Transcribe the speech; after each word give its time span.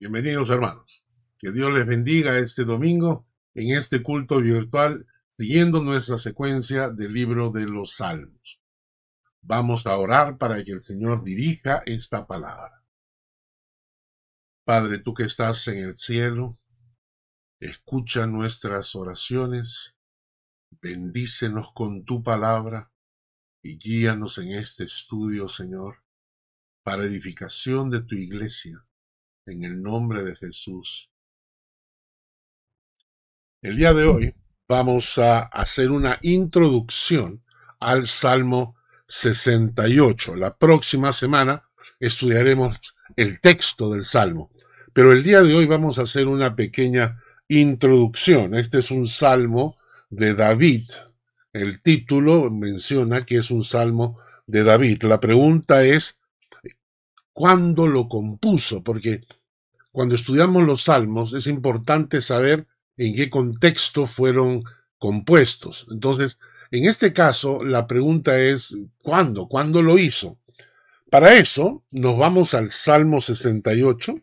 Bienvenidos 0.00 0.48
hermanos. 0.50 1.04
Que 1.38 1.50
Dios 1.50 1.72
les 1.72 1.84
bendiga 1.84 2.38
este 2.38 2.64
domingo 2.64 3.26
en 3.54 3.76
este 3.76 4.00
culto 4.00 4.38
virtual 4.38 5.04
siguiendo 5.30 5.82
nuestra 5.82 6.18
secuencia 6.18 6.88
del 6.88 7.12
libro 7.12 7.50
de 7.50 7.66
los 7.66 7.96
Salmos. 7.96 8.62
Vamos 9.42 9.88
a 9.88 9.96
orar 9.98 10.38
para 10.38 10.62
que 10.62 10.70
el 10.70 10.84
Señor 10.84 11.24
dirija 11.24 11.82
esta 11.84 12.28
palabra. 12.28 12.84
Padre, 14.64 15.00
tú 15.00 15.14
que 15.14 15.24
estás 15.24 15.66
en 15.66 15.78
el 15.78 15.96
cielo, 15.96 16.56
escucha 17.58 18.28
nuestras 18.28 18.94
oraciones, 18.94 19.96
bendícenos 20.80 21.72
con 21.72 22.04
tu 22.04 22.22
palabra 22.22 22.92
y 23.64 23.78
guíanos 23.78 24.38
en 24.38 24.52
este 24.52 24.84
estudio, 24.84 25.48
Señor, 25.48 26.04
para 26.84 27.02
edificación 27.02 27.90
de 27.90 28.00
tu 28.00 28.14
iglesia 28.14 28.87
en 29.48 29.64
el 29.64 29.82
nombre 29.82 30.22
de 30.22 30.36
Jesús. 30.36 31.10
El 33.62 33.76
día 33.76 33.92
de 33.92 34.04
hoy 34.04 34.34
vamos 34.68 35.18
a 35.18 35.40
hacer 35.40 35.90
una 35.90 36.18
introducción 36.22 37.42
al 37.80 38.06
Salmo 38.06 38.76
68. 39.06 40.36
La 40.36 40.56
próxima 40.56 41.12
semana 41.12 41.68
estudiaremos 41.98 42.78
el 43.16 43.40
texto 43.40 43.90
del 43.90 44.04
Salmo, 44.04 44.50
pero 44.92 45.12
el 45.12 45.22
día 45.22 45.42
de 45.42 45.54
hoy 45.54 45.66
vamos 45.66 45.98
a 45.98 46.02
hacer 46.02 46.28
una 46.28 46.54
pequeña 46.54 47.22
introducción. 47.48 48.54
Este 48.54 48.78
es 48.78 48.90
un 48.90 49.08
Salmo 49.08 49.78
de 50.10 50.34
David. 50.34 50.90
El 51.52 51.80
título 51.80 52.50
menciona 52.50 53.24
que 53.24 53.38
es 53.38 53.50
un 53.50 53.64
Salmo 53.64 54.18
de 54.46 54.62
David. 54.62 55.02
La 55.04 55.18
pregunta 55.18 55.82
es, 55.82 56.20
¿cuándo 57.32 57.86
lo 57.86 58.08
compuso? 58.08 58.84
Porque 58.84 59.22
cuando 59.90 60.14
estudiamos 60.14 60.64
los 60.64 60.82
salmos 60.82 61.32
es 61.34 61.46
importante 61.46 62.20
saber 62.20 62.66
en 62.96 63.14
qué 63.14 63.30
contexto 63.30 64.06
fueron 64.06 64.62
compuestos. 64.98 65.86
Entonces, 65.90 66.38
en 66.70 66.84
este 66.84 67.12
caso, 67.12 67.64
la 67.64 67.86
pregunta 67.86 68.38
es, 68.38 68.76
¿cuándo? 69.02 69.48
¿Cuándo 69.48 69.82
lo 69.82 69.98
hizo? 69.98 70.38
Para 71.10 71.34
eso, 71.34 71.84
nos 71.90 72.18
vamos 72.18 72.52
al 72.52 72.70
Salmo 72.70 73.20
68, 73.20 74.14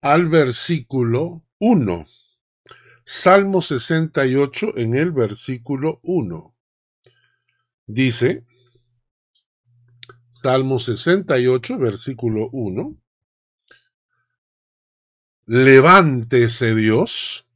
al 0.00 0.28
versículo 0.28 1.44
1. 1.58 2.06
Salmo 3.04 3.60
68 3.60 4.76
en 4.76 4.94
el 4.94 5.10
versículo 5.10 5.98
1. 6.04 6.54
Dice, 7.86 8.44
Salmo 10.34 10.78
68, 10.78 11.78
versículo 11.78 12.48
1. 12.52 13.01
Levántese 15.46 16.76
Dios, 16.76 17.48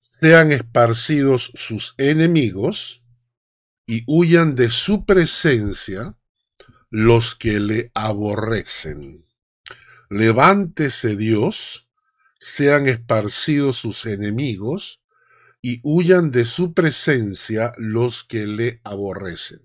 sean 0.00 0.50
esparcidos 0.50 1.52
sus 1.54 1.94
enemigos 1.98 3.02
y 3.86 4.02
huyan 4.06 4.54
de 4.54 4.70
su 4.70 5.04
presencia 5.04 6.16
los 6.88 7.34
que 7.34 7.60
le 7.60 7.90
aborrecen. 7.92 9.26
Levántese 10.08 11.16
Dios, 11.16 11.86
sean 12.38 12.88
esparcidos 12.88 13.76
sus 13.76 14.06
enemigos 14.06 15.02
y 15.60 15.80
huyan 15.82 16.30
de 16.30 16.46
su 16.46 16.72
presencia 16.72 17.74
los 17.76 18.24
que 18.24 18.46
le 18.46 18.80
aborrecen. 18.84 19.60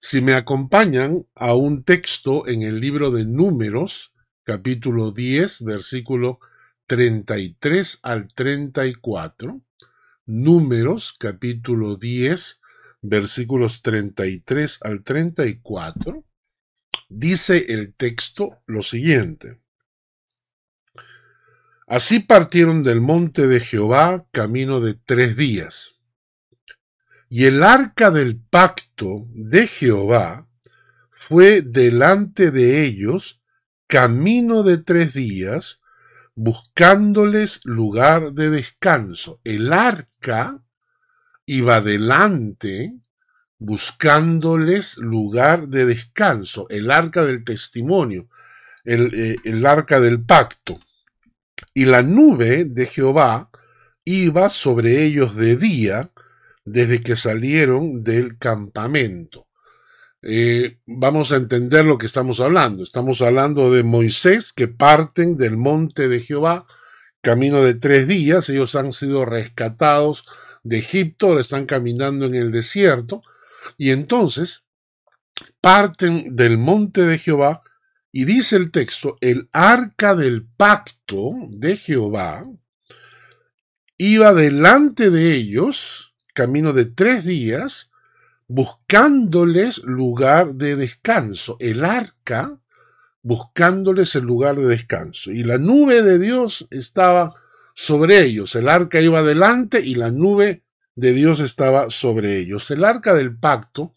Si 0.00 0.22
me 0.22 0.32
acompañan 0.32 1.26
a 1.34 1.52
un 1.54 1.84
texto 1.84 2.48
en 2.48 2.62
el 2.62 2.80
libro 2.80 3.10
de 3.10 3.26
números, 3.26 4.13
capítulo 4.44 5.10
10, 5.10 5.64
versículo 5.64 6.38
33 6.86 8.00
al 8.02 8.28
34, 8.28 9.62
Números, 10.26 11.14
capítulo 11.18 11.96
10, 11.96 12.60
versículos 13.02 13.82
33 13.82 14.78
al 14.82 15.02
34, 15.02 16.24
dice 17.08 17.66
el 17.68 17.94
texto 17.94 18.62
lo 18.66 18.82
siguiente. 18.82 19.60
Así 21.86 22.20
partieron 22.20 22.82
del 22.82 23.00
monte 23.00 23.46
de 23.46 23.60
Jehová 23.60 24.26
camino 24.30 24.80
de 24.80 24.94
tres 24.94 25.36
días. 25.36 26.00
Y 27.28 27.44
el 27.44 27.62
arca 27.62 28.10
del 28.10 28.40
pacto 28.40 29.26
de 29.34 29.66
Jehová 29.66 30.48
fue 31.10 31.62
delante 31.62 32.50
de 32.50 32.84
ellos 32.84 33.42
camino 33.94 34.64
de 34.64 34.78
tres 34.78 35.14
días, 35.14 35.80
buscándoles 36.34 37.60
lugar 37.62 38.32
de 38.32 38.50
descanso. 38.50 39.40
El 39.44 39.72
arca 39.72 40.64
iba 41.46 41.80
delante 41.80 42.92
buscándoles 43.60 44.98
lugar 44.98 45.68
de 45.68 45.86
descanso, 45.86 46.66
el 46.70 46.90
arca 46.90 47.24
del 47.24 47.44
testimonio, 47.44 48.28
el, 48.82 49.14
eh, 49.14 49.36
el, 49.44 49.64
arca 49.64 50.00
del 50.00 50.20
pacto. 50.24 50.80
Y 51.72 51.84
la 51.84 52.02
nube 52.02 52.64
de 52.64 52.86
Jehová 52.86 53.48
iba 54.04 54.50
sobre 54.50 55.04
ellos 55.04 55.36
de 55.36 55.54
día 55.54 56.10
desde 56.64 57.00
que 57.00 57.14
salieron 57.14 58.02
del 58.02 58.38
campamento. 58.38 59.46
Eh, 60.26 60.78
vamos 60.86 61.32
a 61.32 61.36
entender 61.36 61.84
lo 61.84 61.98
que 61.98 62.06
estamos 62.06 62.40
hablando. 62.40 62.82
Estamos 62.82 63.20
hablando 63.20 63.70
de 63.70 63.82
Moisés 63.82 64.54
que 64.54 64.68
parten 64.68 65.36
del 65.36 65.58
monte 65.58 66.08
de 66.08 66.18
Jehová, 66.20 66.64
camino 67.20 67.62
de 67.62 67.74
tres 67.74 68.08
días. 68.08 68.48
Ellos 68.48 68.74
han 68.74 68.92
sido 68.92 69.26
rescatados 69.26 70.26
de 70.62 70.78
Egipto, 70.78 71.38
están 71.38 71.66
caminando 71.66 72.24
en 72.24 72.36
el 72.36 72.52
desierto. 72.52 73.22
Y 73.76 73.90
entonces 73.90 74.64
parten 75.60 76.34
del 76.34 76.56
monte 76.56 77.02
de 77.02 77.18
Jehová 77.18 77.62
y 78.10 78.24
dice 78.24 78.56
el 78.56 78.70
texto, 78.70 79.18
el 79.20 79.50
arca 79.52 80.14
del 80.14 80.46
pacto 80.46 81.32
de 81.50 81.76
Jehová 81.76 82.46
iba 83.98 84.32
delante 84.32 85.10
de 85.10 85.34
ellos, 85.34 86.14
camino 86.32 86.72
de 86.72 86.86
tres 86.86 87.24
días, 87.24 87.90
buscándoles 88.54 89.82
lugar 89.82 90.54
de 90.54 90.76
descanso. 90.76 91.56
El 91.58 91.84
arca 91.84 92.56
buscándoles 93.20 94.14
el 94.14 94.22
lugar 94.22 94.54
de 94.54 94.66
descanso. 94.66 95.32
Y 95.32 95.42
la 95.42 95.58
nube 95.58 96.02
de 96.02 96.20
Dios 96.20 96.68
estaba 96.70 97.34
sobre 97.74 98.22
ellos. 98.22 98.54
El 98.54 98.68
arca 98.68 99.00
iba 99.00 99.18
adelante 99.18 99.80
y 99.80 99.96
la 99.96 100.12
nube 100.12 100.62
de 100.94 101.12
Dios 101.14 101.40
estaba 101.40 101.90
sobre 101.90 102.38
ellos. 102.38 102.70
El 102.70 102.84
arca 102.84 103.12
del 103.12 103.36
pacto 103.36 103.92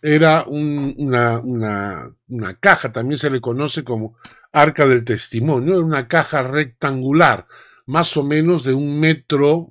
era 0.00 0.44
una, 0.46 1.40
una, 1.40 2.10
una, 2.28 2.54
caja, 2.54 2.90
también 2.90 3.18
se 3.18 3.28
le 3.28 3.42
conoce 3.42 3.84
como 3.84 4.16
arca 4.52 4.86
del 4.86 5.04
testimonio, 5.04 5.74
era 5.74 5.84
una 5.84 6.08
caja 6.08 6.42
rectangular, 6.42 7.46
más 7.84 8.16
o 8.16 8.24
menos 8.24 8.64
de 8.64 8.72
un 8.72 8.98
metro, 8.98 9.70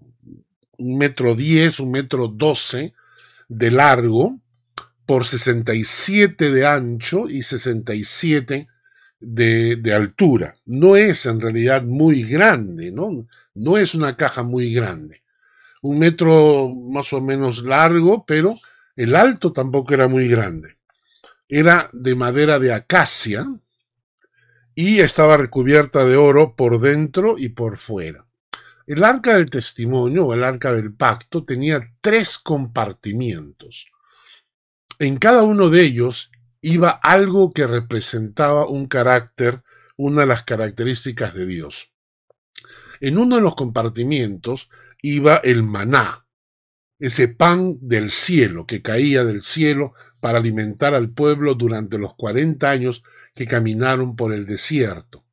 un 0.78 0.98
metro 0.98 1.36
diez, 1.36 1.80
un 1.80 1.92
metro 1.92 2.28
doce, 2.28 2.94
de 3.58 3.72
largo 3.72 4.40
por 5.06 5.26
67 5.26 6.52
de 6.52 6.66
ancho 6.66 7.30
y 7.30 7.44
67 7.44 8.68
de, 9.20 9.76
de, 9.76 9.94
altura. 9.94 10.56
No 10.66 10.96
es 10.96 11.26
en 11.26 11.40
realidad 11.40 11.84
muy 11.84 12.24
grande, 12.24 12.92
¿no? 12.92 13.28
No 13.54 13.78
es 13.78 13.96
una 13.96 14.18
caja 14.18 14.44
muy 14.44 14.74
grande. 14.74 15.24
Un 15.82 16.00
metro 16.00 16.70
más 16.70 17.14
o 17.14 17.22
menos 17.22 17.64
largo, 17.64 18.26
pero 18.26 18.56
el 18.96 19.16
alto 19.16 19.52
tampoco 19.52 19.94
era 19.94 20.08
muy 20.08 20.28
grande. 20.28 20.78
Era 21.48 21.90
de 21.94 22.16
madera 22.16 22.60
de 22.60 22.74
acacia 22.74 23.46
y 24.76 25.00
estaba 25.00 25.38
recubierta 25.38 26.06
de 26.06 26.16
oro 26.16 26.56
por 26.56 26.80
dentro 26.80 27.36
y 27.38 27.50
por 27.50 27.78
fuera. 27.78 28.26
El 28.86 29.04
arca 29.04 29.36
del 29.36 29.50
testimonio 29.50 30.26
o 30.26 30.34
el 30.34 30.44
arca 30.44 30.74
del 30.74 30.94
pacto 30.94 31.46
tenía 31.46 31.80
tres 32.02 32.38
compartimientos. 32.38 33.88
En 35.00 35.18
cada 35.18 35.44
uno 35.44 35.70
de 35.70 35.84
ellos 35.84 36.32
iba 36.60 36.90
algo 36.90 37.54
que 37.54 37.66
representaba 37.66 38.68
un 38.68 38.88
carácter, 38.88 39.64
una 39.96 40.22
de 40.22 40.28
las 40.28 40.44
características 40.44 41.34
de 41.34 41.46
Dios. 41.46 41.94
En 43.00 43.18
uno 43.18 43.38
de 43.38 43.42
los 43.42 43.56
compartimientos 43.56 44.70
iba 45.02 45.38
el 45.38 45.64
maná, 45.64 46.26
ese 47.00 47.28
pan 47.28 47.78
del 47.82 48.12
cielo 48.12 48.66
que 48.66 48.82
caía 48.82 49.24
del 49.24 49.42
cielo 49.42 49.94
para 50.22 50.38
alimentar 50.38 50.94
al 50.94 51.10
pueblo 51.10 51.56
durante 51.56 51.98
los 51.98 52.16
40 52.16 52.70
años 52.70 53.04
que 53.34 53.46
caminaron 53.46 54.16
por 54.16 54.34
el 54.34 54.46
desierto. 54.46 55.26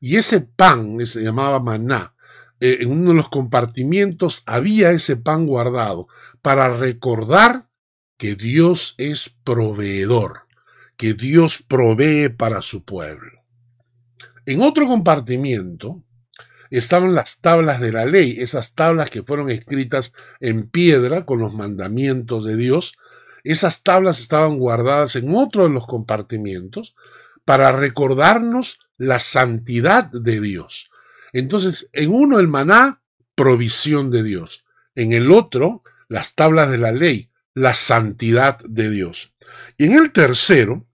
Y 0.00 0.16
ese 0.16 0.40
pan 0.40 1.04
se 1.06 1.22
llamaba 1.22 1.60
maná, 1.60 2.14
eh, 2.60 2.78
en 2.80 2.90
uno 2.90 3.10
de 3.10 3.16
los 3.16 3.28
compartimientos 3.28 4.42
había 4.46 4.90
ese 4.90 5.16
pan 5.16 5.46
guardado 5.46 6.08
para 6.42 6.68
recordar 6.76 7.68
que 8.16 8.34
Dios 8.34 8.94
es 8.98 9.30
proveedor, 9.44 10.46
que 10.96 11.14
Dios 11.14 11.62
provee 11.66 12.28
para 12.28 12.62
su 12.62 12.84
pueblo. 12.84 13.44
En 14.44 14.60
otro 14.62 14.86
compartimiento 14.88 16.02
estaban 16.70 17.14
las 17.14 17.40
tablas 17.40 17.80
de 17.80 17.92
la 17.92 18.06
ley, 18.06 18.36
esas 18.40 18.74
tablas 18.74 19.10
que 19.10 19.22
fueron 19.22 19.50
escritas 19.50 20.12
en 20.40 20.68
piedra 20.68 21.24
con 21.24 21.38
los 21.38 21.54
mandamientos 21.54 22.44
de 22.44 22.56
Dios. 22.56 22.96
Esas 23.44 23.82
tablas 23.82 24.20
estaban 24.20 24.58
guardadas 24.58 25.16
en 25.16 25.34
otro 25.34 25.64
de 25.64 25.70
los 25.70 25.86
compartimientos 25.86 26.94
para 27.44 27.72
recordarnos 27.72 28.80
la 28.96 29.18
santidad 29.18 30.10
de 30.10 30.40
Dios. 30.40 30.90
Entonces, 31.32 31.88
en 31.92 32.12
uno 32.12 32.38
el 32.38 32.48
maná, 32.48 33.02
provisión 33.34 34.10
de 34.10 34.22
Dios. 34.22 34.64
En 34.94 35.12
el 35.12 35.30
otro, 35.30 35.82
las 36.08 36.34
tablas 36.34 36.70
de 36.70 36.78
la 36.78 36.92
ley, 36.92 37.30
la 37.54 37.74
santidad 37.74 38.58
de 38.58 38.90
Dios. 38.90 39.32
Y 39.76 39.86
en 39.86 39.94
el 39.94 40.12
tercero 40.12 40.86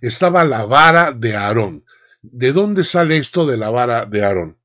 estaba 0.00 0.44
la 0.44 0.64
vara 0.64 1.12
de 1.12 1.36
Aarón. 1.36 1.84
¿De 2.22 2.52
dónde 2.52 2.84
sale 2.84 3.16
esto 3.16 3.46
de 3.46 3.56
la 3.56 3.70
vara 3.70 4.06
de 4.06 4.24
Aarón? 4.24 4.58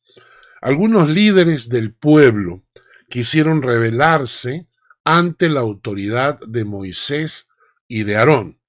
Algunos 0.61 1.09
líderes 1.09 1.69
del 1.69 1.93
pueblo 1.93 2.63
quisieron 3.09 3.61
rebelarse 3.61 4.67
ante 5.03 5.49
la 5.49 5.61
autoridad 5.61 6.39
de 6.41 6.65
Moisés 6.65 7.47
y 7.87 8.03
de 8.03 8.17
Aarón. 8.17 8.59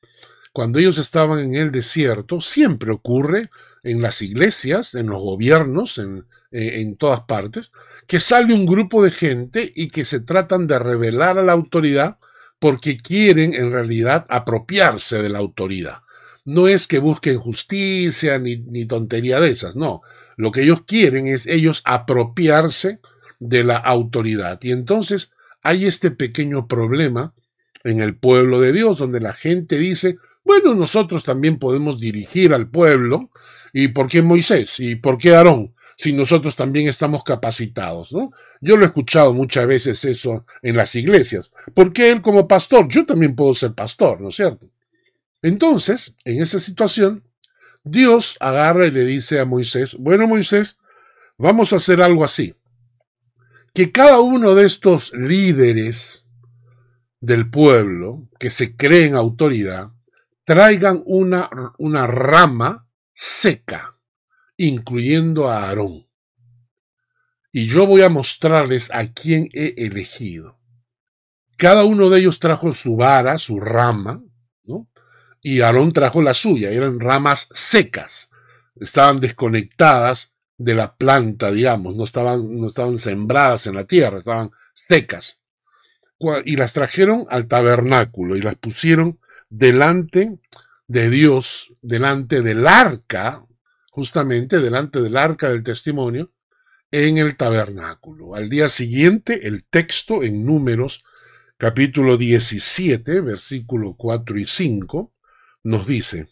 Cuando 0.52 0.78
ellos 0.78 0.98
estaban 0.98 1.40
en 1.40 1.54
el 1.54 1.70
desierto, 1.70 2.40
siempre 2.40 2.90
ocurre 2.90 3.50
en 3.82 4.02
las 4.02 4.22
iglesias, 4.22 4.94
en 4.94 5.06
los 5.06 5.20
gobiernos, 5.20 5.98
en, 5.98 6.26
eh, 6.50 6.80
en 6.80 6.96
todas 6.96 7.20
partes, 7.20 7.72
que 8.06 8.20
sale 8.20 8.54
un 8.54 8.66
grupo 8.66 9.02
de 9.02 9.10
gente 9.10 9.72
y 9.74 9.88
que 9.88 10.04
se 10.04 10.20
tratan 10.20 10.66
de 10.66 10.78
rebelar 10.78 11.38
a 11.38 11.42
la 11.42 11.52
autoridad 11.52 12.18
porque 12.58 12.98
quieren 12.98 13.54
en 13.54 13.72
realidad 13.72 14.26
apropiarse 14.28 15.22
de 15.22 15.28
la 15.28 15.38
autoridad. 15.38 16.02
No 16.44 16.68
es 16.68 16.86
que 16.86 16.98
busquen 16.98 17.38
justicia 17.38 18.38
ni, 18.38 18.56
ni 18.56 18.84
tontería 18.84 19.40
de 19.40 19.50
esas, 19.50 19.76
no. 19.76 20.02
Lo 20.36 20.52
que 20.52 20.62
ellos 20.62 20.82
quieren 20.86 21.26
es 21.26 21.46
ellos 21.46 21.82
apropiarse 21.84 23.00
de 23.38 23.64
la 23.64 23.76
autoridad. 23.76 24.58
Y 24.62 24.72
entonces 24.72 25.32
hay 25.62 25.86
este 25.86 26.10
pequeño 26.10 26.66
problema 26.66 27.34
en 27.84 28.00
el 28.00 28.16
pueblo 28.16 28.60
de 28.60 28.72
Dios, 28.72 28.98
donde 28.98 29.20
la 29.20 29.34
gente 29.34 29.78
dice, 29.78 30.18
bueno, 30.44 30.74
nosotros 30.74 31.24
también 31.24 31.58
podemos 31.58 32.00
dirigir 32.00 32.52
al 32.54 32.68
pueblo, 32.68 33.29
¿y 33.72 33.88
por 33.88 34.08
qué 34.08 34.22
Moisés? 34.22 34.80
¿Y 34.80 34.96
por 34.96 35.18
qué 35.18 35.34
Aarón? 35.34 35.74
Si 35.96 36.12
nosotros 36.12 36.56
también 36.56 36.88
estamos 36.88 37.22
capacitados, 37.24 38.12
¿no? 38.12 38.30
Yo 38.60 38.76
lo 38.76 38.84
he 38.84 38.86
escuchado 38.86 39.34
muchas 39.34 39.66
veces 39.66 40.04
eso 40.04 40.44
en 40.62 40.76
las 40.76 40.94
iglesias. 40.94 41.52
¿Por 41.74 41.92
qué 41.92 42.10
él 42.10 42.22
como 42.22 42.48
pastor? 42.48 42.88
Yo 42.88 43.04
también 43.04 43.34
puedo 43.34 43.54
ser 43.54 43.74
pastor, 43.74 44.20
¿no 44.20 44.28
es 44.28 44.36
cierto? 44.36 44.70
Entonces, 45.42 46.14
en 46.24 46.40
esa 46.40 46.58
situación, 46.58 47.24
Dios 47.84 48.36
agarra 48.40 48.86
y 48.86 48.90
le 48.90 49.04
dice 49.04 49.40
a 49.40 49.46
Moisés, 49.46 49.96
bueno 49.98 50.26
Moisés, 50.26 50.76
vamos 51.38 51.72
a 51.72 51.76
hacer 51.76 52.02
algo 52.02 52.24
así. 52.24 52.54
Que 53.72 53.92
cada 53.92 54.20
uno 54.20 54.54
de 54.54 54.66
estos 54.66 55.12
líderes 55.14 56.24
del 57.20 57.48
pueblo 57.48 58.28
que 58.38 58.50
se 58.50 58.76
creen 58.76 59.14
autoridad 59.14 59.90
traigan 60.44 61.02
una, 61.06 61.48
una 61.78 62.06
rama 62.06 62.86
seca, 63.22 63.98
incluyendo 64.56 65.48
a 65.48 65.68
Aarón 65.68 66.06
y 67.52 67.66
yo 67.66 67.86
voy 67.86 68.02
a 68.02 68.08
mostrarles 68.08 68.90
a 68.92 69.12
quién 69.12 69.48
he 69.52 69.74
elegido. 69.76 70.58
Cada 71.56 71.84
uno 71.84 72.08
de 72.08 72.20
ellos 72.20 72.38
trajo 72.38 72.72
su 72.72 72.96
vara, 72.96 73.38
su 73.38 73.60
rama, 73.60 74.22
¿no? 74.64 74.88
y 75.42 75.60
Aarón 75.60 75.92
trajo 75.92 76.22
la 76.22 76.34
suya, 76.34 76.70
eran 76.70 77.00
ramas 77.00 77.48
secas, 77.52 78.30
estaban 78.76 79.20
desconectadas 79.20 80.34
de 80.56 80.74
la 80.74 80.96
planta, 80.96 81.50
digamos, 81.50 81.96
no 81.96 82.04
estaban, 82.04 82.56
no 82.56 82.68
estaban 82.68 82.98
sembradas 82.98 83.66
en 83.66 83.74
la 83.74 83.84
tierra, 83.84 84.18
estaban 84.18 84.50
secas. 84.72 85.40
Y 86.44 86.56
las 86.56 86.74
trajeron 86.74 87.26
al 87.30 87.48
tabernáculo 87.48 88.36
y 88.36 88.42
las 88.42 88.54
pusieron 88.54 89.18
delante 89.48 90.38
de 90.90 91.08
Dios, 91.08 91.72
delante 91.82 92.42
del 92.42 92.66
arca, 92.66 93.46
justamente 93.92 94.58
delante 94.58 95.00
del 95.00 95.16
arca 95.16 95.48
del 95.48 95.62
testimonio, 95.62 96.32
en 96.90 97.16
el 97.18 97.36
tabernáculo. 97.36 98.34
Al 98.34 98.50
día 98.50 98.68
siguiente, 98.68 99.46
el 99.46 99.62
texto 99.62 100.24
en 100.24 100.44
números 100.44 101.04
capítulo 101.58 102.16
17, 102.16 103.20
versículo 103.20 103.94
4 103.96 104.36
y 104.40 104.46
5, 104.46 105.12
nos 105.62 105.86
dice, 105.86 106.28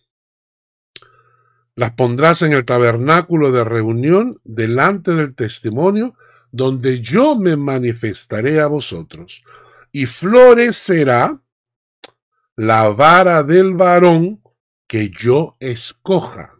las 1.76 1.92
pondrás 1.92 2.42
en 2.42 2.52
el 2.52 2.64
tabernáculo 2.64 3.52
de 3.52 3.62
reunión 3.62 4.38
delante 4.42 5.14
del 5.14 5.36
testimonio, 5.36 6.16
donde 6.50 7.00
yo 7.00 7.36
me 7.36 7.56
manifestaré 7.56 8.60
a 8.60 8.66
vosotros, 8.66 9.44
y 9.92 10.06
florecerá 10.06 11.40
la 12.56 12.88
vara 12.88 13.44
del 13.44 13.74
varón 13.74 14.42
que 14.88 15.10
yo 15.10 15.56
escoja 15.60 16.54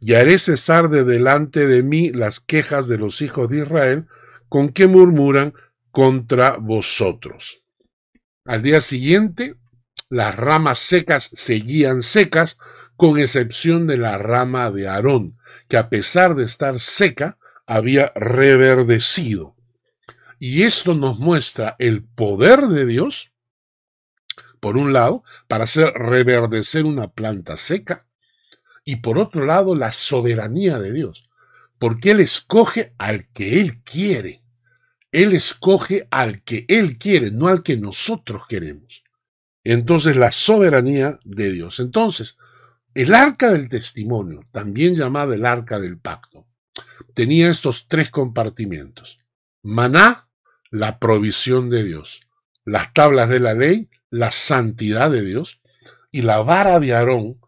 y 0.00 0.14
haré 0.14 0.38
cesar 0.38 0.88
de 0.88 1.04
delante 1.04 1.66
de 1.66 1.82
mí 1.82 2.10
las 2.10 2.40
quejas 2.40 2.88
de 2.88 2.96
los 2.96 3.20
hijos 3.20 3.50
de 3.50 3.58
Israel 3.58 4.06
con 4.48 4.70
que 4.70 4.86
murmuran 4.86 5.52
contra 5.90 6.56
vosotros. 6.56 7.62
Al 8.46 8.62
día 8.62 8.80
siguiente, 8.80 9.56
las 10.08 10.34
ramas 10.34 10.78
secas 10.78 11.30
seguían 11.32 12.02
secas, 12.02 12.58
con 12.96 13.18
excepción 13.18 13.86
de 13.86 13.96
la 13.96 14.18
rama 14.18 14.70
de 14.70 14.88
Aarón, 14.88 15.38
que 15.68 15.76
a 15.76 15.88
pesar 15.88 16.34
de 16.34 16.44
estar 16.44 16.80
seca, 16.80 17.38
había 17.66 18.12
reverdecido. 18.14 19.56
Y 20.38 20.64
esto 20.64 20.94
nos 20.94 21.18
muestra 21.18 21.76
el 21.78 22.02
poder 22.02 22.62
de 22.62 22.86
Dios, 22.86 23.29
por 24.60 24.76
un 24.76 24.92
lado, 24.92 25.24
para 25.48 25.64
hacer 25.64 25.92
reverdecer 25.94 26.84
una 26.84 27.08
planta 27.08 27.56
seca, 27.56 28.06
y 28.84 28.96
por 28.96 29.18
otro 29.18 29.44
lado 29.44 29.74
la 29.74 29.92
soberanía 29.92 30.78
de 30.78 30.92
Dios, 30.92 31.28
porque 31.78 32.12
Él 32.12 32.20
escoge 32.20 32.94
al 32.98 33.28
que 33.32 33.60
Él 33.60 33.82
quiere. 33.82 34.42
Él 35.12 35.32
escoge 35.32 36.06
al 36.10 36.42
que 36.42 36.64
Él 36.68 36.98
quiere, 36.98 37.32
no 37.32 37.48
al 37.48 37.62
que 37.62 37.76
nosotros 37.76 38.46
queremos. 38.46 39.02
Entonces 39.64 40.16
la 40.16 40.32
soberanía 40.32 41.18
de 41.24 41.52
Dios. 41.52 41.80
Entonces, 41.80 42.38
el 42.94 43.14
arca 43.14 43.50
del 43.50 43.68
testimonio, 43.68 44.46
también 44.50 44.96
llamada 44.96 45.34
el 45.34 45.46
arca 45.46 45.78
del 45.78 45.98
pacto, 45.98 46.46
tenía 47.14 47.50
estos 47.50 47.86
tres 47.88 48.10
compartimientos. 48.10 49.18
Maná, 49.62 50.28
la 50.70 50.98
provisión 50.98 51.70
de 51.70 51.84
Dios. 51.84 52.22
Las 52.64 52.92
tablas 52.94 53.28
de 53.28 53.40
la 53.40 53.54
ley, 53.54 53.89
la 54.10 54.30
santidad 54.30 55.10
de 55.10 55.22
Dios. 55.22 55.60
Y 56.10 56.22
la 56.22 56.42
vara 56.42 56.80
de 56.80 56.94
Aarón, 56.94 57.40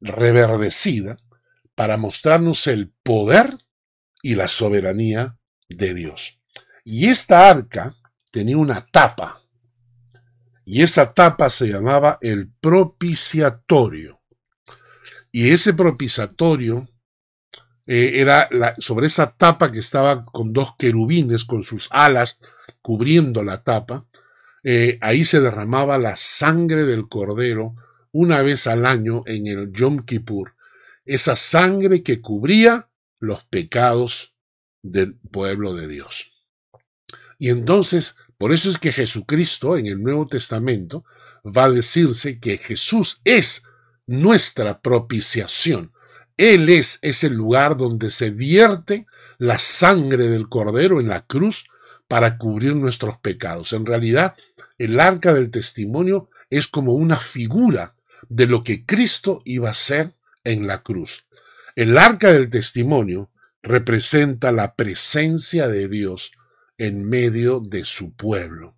reverdecida 0.00 1.18
para 1.74 1.96
mostrarnos 1.96 2.66
el 2.66 2.92
poder 3.02 3.58
y 4.22 4.34
la 4.34 4.48
soberanía 4.48 5.36
de 5.68 5.94
Dios. 5.94 6.40
Y 6.84 7.08
esta 7.08 7.48
arca 7.50 7.94
tenía 8.32 8.56
una 8.56 8.86
tapa, 8.86 9.42
y 10.70 10.82
esa 10.82 11.14
tapa 11.14 11.48
se 11.48 11.66
llamaba 11.66 12.18
el 12.20 12.52
propiciatorio. 12.60 14.20
Y 15.32 15.48
ese 15.48 15.72
propiciatorio 15.72 16.86
eh, 17.86 18.20
era 18.20 18.50
sobre 18.76 19.06
esa 19.06 19.30
tapa 19.30 19.72
que 19.72 19.78
estaba 19.78 20.22
con 20.22 20.52
dos 20.52 20.76
querubines 20.78 21.46
con 21.46 21.64
sus 21.64 21.88
alas 21.90 22.38
cubriendo 22.82 23.42
la 23.42 23.62
tapa, 23.62 24.06
eh, 24.70 24.98
ahí 25.00 25.24
se 25.24 25.40
derramaba 25.40 25.96
la 25.96 26.14
sangre 26.14 26.84
del 26.84 27.08
cordero 27.08 27.74
una 28.12 28.42
vez 28.42 28.66
al 28.66 28.84
año 28.84 29.22
en 29.24 29.46
el 29.46 29.72
Yom 29.72 30.04
Kippur, 30.04 30.56
esa 31.06 31.36
sangre 31.36 32.02
que 32.02 32.20
cubría 32.20 32.90
los 33.18 33.44
pecados 33.44 34.34
del 34.82 35.14
pueblo 35.14 35.74
de 35.74 35.88
Dios. 35.88 36.32
Y 37.38 37.48
entonces, 37.48 38.16
por 38.36 38.52
eso 38.52 38.68
es 38.68 38.76
que 38.76 38.92
Jesucristo 38.92 39.78
en 39.78 39.86
el 39.86 40.02
Nuevo 40.02 40.26
Testamento 40.26 41.06
va 41.46 41.64
a 41.64 41.70
decirse 41.70 42.38
que 42.38 42.58
Jesús 42.58 43.22
es 43.24 43.62
nuestra 44.06 44.82
propiciación. 44.82 45.94
Él 46.36 46.68
es 46.68 46.98
ese 47.00 47.30
lugar 47.30 47.78
donde 47.78 48.10
se 48.10 48.32
vierte 48.32 49.06
la 49.38 49.58
sangre 49.58 50.28
del 50.28 50.50
Cordero 50.50 51.00
en 51.00 51.08
la 51.08 51.24
cruz 51.24 51.64
para 52.06 52.36
cubrir 52.36 52.76
nuestros 52.76 53.16
pecados. 53.18 53.72
En 53.72 53.86
realidad, 53.86 54.34
el 54.78 55.00
arca 55.00 55.34
del 55.34 55.50
testimonio 55.50 56.30
es 56.50 56.66
como 56.66 56.94
una 56.94 57.16
figura 57.16 57.94
de 58.28 58.46
lo 58.46 58.64
que 58.64 58.86
Cristo 58.86 59.42
iba 59.44 59.70
a 59.70 59.74
ser 59.74 60.14
en 60.44 60.66
la 60.66 60.82
cruz. 60.82 61.26
El 61.76 61.98
arca 61.98 62.32
del 62.32 62.48
testimonio 62.48 63.30
representa 63.62 64.52
la 64.52 64.74
presencia 64.74 65.68
de 65.68 65.88
Dios 65.88 66.32
en 66.78 67.04
medio 67.04 67.60
de 67.60 67.84
su 67.84 68.14
pueblo. 68.14 68.76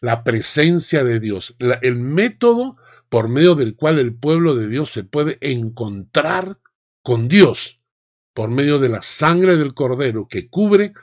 La 0.00 0.24
presencia 0.24 1.04
de 1.04 1.20
Dios, 1.20 1.56
el 1.58 1.96
método 1.96 2.76
por 3.08 3.28
medio 3.28 3.54
del 3.54 3.76
cual 3.76 3.98
el 3.98 4.14
pueblo 4.14 4.56
de 4.56 4.68
Dios 4.68 4.90
se 4.90 5.04
puede 5.04 5.38
encontrar 5.40 6.58
con 7.02 7.28
Dios 7.28 7.80
por 8.32 8.50
medio 8.50 8.78
de 8.78 8.88
la 8.88 9.02
sangre 9.02 9.56
del 9.56 9.72
Cordero 9.72 10.26
que 10.26 10.48
cubre 10.48 10.94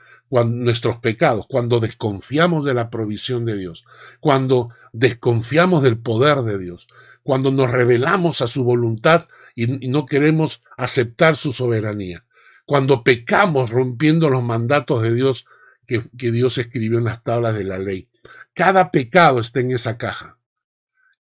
nuestros 0.46 0.98
pecados, 0.98 1.46
cuando 1.48 1.80
desconfiamos 1.80 2.66
de 2.66 2.74
la 2.74 2.90
provisión 2.90 3.46
de 3.46 3.58
Dios, 3.58 3.86
cuando 4.20 4.70
desconfiamos 4.94 5.84
del 5.84 5.98
poder 5.98 6.44
de 6.44 6.58
Dios, 6.58 6.88
cuando 7.24 7.52
nos 7.52 7.70
revelamos 7.70 8.42
a 8.42 8.48
su 8.48 8.64
voluntad 8.64 9.28
y, 9.56 9.68
no 9.90 10.06
queremos 10.06 10.64
aceptar 10.78 11.36
su 11.36 11.52
soberanía, 11.52 12.26
cuando 12.66 13.04
pecamos 13.04 13.70
rompiendo 13.70 14.30
los 14.30 14.44
mandatos 14.44 15.02
de 15.02 15.14
Dios 15.14 15.46
que 15.86 16.32
Dios 16.32 16.58
escribió 16.58 17.00
en 17.00 17.06
las 17.06 17.22
tablas 17.22 17.54
de 17.56 17.66
la 17.66 17.78
ley. 17.78 18.08
Cada 18.54 18.92
pecado 18.92 19.40
está 19.40 19.60
en 19.60 19.72
esa 19.72 19.98
caja 19.98 20.38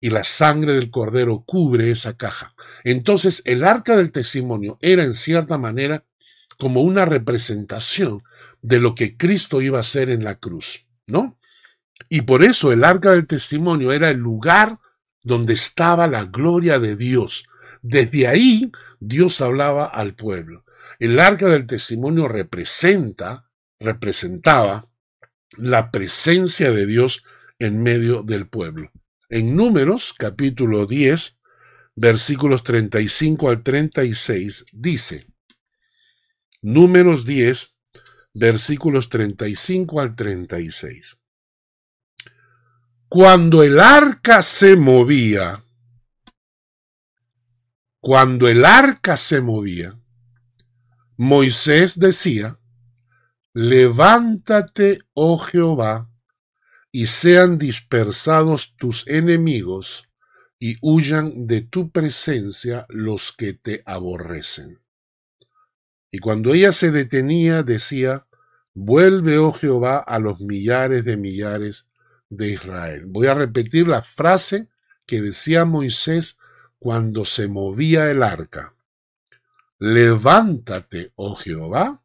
y 0.01 0.09
la 0.09 0.23
sangre 0.23 0.73
del 0.73 0.89
cordero 0.89 1.43
cubre 1.45 1.91
esa 1.91 2.17
caja. 2.17 2.53
Entonces 2.83 3.41
el 3.45 3.63
arca 3.63 3.95
del 3.95 4.11
testimonio 4.11 4.77
era 4.81 5.03
en 5.03 5.15
cierta 5.15 5.57
manera 5.57 6.03
como 6.57 6.81
una 6.81 7.05
representación 7.05 8.23
de 8.67 8.81
lo 8.81 8.95
que 8.95 9.15
Cristo 9.15 9.61
iba 9.61 9.77
a 9.77 9.81
hacer 9.81 10.09
en 10.09 10.25
la 10.25 10.35
cruz, 10.35 10.85
¿no? 11.05 11.39
Y 12.09 12.23
por 12.23 12.43
eso 12.43 12.73
el 12.73 12.83
arca 12.83 13.11
del 13.11 13.25
testimonio 13.25 13.93
era 13.93 14.09
el 14.09 14.17
lugar 14.17 14.79
donde 15.23 15.53
estaba 15.53 16.05
la 16.07 16.25
gloria 16.25 16.77
de 16.77 16.97
Dios. 16.97 17.45
Desde 17.81 18.27
ahí 18.27 18.69
Dios 18.99 19.39
hablaba 19.39 19.85
al 19.85 20.15
pueblo. 20.15 20.65
El 20.99 21.17
arca 21.21 21.47
del 21.47 21.65
testimonio 21.65 22.27
representa, 22.27 23.49
representaba 23.79 24.89
la 25.55 25.89
presencia 25.89 26.71
de 26.71 26.85
Dios 26.85 27.23
en 27.59 27.81
medio 27.81 28.21
del 28.21 28.47
pueblo. 28.47 28.91
En 29.29 29.55
Números, 29.55 30.13
capítulo 30.17 30.85
10, 30.85 31.37
versículos 31.95 32.63
35 32.63 33.49
al 33.49 33.63
36, 33.63 34.65
dice, 34.73 35.25
Números 36.61 37.25
10, 37.25 37.76
versículos 38.37 39.09
35 39.09 39.99
al 39.99 40.15
36. 40.15 41.17
Cuando 43.09 43.63
el 43.63 43.79
arca 43.79 44.43
se 44.43 44.75
movía, 44.75 45.63
cuando 47.99 48.47
el 48.47 48.63
arca 48.63 49.17
se 49.17 49.41
movía, 49.41 49.99
Moisés 51.15 51.99
decía, 51.99 52.59
Levántate, 53.53 54.99
oh 55.13 55.39
Jehová, 55.39 56.11
y 56.91 57.07
sean 57.07 57.57
dispersados 57.57 58.75
tus 58.77 59.07
enemigos, 59.07 60.07
y 60.59 60.77
huyan 60.81 61.47
de 61.47 61.61
tu 61.61 61.89
presencia 61.89 62.85
los 62.89 63.31
que 63.31 63.53
te 63.53 63.81
aborrecen. 63.85 64.79
Y 66.11 66.19
cuando 66.19 66.53
ella 66.53 66.71
se 66.71 66.91
detenía, 66.91 67.63
decía, 67.63 68.26
Vuelve, 68.79 69.39
oh 69.39 69.53
Jehová, 69.53 69.97
a 69.97 70.19
los 70.19 70.39
millares 70.39 71.03
de 71.03 71.17
millares 71.17 71.89
de 72.29 72.49
Israel. 72.49 73.05
Voy 73.07 73.25
a 73.25 73.33
repetir 73.33 73.87
la 73.87 74.03
frase 74.03 74.69
que 75.07 75.19
decía 75.19 75.65
Moisés 75.65 76.37
cuando 76.77 77.25
se 77.25 77.47
movía 77.47 78.11
el 78.11 78.21
arca. 78.21 78.75
Levántate, 79.79 81.11
oh 81.15 81.35
Jehová, 81.35 82.03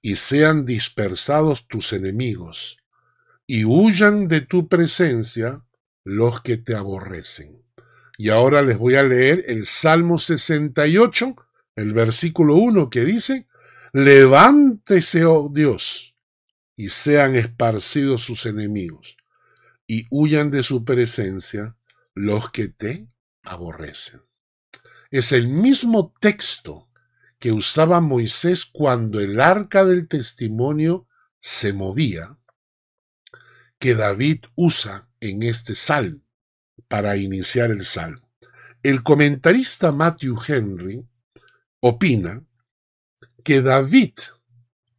y 0.00 0.16
sean 0.16 0.64
dispersados 0.64 1.68
tus 1.68 1.92
enemigos, 1.92 2.78
y 3.46 3.66
huyan 3.66 4.28
de 4.28 4.40
tu 4.40 4.66
presencia 4.66 5.62
los 6.04 6.40
que 6.40 6.56
te 6.56 6.74
aborrecen. 6.74 7.62
Y 8.16 8.30
ahora 8.30 8.62
les 8.62 8.78
voy 8.78 8.94
a 8.94 9.02
leer 9.02 9.44
el 9.46 9.66
Salmo 9.66 10.16
68, 10.16 11.36
el 11.76 11.92
versículo 11.92 12.54
1 12.54 12.88
que 12.88 13.04
dice, 13.04 13.47
Levántese, 14.00 15.24
oh 15.24 15.50
Dios, 15.52 16.14
y 16.76 16.90
sean 16.90 17.34
esparcidos 17.34 18.22
sus 18.22 18.46
enemigos, 18.46 19.16
y 19.88 20.06
huyan 20.08 20.52
de 20.52 20.62
su 20.62 20.84
presencia 20.84 21.76
los 22.14 22.48
que 22.52 22.68
te 22.68 23.08
aborrecen. 23.42 24.22
Es 25.10 25.32
el 25.32 25.48
mismo 25.48 26.14
texto 26.20 26.88
que 27.40 27.50
usaba 27.50 28.00
Moisés 28.00 28.66
cuando 28.66 29.18
el 29.18 29.40
arca 29.40 29.84
del 29.84 30.06
testimonio 30.06 31.08
se 31.40 31.72
movía, 31.72 32.38
que 33.80 33.96
David 33.96 34.44
usa 34.54 35.10
en 35.18 35.42
este 35.42 35.74
salmo 35.74 36.22
para 36.86 37.16
iniciar 37.16 37.72
el 37.72 37.84
salmo. 37.84 38.30
El 38.84 39.02
comentarista 39.02 39.90
Matthew 39.90 40.38
Henry 40.46 41.04
opina 41.80 42.44
que 43.48 43.62
David 43.62 44.12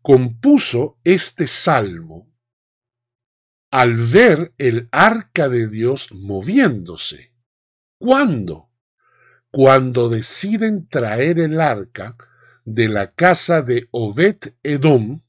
compuso 0.01 0.99
este 1.03 1.45
salmo 1.45 2.35
al 3.69 3.95
ver 3.95 4.55
el 4.57 4.89
arca 4.91 5.47
de 5.49 5.67
Dios 5.67 6.11
moviéndose. 6.11 7.31
¿Cuándo? 7.99 8.71
Cuando 9.51 10.09
deciden 10.09 10.87
traer 10.89 11.37
el 11.37 11.61
arca 11.61 12.17
de 12.65 12.89
la 12.89 13.11
casa 13.11 13.61
de 13.61 13.87
Obed 13.91 14.55
Edom 14.63 15.21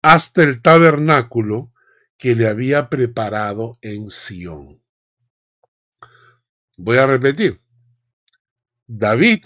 hasta 0.00 0.42
el 0.42 0.62
tabernáculo 0.62 1.74
que 2.16 2.34
le 2.34 2.48
había 2.48 2.88
preparado 2.88 3.76
en 3.82 4.08
Sión. 4.08 4.82
Voy 6.78 6.96
a 6.96 7.06
repetir. 7.06 7.60
David 8.86 9.44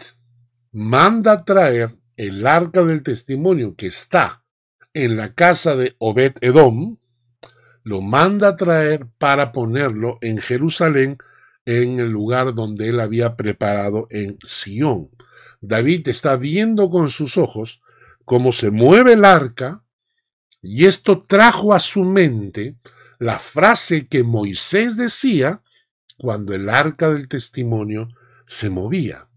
manda 0.70 1.44
traer 1.44 1.99
el 2.20 2.46
arca 2.46 2.84
del 2.84 3.02
testimonio 3.02 3.76
que 3.76 3.86
está 3.86 4.44
en 4.92 5.16
la 5.16 5.32
casa 5.32 5.74
de 5.74 5.96
Obed 5.96 6.34
Edom, 6.42 6.98
lo 7.82 8.02
manda 8.02 8.48
a 8.48 8.56
traer 8.56 9.06
para 9.16 9.52
ponerlo 9.52 10.18
en 10.20 10.36
Jerusalén, 10.36 11.16
en 11.64 11.98
el 11.98 12.10
lugar 12.10 12.54
donde 12.54 12.90
él 12.90 13.00
había 13.00 13.36
preparado 13.36 14.06
en 14.10 14.36
Sión. 14.44 15.08
David 15.62 16.08
está 16.08 16.36
viendo 16.36 16.90
con 16.90 17.08
sus 17.08 17.38
ojos 17.38 17.80
cómo 18.26 18.52
se 18.52 18.70
mueve 18.70 19.14
el 19.14 19.24
arca, 19.24 19.82
y 20.60 20.84
esto 20.84 21.24
trajo 21.26 21.72
a 21.72 21.80
su 21.80 22.04
mente 22.04 22.76
la 23.18 23.38
frase 23.38 24.08
que 24.08 24.24
Moisés 24.24 24.98
decía 24.98 25.62
cuando 26.18 26.52
el 26.52 26.68
arca 26.68 27.08
del 27.08 27.28
testimonio 27.28 28.08
se 28.46 28.68
movía. 28.68 29.29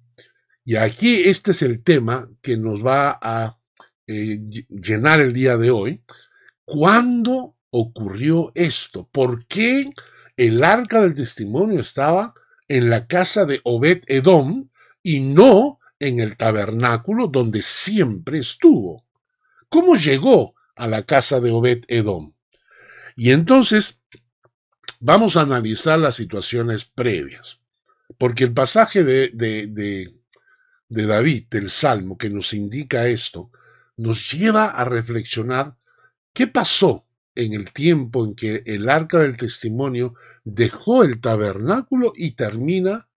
Y 0.66 0.78
aquí 0.78 1.24
este 1.26 1.52
es 1.52 1.62
el 1.62 1.84
tema 1.84 2.30
que 2.42 2.58
nos 2.58 2.86
va 2.86 3.20
a 3.22 3.60
eh, 4.08 4.40
llenar 4.70 5.20
el 5.20 5.34
día 5.34 5.58
de 5.58 5.72
hoy. 5.72 6.04
¿Cuándo 6.66 7.56
ocurrió 7.70 8.52
esto? 8.56 9.08
¿Por 9.12 9.46
qué 9.46 9.90
el 10.38 10.64
arca 10.64 11.02
del 11.02 11.14
testimonio 11.14 11.80
estaba 11.80 12.34
en 12.68 12.90
la 12.90 13.08
casa 13.08 13.46
de 13.46 13.60
Obed 13.64 14.04
Edom 14.08 14.70
y 15.02 15.20
no 15.20 15.80
en 16.00 16.20
el 16.20 16.38
tabernáculo 16.38 17.28
donde 17.28 17.62
siempre 17.62 18.40
estuvo? 18.40 19.06
¿Cómo 19.70 19.96
llegó 19.96 20.56
a 20.76 20.88
la 20.88 21.04
casa 21.04 21.40
de 21.40 21.52
Obed 21.52 21.84
Edom? 21.88 22.34
Y 23.16 23.32
entonces 23.32 24.02
vamos 25.00 25.36
a 25.36 25.42
analizar 25.42 26.00
las 26.00 26.16
situaciones 26.16 26.86
previas, 26.86 27.60
porque 28.18 28.46
el 28.46 28.54
pasaje 28.54 29.04
de, 29.04 30.14
David, 30.94 31.48
del 31.50 31.70
Salmo, 31.70 32.18
que 32.18 32.30
nos 32.30 32.54
indica 32.54 33.08
esto, 33.08 33.52
nos 33.98 34.32
lleva 34.32 34.68
a 34.68 34.86
reflexionar 34.86 35.76
qué 36.34 36.48
pasó 36.48 37.08
en 37.36 37.54
el 37.54 37.74
tiempo 37.74 38.24
en 38.24 38.36
que 38.36 38.64
el 38.66 38.90
arca 38.90 39.20
del 39.20 39.38
testimonio 39.38 40.14
dejó 40.44 41.04
el 41.04 41.20
tabernáculo 41.20 42.14
y 42.16 42.32
termina 42.32 43.10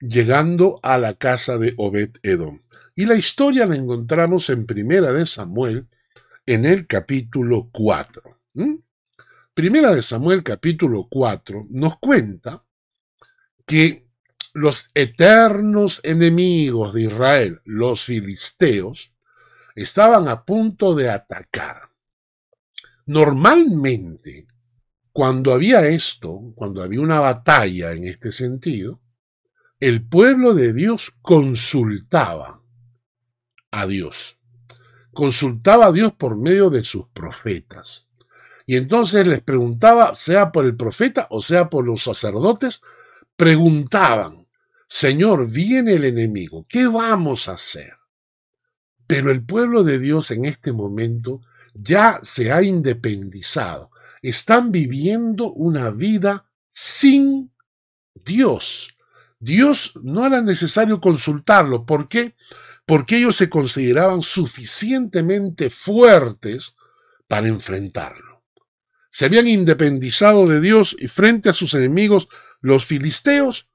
llegando 0.00 0.78
a 0.82 0.98
la 0.98 1.14
casa 1.14 1.58
de 1.58 1.74
Obed 1.76 2.16
Edom. 2.22 2.60
Y 2.94 3.06
la 3.06 3.16
historia 3.16 3.66
la 3.66 3.76
encontramos 3.76 4.50
en 4.50 4.66
Primera 4.66 5.12
de 5.12 5.26
Samuel, 5.26 5.88
en 6.46 6.64
el 6.64 6.86
capítulo 6.86 7.68
4. 7.72 8.40
Primera 9.54 9.94
de 9.94 10.02
Samuel, 10.02 10.42
capítulo 10.42 11.08
4, 11.10 11.66
nos 11.70 11.98
cuenta 11.98 12.64
que 13.66 14.07
los 14.54 14.90
eternos 14.94 16.00
enemigos 16.02 16.94
de 16.94 17.02
Israel, 17.02 17.60
los 17.64 18.04
filisteos, 18.04 19.12
estaban 19.74 20.28
a 20.28 20.44
punto 20.44 20.94
de 20.94 21.10
atacar. 21.10 21.90
Normalmente, 23.06 24.46
cuando 25.12 25.52
había 25.52 25.86
esto, 25.88 26.52
cuando 26.54 26.82
había 26.82 27.00
una 27.00 27.20
batalla 27.20 27.92
en 27.92 28.06
este 28.06 28.32
sentido, 28.32 29.00
el 29.80 30.06
pueblo 30.06 30.54
de 30.54 30.72
Dios 30.72 31.12
consultaba 31.22 32.62
a 33.70 33.86
Dios. 33.86 34.38
Consultaba 35.12 35.86
a 35.86 35.92
Dios 35.92 36.12
por 36.12 36.36
medio 36.36 36.70
de 36.70 36.84
sus 36.84 37.06
profetas. 37.08 38.08
Y 38.66 38.76
entonces 38.76 39.26
les 39.26 39.40
preguntaba, 39.40 40.14
sea 40.14 40.52
por 40.52 40.66
el 40.66 40.76
profeta 40.76 41.26
o 41.30 41.40
sea 41.40 41.70
por 41.70 41.86
los 41.86 42.02
sacerdotes, 42.02 42.82
preguntaban, 43.38 44.48
Señor, 44.88 45.48
viene 45.48 45.94
el 45.94 46.04
enemigo, 46.04 46.66
¿qué 46.68 46.88
vamos 46.88 47.48
a 47.48 47.52
hacer? 47.52 47.92
Pero 49.06 49.30
el 49.30 49.44
pueblo 49.44 49.84
de 49.84 50.00
Dios 50.00 50.32
en 50.32 50.44
este 50.44 50.72
momento 50.72 51.40
ya 51.72 52.18
se 52.24 52.50
ha 52.50 52.62
independizado. 52.64 53.92
Están 54.22 54.72
viviendo 54.72 55.52
una 55.52 55.90
vida 55.90 56.50
sin 56.68 57.52
Dios. 58.12 58.96
Dios 59.38 59.92
no 60.02 60.26
era 60.26 60.42
necesario 60.42 61.00
consultarlo. 61.00 61.86
¿Por 61.86 62.08
qué? 62.08 62.34
Porque 62.86 63.18
ellos 63.18 63.36
se 63.36 63.48
consideraban 63.48 64.20
suficientemente 64.20 65.70
fuertes 65.70 66.74
para 67.28 67.46
enfrentarlo. 67.46 68.42
Se 69.10 69.26
habían 69.26 69.46
independizado 69.46 70.48
de 70.48 70.60
Dios 70.60 70.96
y 70.98 71.06
frente 71.06 71.48
a 71.48 71.52
sus 71.52 71.74
enemigos, 71.74 72.28
los 72.60 72.84
filisteos, 72.84 73.68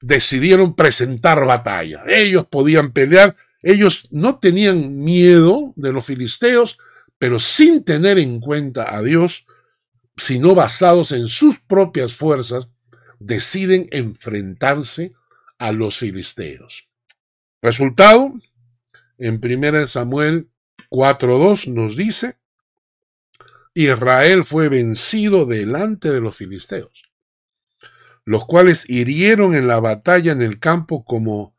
decidieron 0.00 0.74
presentar 0.74 1.44
batalla. 1.46 2.02
Ellos 2.06 2.46
podían 2.46 2.92
pelear, 2.92 3.36
ellos 3.62 4.08
no 4.10 4.38
tenían 4.38 4.98
miedo 4.98 5.72
de 5.76 5.92
los 5.92 6.04
filisteos, 6.04 6.78
pero 7.18 7.40
sin 7.40 7.84
tener 7.84 8.18
en 8.18 8.40
cuenta 8.40 8.94
a 8.94 9.02
Dios, 9.02 9.46
sino 10.16 10.54
basados 10.54 11.12
en 11.12 11.28
sus 11.28 11.58
propias 11.60 12.12
fuerzas, 12.14 12.68
deciden 13.18 13.88
enfrentarse 13.92 15.14
a 15.58 15.72
los 15.72 15.98
filisteos. 15.98 16.88
Resultado, 17.62 18.34
en 19.16 19.40
1 19.42 19.86
Samuel 19.86 20.50
4.2 20.90 21.72
nos 21.72 21.96
dice, 21.96 22.36
Israel 23.72 24.44
fue 24.44 24.68
vencido 24.68 25.46
delante 25.46 26.10
de 26.10 26.20
los 26.20 26.36
filisteos 26.36 27.03
los 28.24 28.46
cuales 28.46 28.88
hirieron 28.88 29.54
en 29.54 29.66
la 29.66 29.80
batalla 29.80 30.32
en 30.32 30.42
el 30.42 30.58
campo 30.58 31.04
como 31.04 31.54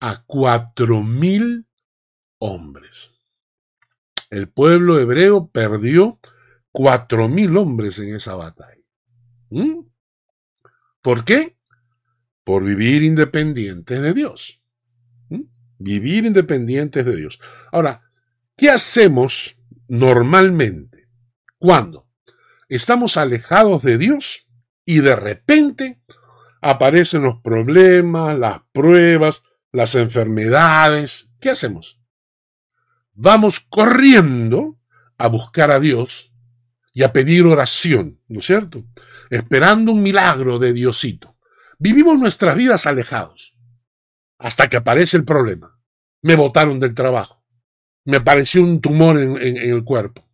a 0.00 0.24
cuatro 0.26 1.02
mil 1.02 1.66
hombres. 2.38 3.12
El 4.30 4.48
pueblo 4.48 4.98
hebreo 4.98 5.48
perdió 5.48 6.20
cuatro 6.72 7.28
mil 7.28 7.56
hombres 7.56 7.98
en 7.98 8.14
esa 8.14 8.34
batalla. 8.34 8.82
¿Mm? 9.50 9.80
¿Por 11.00 11.24
qué? 11.24 11.56
Por 12.44 12.64
vivir 12.64 13.02
independientes 13.02 14.00
de 14.00 14.12
Dios. 14.12 14.60
¿Mm? 15.28 15.42
Vivir 15.78 16.24
independientes 16.24 17.04
de 17.04 17.16
Dios. 17.16 17.40
Ahora, 17.72 18.10
¿qué 18.56 18.70
hacemos 18.70 19.56
normalmente 19.86 21.08
cuando 21.58 22.08
estamos 22.68 23.16
alejados 23.16 23.82
de 23.82 23.98
Dios? 23.98 24.47
Y 24.88 25.00
de 25.00 25.14
repente 25.14 26.00
aparecen 26.62 27.20
los 27.20 27.42
problemas, 27.42 28.38
las 28.38 28.62
pruebas, 28.72 29.42
las 29.70 29.94
enfermedades. 29.94 31.28
¿Qué 31.38 31.50
hacemos? 31.50 32.00
Vamos 33.12 33.60
corriendo 33.68 34.80
a 35.18 35.28
buscar 35.28 35.70
a 35.70 35.78
Dios 35.78 36.32
y 36.94 37.02
a 37.02 37.12
pedir 37.12 37.44
oración, 37.44 38.18
¿no 38.28 38.40
es 38.40 38.46
cierto? 38.46 38.82
Esperando 39.28 39.92
un 39.92 40.02
milagro 40.02 40.58
de 40.58 40.72
Diosito. 40.72 41.36
Vivimos 41.78 42.18
nuestras 42.18 42.56
vidas 42.56 42.86
alejados 42.86 43.58
hasta 44.38 44.70
que 44.70 44.78
aparece 44.78 45.18
el 45.18 45.26
problema. 45.26 45.78
Me 46.22 46.34
botaron 46.34 46.80
del 46.80 46.94
trabajo. 46.94 47.44
Me 48.06 48.16
apareció 48.16 48.62
un 48.62 48.80
tumor 48.80 49.18
en, 49.18 49.36
el 49.36 49.84
cuerpo. 49.84 50.26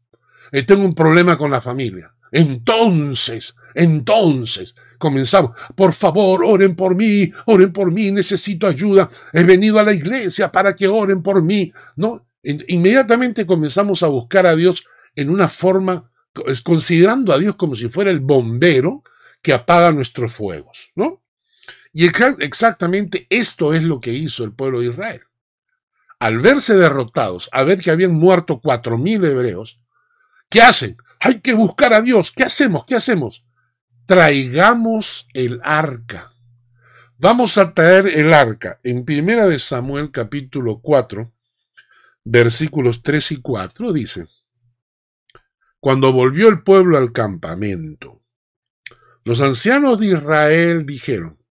Y 0.52 0.62
tengo 0.62 0.84
un 0.84 0.94
problema 0.94 1.36
con 1.36 1.50
la 1.50 1.60
familia. 1.60 2.13
Entonces, 2.34 3.54
entonces, 3.76 4.74
comenzamos. 4.98 5.52
Por 5.76 5.92
favor, 5.92 6.44
oren 6.44 6.74
por 6.74 6.96
mí, 6.96 7.32
oren 7.46 7.72
por 7.72 7.92
mí, 7.92 8.10
necesito 8.10 8.66
ayuda. 8.66 9.08
He 9.32 9.44
venido 9.44 9.78
a 9.78 9.84
la 9.84 9.92
iglesia 9.92 10.50
para 10.50 10.74
que 10.74 10.88
oren 10.88 11.22
por 11.22 11.44
mí. 11.44 11.72
No, 11.94 12.26
inmediatamente 12.42 13.46
comenzamos 13.46 14.02
a 14.02 14.08
buscar 14.08 14.48
a 14.48 14.56
Dios 14.56 14.84
en 15.14 15.30
una 15.30 15.48
forma, 15.48 16.10
considerando 16.64 17.32
a 17.32 17.38
Dios 17.38 17.54
como 17.54 17.76
si 17.76 17.88
fuera 17.88 18.10
el 18.10 18.18
bombero 18.18 19.04
que 19.40 19.52
apaga 19.52 19.92
nuestros 19.92 20.32
fuegos, 20.32 20.90
¿no? 20.96 21.22
Y 21.92 22.06
exactamente 22.06 23.28
esto 23.30 23.74
es 23.74 23.84
lo 23.84 24.00
que 24.00 24.12
hizo 24.12 24.42
el 24.42 24.52
pueblo 24.52 24.80
de 24.80 24.86
Israel. 24.86 25.20
Al 26.18 26.40
verse 26.40 26.74
derrotados, 26.74 27.48
a 27.52 27.62
ver 27.62 27.78
que 27.78 27.92
habían 27.92 28.14
muerto 28.14 28.60
cuatro 28.60 28.98
mil 28.98 29.24
hebreos, 29.24 29.78
¿qué 30.48 30.62
hacen? 30.62 30.96
Hay 31.24 31.40
que 31.40 31.54
buscar 31.54 31.94
a 31.94 32.02
Dios. 32.02 32.32
¿Qué 32.32 32.42
hacemos? 32.42 32.84
¿Qué 32.84 32.94
hacemos? 32.94 33.46
Traigamos 34.04 35.26
el 35.32 35.58
arca. 35.64 36.34
Vamos 37.16 37.56
a 37.56 37.72
traer 37.72 38.08
el 38.08 38.34
arca. 38.34 38.78
En 38.84 39.06
primera 39.06 39.46
de 39.46 39.58
Samuel 39.58 40.10
capítulo 40.10 40.82
4, 40.82 41.32
versículos 42.24 43.02
3 43.02 43.32
y 43.32 43.36
4 43.40 43.94
dice, 43.94 44.26
Cuando 45.80 46.12
volvió 46.12 46.50
el 46.50 46.62
pueblo 46.62 46.98
al 46.98 47.10
campamento, 47.12 48.22
los 49.24 49.40
ancianos 49.40 50.00
de 50.00 50.08
Israel 50.08 50.84
dijeron, 50.84 51.42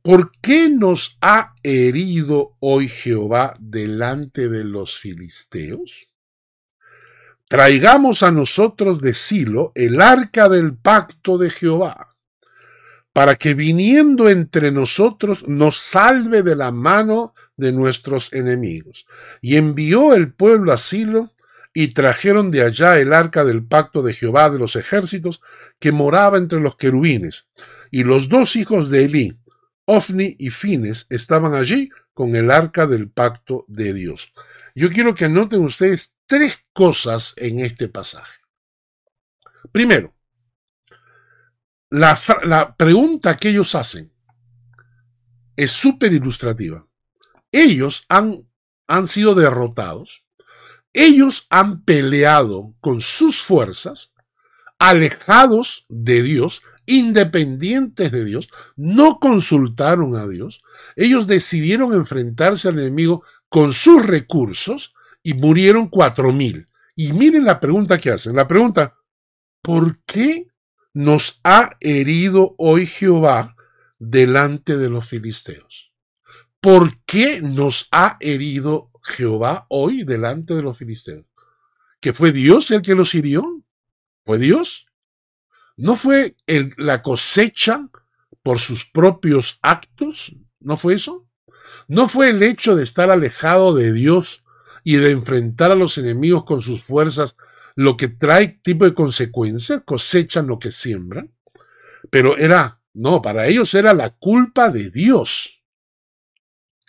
¿por 0.00 0.32
qué 0.40 0.70
nos 0.70 1.18
ha 1.20 1.56
herido 1.62 2.56
hoy 2.58 2.88
Jehová 2.88 3.54
delante 3.60 4.48
de 4.48 4.64
los 4.64 4.98
filisteos? 4.98 6.11
Traigamos 7.52 8.22
a 8.22 8.30
nosotros 8.30 9.02
de 9.02 9.12
Silo 9.12 9.72
el 9.74 10.00
arca 10.00 10.48
del 10.48 10.74
pacto 10.74 11.36
de 11.36 11.50
Jehová, 11.50 12.16
para 13.12 13.34
que 13.34 13.52
viniendo 13.52 14.30
entre 14.30 14.72
nosotros 14.72 15.46
nos 15.46 15.76
salve 15.76 16.42
de 16.42 16.56
la 16.56 16.72
mano 16.72 17.34
de 17.58 17.72
nuestros 17.72 18.32
enemigos. 18.32 19.06
Y 19.42 19.56
envió 19.56 20.14
el 20.14 20.32
pueblo 20.32 20.72
a 20.72 20.78
Silo, 20.78 21.34
y 21.74 21.88
trajeron 21.88 22.50
de 22.50 22.62
allá 22.62 22.98
el 22.98 23.12
arca 23.12 23.44
del 23.44 23.62
pacto 23.66 24.00
de 24.00 24.14
Jehová 24.14 24.48
de 24.48 24.58
los 24.58 24.74
ejércitos, 24.74 25.42
que 25.78 25.92
moraba 25.92 26.38
entre 26.38 26.58
los 26.58 26.76
querubines. 26.76 27.48
Y 27.90 28.04
los 28.04 28.30
dos 28.30 28.56
hijos 28.56 28.88
de 28.88 29.04
Elí, 29.04 29.38
Ofni 29.84 30.36
y 30.38 30.48
Fines, 30.48 31.06
estaban 31.10 31.52
allí 31.52 31.90
con 32.14 32.34
el 32.34 32.50
arca 32.50 32.86
del 32.86 33.10
pacto 33.10 33.66
de 33.68 33.92
Dios. 33.92 34.32
Yo 34.74 34.88
quiero 34.88 35.14
que 35.14 35.26
anoten 35.26 35.62
ustedes 35.62 36.16
tres 36.32 36.64
cosas 36.72 37.34
en 37.36 37.60
este 37.60 37.88
pasaje. 37.88 38.40
Primero, 39.70 40.14
la, 41.90 42.74
pregunta 42.78 43.36
que 43.36 43.50
ellos 43.50 43.74
hacen 43.74 44.10
es 45.56 45.72
súper 45.72 46.14
ilustrativa. 46.14 46.86
Ellos 47.50 48.06
han, 48.08 48.48
han 48.86 49.08
sido 49.08 49.34
derrotados, 49.34 50.24
ellos 50.94 51.46
han 51.50 51.84
peleado 51.84 52.74
con 52.80 53.02
sus 53.02 53.42
fuerzas, 53.42 54.14
alejados 54.78 55.84
de 55.90 56.22
Dios, 56.22 56.62
independientes 56.86 58.10
de 58.10 58.24
Dios, 58.24 58.48
no 58.74 59.18
consultaron 59.18 60.16
a 60.16 60.26
Dios, 60.26 60.62
ellos 60.96 61.26
decidieron 61.26 61.92
enfrentarse 61.92 62.68
al 62.68 62.78
enemigo 62.78 63.22
con 63.50 63.74
sus 63.74 64.06
recursos 64.06 64.94
y 65.22 65.34
murieron 65.34 65.88
cuatro 65.88 66.32
mil. 66.32 66.68
Y 66.94 67.12
miren 67.12 67.44
la 67.44 67.60
pregunta 67.60 67.98
que 67.98 68.10
hacen. 68.10 68.36
La 68.36 68.46
pregunta, 68.46 68.96
¿por 69.62 70.02
qué 70.04 70.48
nos 70.92 71.40
ha 71.42 71.76
herido 71.80 72.54
hoy 72.58 72.86
Jehová 72.86 73.56
delante 73.98 74.76
de 74.76 74.90
los 74.90 75.08
filisteos? 75.08 75.92
¿Por 76.60 77.02
qué 77.04 77.40
nos 77.40 77.88
ha 77.90 78.16
herido 78.20 78.90
Jehová 79.02 79.66
hoy 79.68 80.04
delante 80.04 80.54
de 80.54 80.62
los 80.62 80.78
filisteos? 80.78 81.24
¿Que 82.00 82.12
fue 82.12 82.32
Dios 82.32 82.70
el 82.70 82.82
que 82.82 82.94
los 82.94 83.14
hirió? 83.14 83.64
¿Fue 84.24 84.38
Dios? 84.38 84.86
¿No 85.76 85.96
fue 85.96 86.36
la 86.76 87.02
cosecha 87.02 87.88
por 88.42 88.60
sus 88.60 88.84
propios 88.84 89.58
actos? 89.62 90.36
¿No 90.60 90.76
fue 90.76 90.94
eso? 90.94 91.26
¿No 91.88 92.08
fue 92.08 92.30
el 92.30 92.42
hecho 92.42 92.76
de 92.76 92.82
estar 92.82 93.10
alejado 93.10 93.74
de 93.74 93.92
Dios 93.92 94.41
y 94.84 94.96
de 94.96 95.10
enfrentar 95.10 95.70
a 95.70 95.76
los 95.76 95.98
enemigos 95.98 96.44
con 96.44 96.62
sus 96.62 96.82
fuerzas 96.82 97.36
lo 97.74 97.96
que 97.96 98.08
trae 98.08 98.60
tipo 98.62 98.84
de 98.84 98.94
consecuencia? 98.94 99.80
Cosechan 99.80 100.46
lo 100.46 100.58
que 100.58 100.72
siembran. 100.72 101.32
Pero 102.10 102.36
era, 102.36 102.80
no, 102.92 103.22
para 103.22 103.46
ellos 103.46 103.74
era 103.74 103.94
la 103.94 104.10
culpa 104.10 104.68
de 104.68 104.90
Dios. 104.90 105.62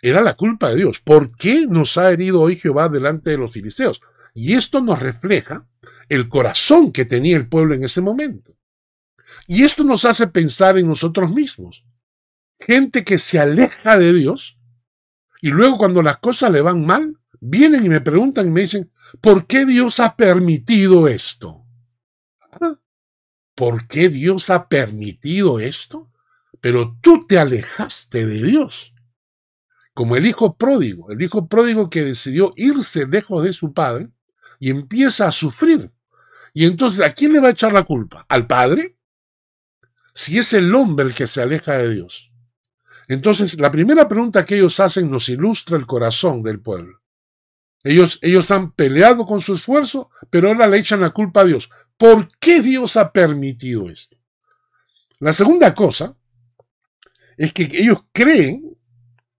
Era 0.02 0.20
la 0.20 0.34
culpa 0.34 0.70
de 0.70 0.76
Dios. 0.76 1.00
¿Por 1.00 1.34
qué 1.36 1.66
nos 1.66 1.96
ha 1.96 2.10
herido 2.10 2.42
hoy 2.42 2.56
Jehová 2.56 2.88
delante 2.88 3.30
de 3.30 3.38
los 3.38 3.52
filisteos? 3.52 4.02
Y 4.34 4.54
esto 4.54 4.80
nos 4.80 4.98
refleja 4.98 5.66
el 6.08 6.28
corazón 6.28 6.92
que 6.92 7.04
tenía 7.04 7.36
el 7.36 7.48
pueblo 7.48 7.74
en 7.74 7.84
ese 7.84 8.00
momento. 8.00 8.58
Y 9.46 9.62
esto 9.62 9.84
nos 9.84 10.04
hace 10.04 10.26
pensar 10.26 10.76
en 10.76 10.88
nosotros 10.88 11.30
mismos. 11.30 11.84
Gente 12.60 13.04
que 13.04 13.18
se 13.18 13.38
aleja 13.38 13.96
de 13.96 14.12
Dios 14.12 14.58
y 15.40 15.50
luego 15.50 15.76
cuando 15.76 16.02
las 16.02 16.18
cosas 16.18 16.50
le 16.52 16.62
van 16.62 16.86
mal, 16.86 17.18
vienen 17.44 17.84
y 17.84 17.88
me 17.90 18.00
preguntan 18.00 18.48
y 18.48 18.50
me 18.50 18.62
dicen, 18.62 18.90
¿por 19.20 19.46
qué 19.46 19.66
Dios 19.66 20.00
ha 20.00 20.16
permitido 20.16 21.06
esto? 21.06 21.66
¿Ah? 22.52 22.74
¿Por 23.54 23.86
qué 23.86 24.08
Dios 24.08 24.48
ha 24.48 24.66
permitido 24.68 25.60
esto? 25.60 26.10
Pero 26.60 26.96
tú 27.02 27.26
te 27.26 27.38
alejaste 27.38 28.24
de 28.26 28.42
Dios. 28.42 28.92
como 29.92 30.16
el 30.16 30.26
hijo 30.26 30.56
pródigo, 30.56 31.12
el 31.12 31.22
hijo 31.22 31.46
pródigo 31.46 31.88
que 31.88 32.02
decidió 32.02 32.52
irse 32.56 33.06
lejos 33.06 33.44
de 33.44 33.52
su 33.52 33.72
padre 33.72 34.08
y 34.58 34.70
empieza 34.70 35.28
a 35.28 35.30
sufrir. 35.30 35.92
Y 36.52 36.64
entonces, 36.64 37.00
¿a 37.00 37.12
quién 37.12 37.32
le 37.32 37.40
va 37.40 37.48
a 37.48 37.52
echar 37.52 37.72
la 37.72 37.84
culpa? 37.84 38.26
¿Al 38.28 38.48
padre? 38.48 38.98
Si 40.12 40.36
es 40.38 40.52
el 40.52 40.74
hombre 40.74 41.06
el 41.06 41.14
que 41.14 41.28
se 41.28 41.42
aleja 41.42 41.74
de 41.74 41.94
Dios. 41.94 42.32
Entonces, 43.06 43.60
la 43.60 43.70
primera 43.70 44.08
pregunta 44.08 44.44
que 44.44 44.56
ellos 44.56 44.80
hacen 44.80 45.10
nos 45.10 45.28
ilustra 45.28 45.76
el 45.76 45.86
corazón 45.86 46.42
del 46.42 46.60
pueblo. 46.60 47.03
Ellos, 47.84 48.18
ellos 48.22 48.50
han 48.50 48.72
peleado 48.72 49.26
con 49.26 49.42
su 49.42 49.54
esfuerzo, 49.54 50.10
pero 50.30 50.48
ahora 50.48 50.66
le 50.66 50.78
echan 50.78 51.02
la 51.02 51.10
culpa 51.10 51.42
a 51.42 51.44
Dios. 51.44 51.70
¿Por 51.98 52.28
qué 52.38 52.60
Dios 52.60 52.96
ha 52.96 53.12
permitido 53.12 53.90
esto? 53.90 54.16
La 55.20 55.32
segunda 55.32 55.74
cosa 55.74 56.16
es 57.36 57.52
que 57.52 57.68
ellos 57.72 58.04
creen 58.12 58.76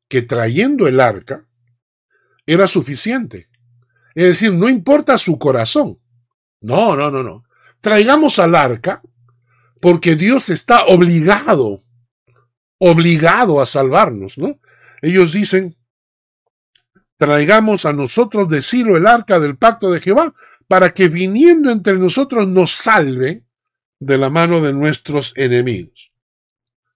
que 0.07 0.21
trayendo 0.21 0.87
el 0.87 0.99
arca 0.99 1.47
era 2.45 2.67
suficiente. 2.67 3.49
Es 4.13 4.25
decir, 4.25 4.53
no 4.53 4.69
importa 4.69 5.17
su 5.17 5.37
corazón. 5.39 5.99
No, 6.61 6.95
no, 6.95 7.09
no, 7.11 7.23
no. 7.23 7.43
Traigamos 7.81 8.39
al 8.39 8.55
arca 8.55 9.01
porque 9.81 10.15
Dios 10.15 10.49
está 10.49 10.85
obligado, 10.85 11.83
obligado 12.77 13.59
a 13.59 13.65
salvarnos, 13.65 14.37
¿no? 14.37 14.59
Ellos 15.01 15.33
dicen, 15.33 15.75
traigamos 17.17 17.85
a 17.85 17.93
nosotros 17.93 18.49
de 18.49 18.61
Silo 18.61 18.97
el 18.97 19.07
arca 19.07 19.39
del 19.39 19.57
pacto 19.57 19.91
de 19.91 20.01
Jehová, 20.01 20.33
para 20.67 20.93
que 20.93 21.09
viniendo 21.09 21.71
entre 21.71 21.97
nosotros 21.97 22.47
nos 22.47 22.71
salve 22.71 23.43
de 23.99 24.17
la 24.17 24.29
mano 24.29 24.61
de 24.61 24.73
nuestros 24.73 25.33
enemigos. 25.35 26.11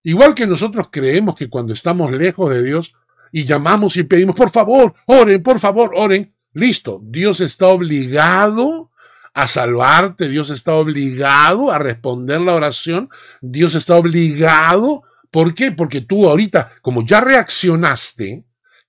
Igual 0.04 0.34
que 0.34 0.48
nosotros 0.48 0.88
creemos 0.92 1.36
que 1.36 1.50
cuando 1.50 1.74
estamos 1.74 2.12
lejos 2.12 2.50
de 2.50 2.64
Dios 2.64 2.94
y 3.32 3.46
llamamos 3.46 3.96
y 3.98 4.04
pedimos, 4.04 4.36
por 4.36 4.50
favor, 4.50 4.94
oren, 5.06 5.44
por 5.44 5.60
favor, 5.60 5.92
oren, 5.96 6.34
listo, 6.54 7.02
Dios 7.04 7.42
está 7.42 7.68
obligado 7.68 8.92
a 9.34 9.48
salvarte, 9.48 10.28
Dios 10.28 10.50
está 10.50 10.74
obligado 10.76 11.72
a 11.72 11.78
responder 11.78 12.42
la 12.42 12.56
oración, 12.56 13.10
Dios 13.42 13.76
está 13.76 13.96
obligado, 13.96 15.04
¿por 15.30 15.54
qué? 15.54 15.72
Porque 15.72 16.02
tú 16.02 16.28
ahorita, 16.28 16.72
como 16.82 17.06
ya 17.06 17.22
reaccionaste, 17.22 18.44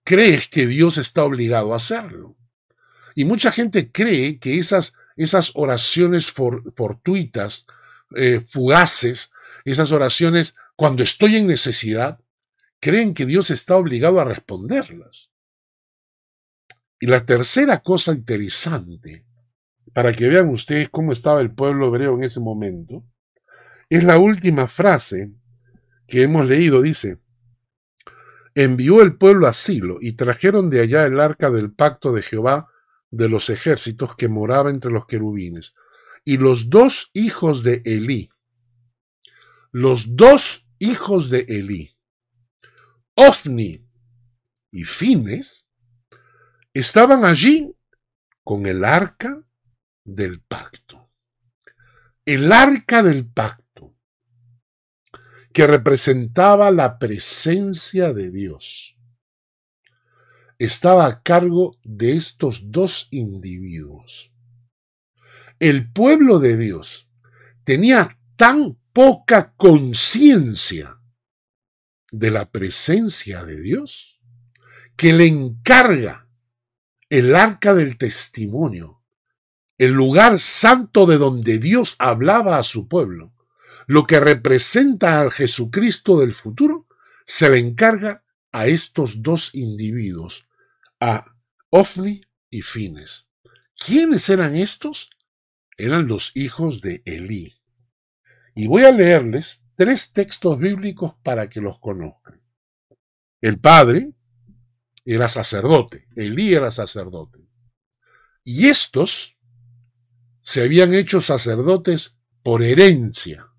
crees 0.04 0.48
que 0.48 0.66
Dios 0.66 0.98
está 0.98 1.24
obligado 1.24 1.72
a 1.72 1.76
hacerlo. 1.76 2.36
Y 3.14 3.24
mucha 3.24 3.52
gente 3.52 3.90
cree 3.90 4.38
que 4.38 4.58
esas, 4.58 4.94
esas 5.16 5.52
oraciones 5.54 6.30
fortuitas, 6.30 7.66
eh, 8.16 8.40
fugaces, 8.40 9.30
esas 9.64 9.92
oraciones 9.92 10.54
cuando 10.76 11.02
estoy 11.02 11.36
en 11.36 11.46
necesidad, 11.46 12.20
creen 12.80 13.12
que 13.12 13.26
Dios 13.26 13.50
está 13.50 13.76
obligado 13.76 14.20
a 14.20 14.24
responderlas. 14.24 15.30
Y 16.98 17.06
la 17.06 17.24
tercera 17.24 17.82
cosa 17.82 18.12
interesante, 18.12 19.24
para 19.92 20.12
que 20.12 20.28
vean 20.28 20.48
ustedes 20.48 20.88
cómo 20.88 21.12
estaba 21.12 21.40
el 21.40 21.52
pueblo 21.52 21.88
hebreo 21.88 22.14
en 22.14 22.24
ese 22.24 22.40
momento, 22.40 23.04
es 23.88 24.04
la 24.04 24.18
última 24.18 24.68
frase 24.68 25.32
que 26.06 26.22
hemos 26.22 26.48
leído. 26.48 26.80
Dice, 26.80 27.18
envió 28.54 29.02
el 29.02 29.16
pueblo 29.16 29.46
a 29.46 29.52
Silo 29.52 29.98
y 30.00 30.12
trajeron 30.12 30.70
de 30.70 30.80
allá 30.80 31.06
el 31.06 31.20
arca 31.20 31.50
del 31.50 31.72
pacto 31.72 32.12
de 32.12 32.22
Jehová 32.22 32.68
de 33.10 33.28
los 33.28 33.50
ejércitos 33.50 34.16
que 34.16 34.28
moraba 34.28 34.70
entre 34.70 34.90
los 34.90 35.06
querubines. 35.06 35.74
Y 36.24 36.36
los 36.36 36.70
dos 36.70 37.10
hijos 37.12 37.62
de 37.62 37.82
Elí, 37.84 38.30
los 39.72 40.16
dos 40.16 40.66
hijos 40.78 41.30
de 41.30 41.44
Elí, 41.48 41.96
Ofni 43.14 43.84
y 44.70 44.84
Fines, 44.84 45.66
estaban 46.72 47.24
allí 47.24 47.74
con 48.44 48.66
el 48.66 48.84
arca 48.84 49.42
del 50.04 50.40
pacto. 50.40 51.10
El 52.24 52.52
arca 52.52 53.02
del 53.02 53.26
pacto, 53.26 53.69
que 55.52 55.66
representaba 55.66 56.70
la 56.70 56.98
presencia 56.98 58.12
de 58.12 58.30
Dios 58.30 58.96
estaba 60.60 61.06
a 61.06 61.22
cargo 61.22 61.78
de 61.84 62.16
estos 62.16 62.70
dos 62.70 63.08
individuos. 63.10 64.30
El 65.58 65.90
pueblo 65.90 66.38
de 66.38 66.58
Dios 66.58 67.08
tenía 67.64 68.18
tan 68.36 68.78
poca 68.92 69.54
conciencia 69.56 71.00
de 72.12 72.30
la 72.30 72.50
presencia 72.50 73.44
de 73.46 73.58
Dios 73.58 74.20
que 74.96 75.14
le 75.14 75.26
encarga 75.26 76.28
el 77.08 77.34
arca 77.34 77.72
del 77.72 77.96
testimonio, 77.96 79.02
el 79.78 79.92
lugar 79.92 80.38
santo 80.38 81.06
de 81.06 81.16
donde 81.16 81.58
Dios 81.58 81.96
hablaba 81.98 82.58
a 82.58 82.62
su 82.62 82.86
pueblo, 82.86 83.32
lo 83.90 84.06
que 84.06 84.20
representa 84.20 85.20
al 85.20 85.32
Jesucristo 85.32 86.20
del 86.20 86.32
futuro, 86.32 86.86
se 87.26 87.50
le 87.50 87.58
encarga 87.58 88.24
a 88.52 88.68
estos 88.68 89.20
dos 89.20 89.52
individuos 89.52 90.46
a 91.00 91.34
Ofni 91.70 92.20
y 92.50 92.62
Fines. 92.62 93.26
¿Quiénes 93.74 94.28
eran 94.28 94.54
estos? 94.54 95.10
Eran 95.76 96.06
los 96.06 96.30
hijos 96.36 96.82
de 96.82 97.02
Elí. 97.04 97.52
Y 98.54 98.68
voy 98.68 98.84
a 98.84 98.92
leerles 98.92 99.64
tres 99.74 100.12
textos 100.12 100.56
bíblicos 100.56 101.16
para 101.24 101.50
que 101.50 101.60
los 101.60 101.80
conozcan. 101.80 102.40
El 103.40 103.58
padre 103.58 104.12
era 105.04 105.26
sacerdote, 105.26 106.06
Elí 106.14 106.54
era 106.54 106.70
sacerdote. 106.70 107.40
Y 108.44 108.68
estos 108.68 109.36
se 110.42 110.62
habían 110.62 110.94
hecho 110.94 111.20
sacerdotes 111.20 112.14
por 112.44 112.62
herencia. 112.62 113.49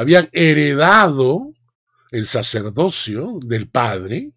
Habían 0.00 0.30
heredado 0.32 1.52
el 2.10 2.24
sacerdocio 2.26 3.38
del 3.44 3.68
padre 3.68 4.32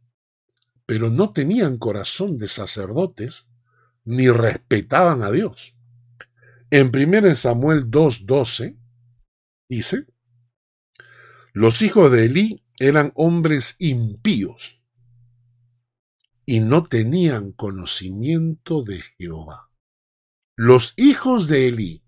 pero 0.85 1.09
no 1.09 1.31
tenían 1.31 1.77
corazón 1.77 2.37
de 2.37 2.49
sacerdotes 2.49 3.47
ni 4.03 4.29
respetaban 4.29 5.23
a 5.23 5.31
Dios. 5.31 5.73
En 6.69 6.91
1 6.93 7.35
Samuel 7.35 7.89
2.12 7.89 8.77
dice, 9.69 10.05
los 11.53 11.81
hijos 11.81 12.11
de 12.11 12.25
Elí 12.25 12.65
eran 12.77 13.13
hombres 13.15 13.77
impíos 13.79 14.83
y 16.45 16.59
no 16.59 16.83
tenían 16.83 17.53
conocimiento 17.53 18.83
de 18.83 19.01
Jehová. 19.17 19.69
Los 20.57 20.93
hijos 20.97 21.47
de 21.47 21.69
Elí, 21.69 22.02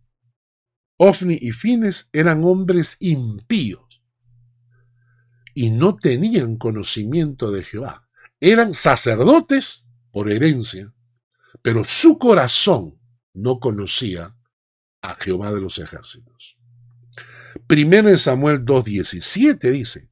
Ofni 0.98 1.38
y 1.42 1.52
Fines, 1.52 2.10
eran 2.14 2.44
hombres 2.44 2.98
impíos 3.00 4.02
y 5.54 5.70
no 5.70 5.96
tenían 5.96 6.58
conocimiento 6.58 7.52
de 7.52 7.64
Jehová 7.64 8.06
eran 8.40 8.74
sacerdotes 8.74 9.86
por 10.12 10.32
herencia, 10.32 10.94
pero 11.62 11.84
su 11.84 12.18
corazón 12.18 13.00
no 13.34 13.60
conocía 13.60 14.36
a 15.02 15.16
Jehová 15.16 15.52
de 15.52 15.62
los 15.62 15.80
ejércitos. 15.80 16.58
Primero 17.68 18.10
en 18.10 18.18
Samuel 18.18 18.64
2.17 18.64 19.72
dice, 19.72 20.12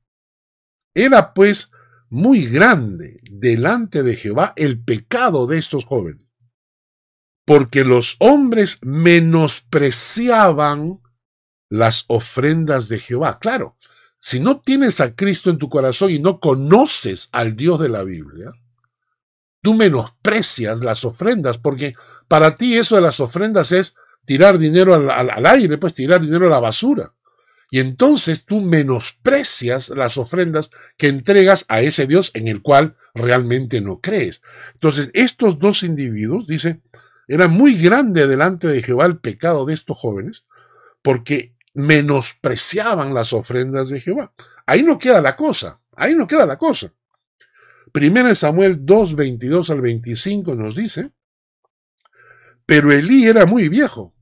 era 0.93 1.33
pues 1.33 1.71
muy 2.09 2.45
grande 2.45 3.21
delante 3.23 4.03
de 4.03 4.15
Jehová 4.15 4.53
el 4.55 4.83
pecado 4.83 5.47
de 5.47 5.57
estos 5.57 5.85
jóvenes, 5.85 6.25
porque 7.45 7.83
los 7.83 8.15
hombres 8.19 8.79
menospreciaban 8.81 11.01
las 11.69 12.05
ofrendas 12.07 12.87
de 12.87 12.99
Jehová. 12.99 13.39
Claro, 13.39 13.77
si 14.19 14.39
no 14.39 14.61
tienes 14.61 15.01
a 15.01 15.15
Cristo 15.15 15.49
en 15.49 15.57
tu 15.57 15.69
corazón 15.69 16.11
y 16.11 16.19
no 16.19 16.39
conoces 16.39 17.29
al 17.31 17.55
Dios 17.55 17.79
de 17.79 17.89
la 17.89 18.03
Biblia, 18.03 18.51
tú 19.61 19.73
menosprecias 19.73 20.79
las 20.79 21.03
ofrendas, 21.03 21.57
porque 21.57 21.95
para 22.27 22.55
ti 22.55 22.77
eso 22.77 22.95
de 22.95 23.01
las 23.01 23.19
ofrendas 23.19 23.71
es 23.71 23.95
tirar 24.25 24.57
dinero 24.57 24.93
al, 24.93 25.45
aire, 25.45 25.77
pues 25.77 25.93
tirar 25.93 26.21
dinero 26.21 26.47
a 26.47 26.51
la 26.51 26.59
basura. 26.59 27.13
Y 27.69 27.79
entonces 27.79 28.45
tú 28.45 28.61
menosprecias 28.61 29.89
las 29.89 30.17
ofrendas 30.17 30.69
que 30.95 31.07
entregas 31.07 31.65
a 31.69 31.81
ese 31.81 32.05
Dios 32.05 32.31
en 32.35 32.47
el 32.47 32.61
cual 32.61 32.95
realmente 33.15 33.81
no 33.81 33.99
crees. 33.99 34.43
Entonces, 34.73 35.09
estos 35.13 35.59
dos 35.59 35.81
individuos, 35.81 36.45
dice, 36.45 36.81
era 37.27 37.47
muy 37.47 37.75
grande 37.77 38.27
delante 38.27 38.67
de 38.67 38.81
Jehová 38.81 39.05
el 39.05 39.17
pecado 39.17 39.65
de 39.65 39.73
estos 39.73 39.97
jóvenes, 39.97 40.45
porque 41.01 41.55
menospreciaban 41.73 43.13
las 43.13 43.33
ofrendas 43.33 43.89
de 43.89 44.01
Jehová. 44.01 44.33
Ahí 44.65 44.83
no 44.83 44.99
queda 44.99 45.21
la 45.21 45.35
cosa, 45.35 45.81
ahí 45.95 46.15
no 46.15 46.27
queda 46.27 46.45
la 46.45 46.57
cosa. 46.57 46.93
Primero 47.91 48.33
Samuel 48.33 48.85
2, 48.85 49.15
22 49.15 49.69
al 49.69 49.81
25 49.81 50.55
nos 50.55 50.75
dice, 50.75 51.11
pero 52.65 52.91
Elí 52.91 53.25
era 53.25 53.45
muy 53.45 53.69
viejo 53.69 54.13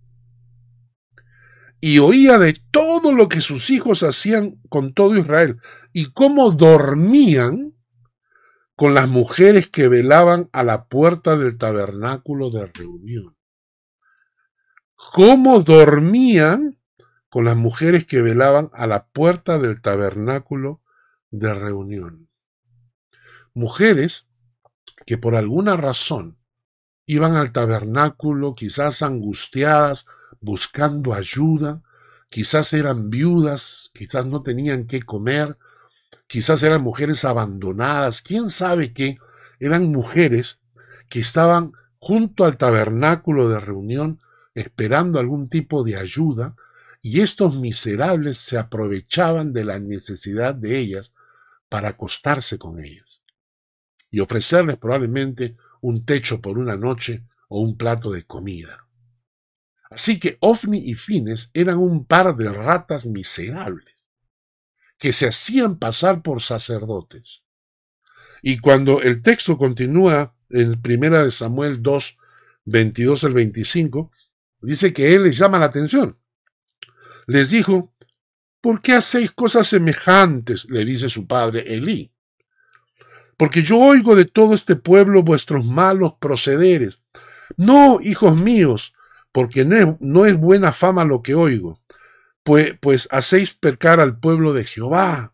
y 1.79 1.99
oía 1.99 2.37
de 2.37 2.53
todo 2.71 3.11
lo 3.11 3.27
que 3.27 3.41
sus 3.41 3.69
hijos 3.69 4.03
hacían 4.03 4.59
con 4.69 4.93
todo 4.93 5.17
Israel 5.17 5.57
y 5.93 6.11
cómo 6.11 6.51
dormían 6.51 7.73
con 8.81 8.95
las 8.95 9.07
mujeres 9.07 9.67
que 9.67 9.87
velaban 9.87 10.49
a 10.53 10.63
la 10.63 10.85
puerta 10.85 11.37
del 11.37 11.59
tabernáculo 11.59 12.49
de 12.49 12.65
reunión. 12.65 13.37
¿Cómo 14.95 15.61
dormían 15.61 16.79
con 17.29 17.45
las 17.45 17.55
mujeres 17.55 18.05
que 18.05 18.23
velaban 18.23 18.71
a 18.73 18.87
la 18.87 19.05
puerta 19.05 19.59
del 19.59 19.83
tabernáculo 19.83 20.81
de 21.29 21.53
reunión? 21.53 22.27
Mujeres 23.53 24.27
que 25.05 25.15
por 25.15 25.35
alguna 25.35 25.77
razón 25.77 26.39
iban 27.05 27.35
al 27.35 27.51
tabernáculo 27.51 28.55
quizás 28.55 29.03
angustiadas, 29.03 30.07
buscando 30.39 31.13
ayuda, 31.13 31.83
quizás 32.29 32.73
eran 32.73 33.11
viudas, 33.11 33.91
quizás 33.93 34.25
no 34.25 34.41
tenían 34.41 34.87
qué 34.87 35.03
comer, 35.03 35.59
quizás 36.31 36.63
eran 36.63 36.81
mujeres 36.81 37.25
abandonadas, 37.25 38.21
quién 38.21 38.49
sabe 38.49 38.93
qué, 38.93 39.17
eran 39.59 39.91
mujeres 39.91 40.61
que 41.09 41.19
estaban 41.19 41.73
junto 41.99 42.45
al 42.45 42.55
tabernáculo 42.55 43.49
de 43.49 43.59
reunión 43.59 44.21
esperando 44.55 45.19
algún 45.19 45.49
tipo 45.49 45.83
de 45.83 45.97
ayuda, 45.97 46.55
y 47.01 47.19
estos 47.19 47.59
miserables 47.59 48.37
se 48.37 48.57
aprovechaban 48.57 49.51
de 49.51 49.65
la 49.65 49.77
necesidad 49.79 50.55
de 50.55 50.79
ellas 50.79 51.13
para 51.67 51.89
acostarse 51.89 52.57
con 52.57 52.79
ellas 52.81 53.23
y 54.09 54.21
ofrecerles 54.21 54.77
probablemente 54.77 55.57
un 55.81 56.05
techo 56.05 56.39
por 56.39 56.57
una 56.57 56.77
noche 56.77 57.25
o 57.49 57.59
un 57.59 57.75
plato 57.75 58.09
de 58.09 58.25
comida. 58.25 58.87
Así 59.89 60.17
que 60.17 60.37
Ofni 60.39 60.77
y 60.77 60.93
Fines 60.93 61.51
eran 61.53 61.79
un 61.79 62.05
par 62.05 62.37
de 62.37 62.53
ratas 62.53 63.05
miserables 63.05 63.95
que 65.01 65.13
se 65.13 65.27
hacían 65.27 65.79
pasar 65.79 66.21
por 66.21 66.43
sacerdotes. 66.43 67.43
Y 68.43 68.59
cuando 68.59 69.01
el 69.01 69.23
texto 69.23 69.57
continúa 69.57 70.35
en 70.51 70.79
primera 70.79 71.23
de 71.23 71.31
Samuel 71.31 71.81
2, 71.81 72.17
22 72.65 73.23
al 73.23 73.33
25, 73.33 74.11
dice 74.61 74.93
que 74.93 75.15
él 75.15 75.23
les 75.23 75.39
llama 75.39 75.57
la 75.57 75.65
atención. 75.65 76.19
Les 77.25 77.49
dijo, 77.49 77.91
¿por 78.61 78.79
qué 78.83 78.93
hacéis 78.93 79.31
cosas 79.31 79.65
semejantes? 79.65 80.65
le 80.69 80.85
dice 80.85 81.09
su 81.09 81.25
padre 81.25 81.63
Elí. 81.65 82.11
Porque 83.37 83.63
yo 83.63 83.79
oigo 83.79 84.15
de 84.15 84.25
todo 84.25 84.53
este 84.53 84.75
pueblo 84.75 85.23
vuestros 85.23 85.65
malos 85.65 86.13
procederes. 86.19 87.01
No, 87.57 87.97
hijos 88.01 88.37
míos, 88.37 88.93
porque 89.31 89.65
no 89.65 89.75
es, 89.75 89.87
no 89.99 90.27
es 90.27 90.37
buena 90.37 90.71
fama 90.71 91.05
lo 91.05 91.23
que 91.23 91.33
oigo 91.33 91.80
pues, 92.43 92.75
pues 92.79 93.07
hacéis 93.11 93.53
pecar 93.53 93.99
al 93.99 94.19
pueblo 94.19 94.53
de 94.53 94.65
Jehová. 94.65 95.33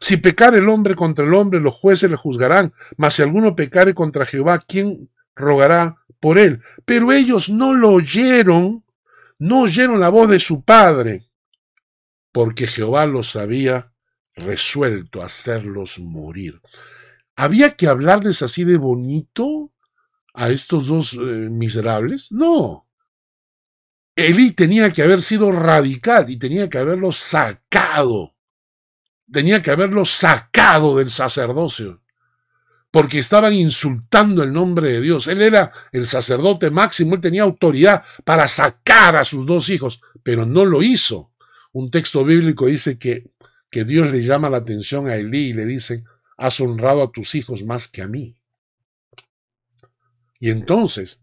Si 0.00 0.16
pecar 0.16 0.54
el 0.54 0.68
hombre 0.68 0.94
contra 0.94 1.24
el 1.24 1.34
hombre, 1.34 1.60
los 1.60 1.74
jueces 1.74 2.10
le 2.10 2.16
juzgarán, 2.16 2.72
mas 2.96 3.14
si 3.14 3.22
alguno 3.22 3.54
pecare 3.54 3.94
contra 3.94 4.26
Jehová, 4.26 4.64
¿quién 4.66 5.10
rogará 5.36 5.96
por 6.20 6.38
él? 6.38 6.62
Pero 6.84 7.12
ellos 7.12 7.50
no 7.50 7.74
lo 7.74 7.90
oyeron, 7.90 8.84
no 9.38 9.62
oyeron 9.62 10.00
la 10.00 10.08
voz 10.08 10.30
de 10.30 10.40
su 10.40 10.62
padre, 10.62 11.28
porque 12.32 12.66
Jehová 12.66 13.06
los 13.06 13.36
había 13.36 13.92
resuelto 14.34 15.20
a 15.20 15.26
hacerlos 15.26 15.98
morir. 15.98 16.60
¿Había 17.36 17.76
que 17.76 17.86
hablarles 17.86 18.42
así 18.42 18.64
de 18.64 18.78
bonito 18.78 19.72
a 20.34 20.50
estos 20.50 20.86
dos 20.86 21.14
eh, 21.14 21.18
miserables? 21.50 22.32
No. 22.32 22.86
Elí 24.26 24.52
tenía 24.52 24.90
que 24.92 25.02
haber 25.02 25.22
sido 25.22 25.50
radical 25.52 26.28
y 26.28 26.36
tenía 26.36 26.68
que 26.68 26.78
haberlo 26.78 27.12
sacado. 27.12 28.34
Tenía 29.32 29.62
que 29.62 29.70
haberlo 29.70 30.04
sacado 30.04 30.96
del 30.96 31.10
sacerdocio. 31.10 32.02
Porque 32.90 33.20
estaban 33.20 33.54
insultando 33.54 34.42
el 34.42 34.52
nombre 34.52 34.88
de 34.88 35.00
Dios. 35.00 35.28
Él 35.28 35.42
era 35.42 35.72
el 35.92 36.06
sacerdote 36.06 36.70
máximo, 36.70 37.14
él 37.14 37.20
tenía 37.20 37.42
autoridad 37.42 38.02
para 38.24 38.48
sacar 38.48 39.16
a 39.16 39.24
sus 39.24 39.46
dos 39.46 39.68
hijos, 39.68 40.00
pero 40.22 40.44
no 40.44 40.64
lo 40.64 40.82
hizo. 40.82 41.32
Un 41.72 41.90
texto 41.90 42.24
bíblico 42.24 42.66
dice 42.66 42.98
que, 42.98 43.30
que 43.70 43.84
Dios 43.84 44.10
le 44.10 44.24
llama 44.24 44.50
la 44.50 44.56
atención 44.58 45.06
a 45.06 45.14
Elí 45.14 45.50
y 45.50 45.52
le 45.52 45.66
dice, 45.66 46.02
has 46.36 46.60
honrado 46.60 47.02
a 47.04 47.12
tus 47.12 47.36
hijos 47.36 47.62
más 47.62 47.86
que 47.86 48.02
a 48.02 48.08
mí. 48.08 48.36
Y 50.40 50.50
entonces, 50.50 51.20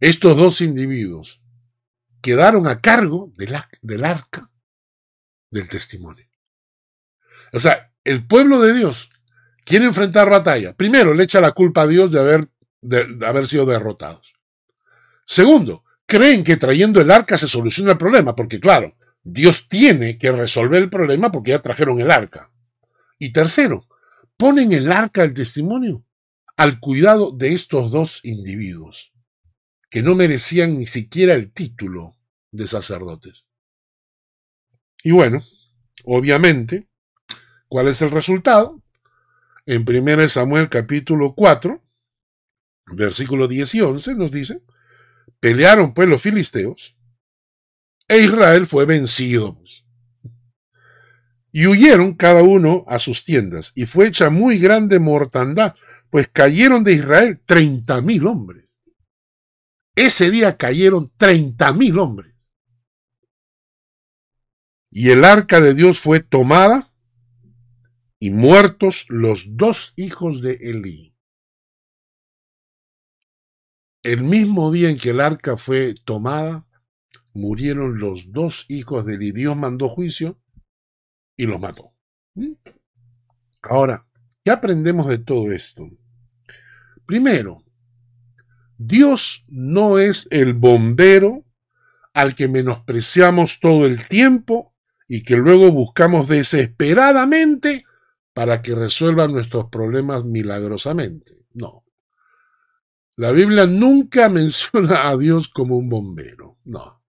estos 0.00 0.36
dos 0.36 0.60
individuos 0.60 1.40
quedaron 2.20 2.66
a 2.66 2.80
cargo 2.80 3.32
del, 3.36 4.04
arca 4.04 4.50
del 5.50 5.68
testimonio. 5.68 6.26
O 7.52 7.60
sea, 7.60 7.92
el 8.04 8.26
pueblo 8.26 8.60
de 8.60 8.74
Dios 8.74 9.10
quiere 9.64 9.86
enfrentar 9.86 10.30
batalla. 10.30 10.74
Primero, 10.74 11.14
le 11.14 11.24
echa 11.24 11.40
la 11.40 11.52
culpa 11.52 11.82
a 11.82 11.86
Dios 11.86 12.10
de 12.10 12.20
haber, 12.20 12.48
de, 12.80 13.26
haber 13.26 13.46
sido 13.46 13.66
derrotados. 13.66 14.34
Segundo, 15.24 15.84
creen 16.06 16.42
que 16.42 16.56
trayendo 16.56 17.00
el 17.00 17.10
arca 17.10 17.36
se 17.36 17.48
soluciona 17.48 17.92
el 17.92 17.98
problema, 17.98 18.34
porque 18.34 18.60
claro, 18.60 18.96
Dios 19.22 19.68
tiene 19.68 20.18
que 20.18 20.30
resolver 20.30 20.82
el 20.82 20.90
problema 20.90 21.32
porque 21.32 21.50
ya 21.50 21.62
trajeron 21.62 22.00
el 22.00 22.10
arca. 22.10 22.52
Y 23.18 23.32
tercero, 23.32 23.88
ponen 24.36 24.72
el 24.72 24.92
arca 24.92 25.22
del 25.22 25.34
testimonio 25.34 26.04
al 26.56 26.80
cuidado 26.80 27.32
de 27.32 27.52
estos 27.52 27.90
dos 27.90 28.20
individuos, 28.22 29.12
que 29.96 30.02
no 30.02 30.14
merecían 30.14 30.76
ni 30.76 30.84
siquiera 30.84 31.32
el 31.32 31.50
título 31.50 32.18
de 32.52 32.66
sacerdotes. 32.66 33.46
Y 35.02 35.10
bueno, 35.12 35.42
obviamente, 36.04 36.86
¿cuál 37.66 37.88
es 37.88 38.02
el 38.02 38.10
resultado? 38.10 38.82
En 39.64 39.86
1 39.88 40.28
Samuel 40.28 40.68
capítulo 40.68 41.34
4, 41.34 41.82
versículos 42.88 43.48
10 43.48 43.74
y 43.74 43.80
11 43.80 44.14
nos 44.16 44.30
dice, 44.30 44.60
pelearon 45.40 45.94
pues 45.94 46.06
los 46.06 46.20
filisteos 46.20 46.98
e 48.06 48.18
Israel 48.18 48.66
fue 48.66 48.84
vencido. 48.84 49.56
Pues. 49.56 49.86
Y 51.52 51.68
huyeron 51.68 52.16
cada 52.16 52.42
uno 52.42 52.84
a 52.86 52.98
sus 52.98 53.24
tiendas 53.24 53.72
y 53.74 53.86
fue 53.86 54.08
hecha 54.08 54.28
muy 54.28 54.58
grande 54.58 54.98
mortandad, 54.98 55.74
pues 56.10 56.28
cayeron 56.28 56.84
de 56.84 56.92
Israel 56.92 57.40
treinta 57.46 58.02
mil 58.02 58.26
hombres. 58.26 58.65
Ese 59.96 60.30
día 60.30 60.58
cayeron 60.58 61.10
treinta 61.16 61.72
mil 61.72 61.98
hombres. 61.98 62.34
Y 64.90 65.10
el 65.10 65.24
arca 65.24 65.58
de 65.60 65.72
Dios 65.72 65.98
fue 65.98 66.20
tomada 66.20 66.92
y 68.20 68.30
muertos 68.30 69.06
los 69.08 69.56
dos 69.56 69.94
hijos 69.96 70.42
de 70.42 70.52
Elí. 70.60 71.14
El 74.02 74.22
mismo 74.22 74.70
día 74.70 74.90
en 74.90 74.98
que 74.98 75.10
el 75.10 75.20
arca 75.20 75.56
fue 75.56 75.94
tomada, 76.04 76.68
murieron 77.32 77.98
los 77.98 78.32
dos 78.32 78.66
hijos 78.68 79.04
de 79.06 79.14
Elí. 79.14 79.32
Dios 79.32 79.56
mandó 79.56 79.88
juicio 79.88 80.38
y 81.36 81.46
los 81.46 81.58
mató. 81.58 81.94
Ahora, 83.62 84.06
¿qué 84.44 84.50
aprendemos 84.50 85.08
de 85.08 85.18
todo 85.18 85.50
esto? 85.52 85.88
Primero, 87.06 87.65
Dios 88.78 89.44
no 89.48 89.98
es 89.98 90.28
el 90.30 90.54
bombero 90.54 91.44
al 92.12 92.34
que 92.34 92.48
menospreciamos 92.48 93.60
todo 93.60 93.86
el 93.86 94.06
tiempo 94.08 94.74
y 95.08 95.22
que 95.22 95.36
luego 95.36 95.70
buscamos 95.70 96.28
desesperadamente 96.28 97.84
para 98.34 98.60
que 98.62 98.74
resuelva 98.74 99.28
nuestros 99.28 99.66
problemas 99.66 100.24
milagrosamente. 100.24 101.46
No. 101.54 101.84
La 103.16 103.30
Biblia 103.30 103.66
nunca 103.66 104.28
menciona 104.30 105.08
a 105.08 105.16
Dios 105.16 105.48
como 105.48 105.76
un 105.76 105.88
bombero. 105.88 106.58
No. 106.64 107.02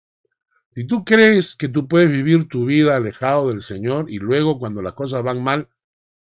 Si 0.73 0.85
tú 0.85 1.03
crees 1.03 1.55
que 1.55 1.69
tú 1.69 1.87
puedes 1.87 2.11
vivir 2.11 2.47
tu 2.47 2.65
vida 2.65 2.95
alejado 2.95 3.49
del 3.49 3.61
Señor 3.61 4.09
y 4.09 4.19
luego 4.19 4.59
cuando 4.59 4.81
las 4.81 4.93
cosas 4.93 5.23
van 5.23 5.43
mal, 5.43 5.69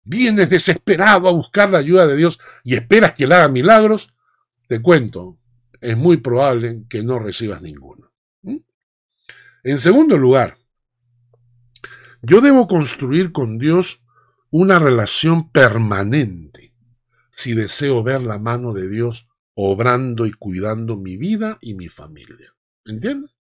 vienes 0.03 0.49
desesperado 0.49 1.27
a 1.27 1.31
buscar 1.31 1.69
la 1.69 1.79
ayuda 1.79 2.05
de 2.05 2.15
Dios 2.15 2.39
y 2.63 2.75
esperas 2.75 3.13
que 3.13 3.23
Él 3.23 3.31
haga 3.31 3.47
milagros, 3.47 4.12
te 4.73 4.81
cuento, 4.81 5.37
es 5.81 5.95
muy 5.95 6.17
probable 6.17 6.85
que 6.89 7.03
no 7.03 7.19
recibas 7.19 7.61
ninguno. 7.61 8.11
En 9.63 9.77
segundo 9.77 10.17
lugar, 10.17 10.57
yo 12.23 12.41
debo 12.41 12.67
construir 12.67 13.31
con 13.31 13.59
Dios 13.59 14.01
una 14.49 14.79
relación 14.79 15.51
permanente 15.51 16.73
si 17.29 17.53
deseo 17.53 18.01
ver 18.01 18.23
la 18.23 18.39
mano 18.39 18.73
de 18.73 18.89
Dios 18.89 19.27
obrando 19.53 20.25
y 20.25 20.31
cuidando 20.31 20.97
mi 20.97 21.17
vida 21.17 21.59
y 21.61 21.75
mi 21.75 21.87
familia. 21.87 22.55
¿Entiendes? 22.83 23.37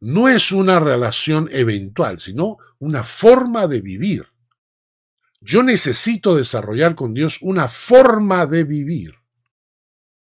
No 0.00 0.28
es 0.28 0.50
una 0.50 0.80
relación 0.80 1.48
eventual, 1.52 2.18
sino 2.18 2.56
una 2.80 3.04
forma 3.04 3.68
de 3.68 3.80
vivir. 3.80 4.26
Yo 5.40 5.62
necesito 5.62 6.34
desarrollar 6.34 6.96
con 6.96 7.14
Dios 7.14 7.38
una 7.40 7.68
forma 7.68 8.46
de 8.46 8.64
vivir, 8.64 9.14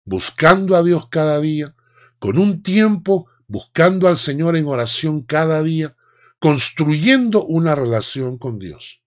buscando 0.05 0.77
a 0.77 0.83
Dios 0.83 1.09
cada 1.09 1.41
día, 1.41 1.75
con 2.19 2.39
un 2.39 2.63
tiempo 2.63 3.29
buscando 3.47 4.09
al 4.09 4.17
Señor 4.17 4.57
en 4.57 4.67
oración 4.67 5.23
cada 5.23 5.63
día, 5.63 5.97
construyendo 6.39 7.45
una 7.45 7.75
relación 7.75 8.39
con 8.39 8.59
Dios. 8.59 9.03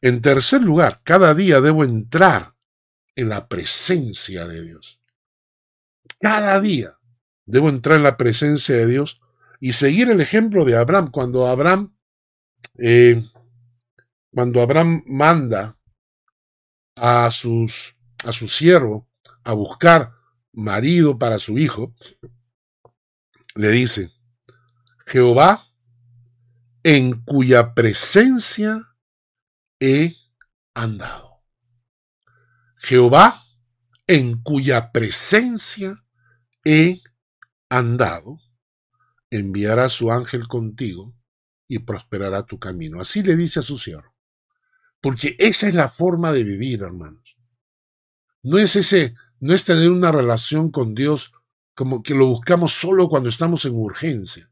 En 0.00 0.22
tercer 0.22 0.62
lugar, 0.62 1.00
cada 1.04 1.34
día 1.34 1.60
debo 1.60 1.84
entrar 1.84 2.54
en 3.16 3.28
la 3.28 3.48
presencia 3.48 4.46
de 4.46 4.62
Dios. 4.62 5.00
Cada 6.20 6.60
día 6.60 6.98
debo 7.46 7.68
entrar 7.68 7.96
en 7.96 8.04
la 8.04 8.16
presencia 8.16 8.76
de 8.76 8.86
Dios 8.86 9.20
y 9.60 9.72
seguir 9.72 10.08
el 10.10 10.20
ejemplo 10.20 10.64
de 10.64 10.76
Abraham. 10.76 11.10
Cuando 11.10 11.46
Abraham, 11.46 11.96
eh, 12.78 13.24
cuando 14.32 14.62
Abraham 14.62 15.02
manda 15.06 15.76
a, 16.94 17.30
sus, 17.30 17.96
a 18.24 18.32
su 18.32 18.46
siervo 18.46 19.07
a 19.44 19.52
buscar 19.52 20.12
marido 20.52 21.18
para 21.18 21.38
su 21.38 21.58
hijo, 21.58 21.94
le 23.54 23.70
dice, 23.70 24.12
Jehová, 25.06 25.66
en 26.82 27.22
cuya 27.24 27.74
presencia 27.74 28.94
he 29.80 30.16
andado. 30.74 31.42
Jehová, 32.76 33.44
en 34.06 34.42
cuya 34.42 34.92
presencia 34.92 36.04
he 36.64 37.02
andado, 37.68 38.38
enviará 39.30 39.88
su 39.88 40.10
ángel 40.10 40.48
contigo 40.48 41.14
y 41.66 41.80
prosperará 41.80 42.44
tu 42.46 42.58
camino. 42.58 43.00
Así 43.00 43.22
le 43.22 43.36
dice 43.36 43.60
a 43.60 43.62
su 43.62 43.78
siervo. 43.78 44.14
Porque 45.00 45.36
esa 45.38 45.68
es 45.68 45.74
la 45.74 45.88
forma 45.88 46.32
de 46.32 46.44
vivir, 46.44 46.82
hermanos. 46.82 47.36
No 48.42 48.58
es 48.58 48.76
ese, 48.76 49.14
no 49.40 49.54
es 49.54 49.64
tener 49.64 49.90
una 49.90 50.12
relación 50.12 50.70
con 50.70 50.94
Dios 50.94 51.32
como 51.74 52.02
que 52.02 52.14
lo 52.14 52.26
buscamos 52.26 52.72
solo 52.72 53.08
cuando 53.08 53.28
estamos 53.28 53.64
en 53.64 53.74
urgencia. 53.74 54.50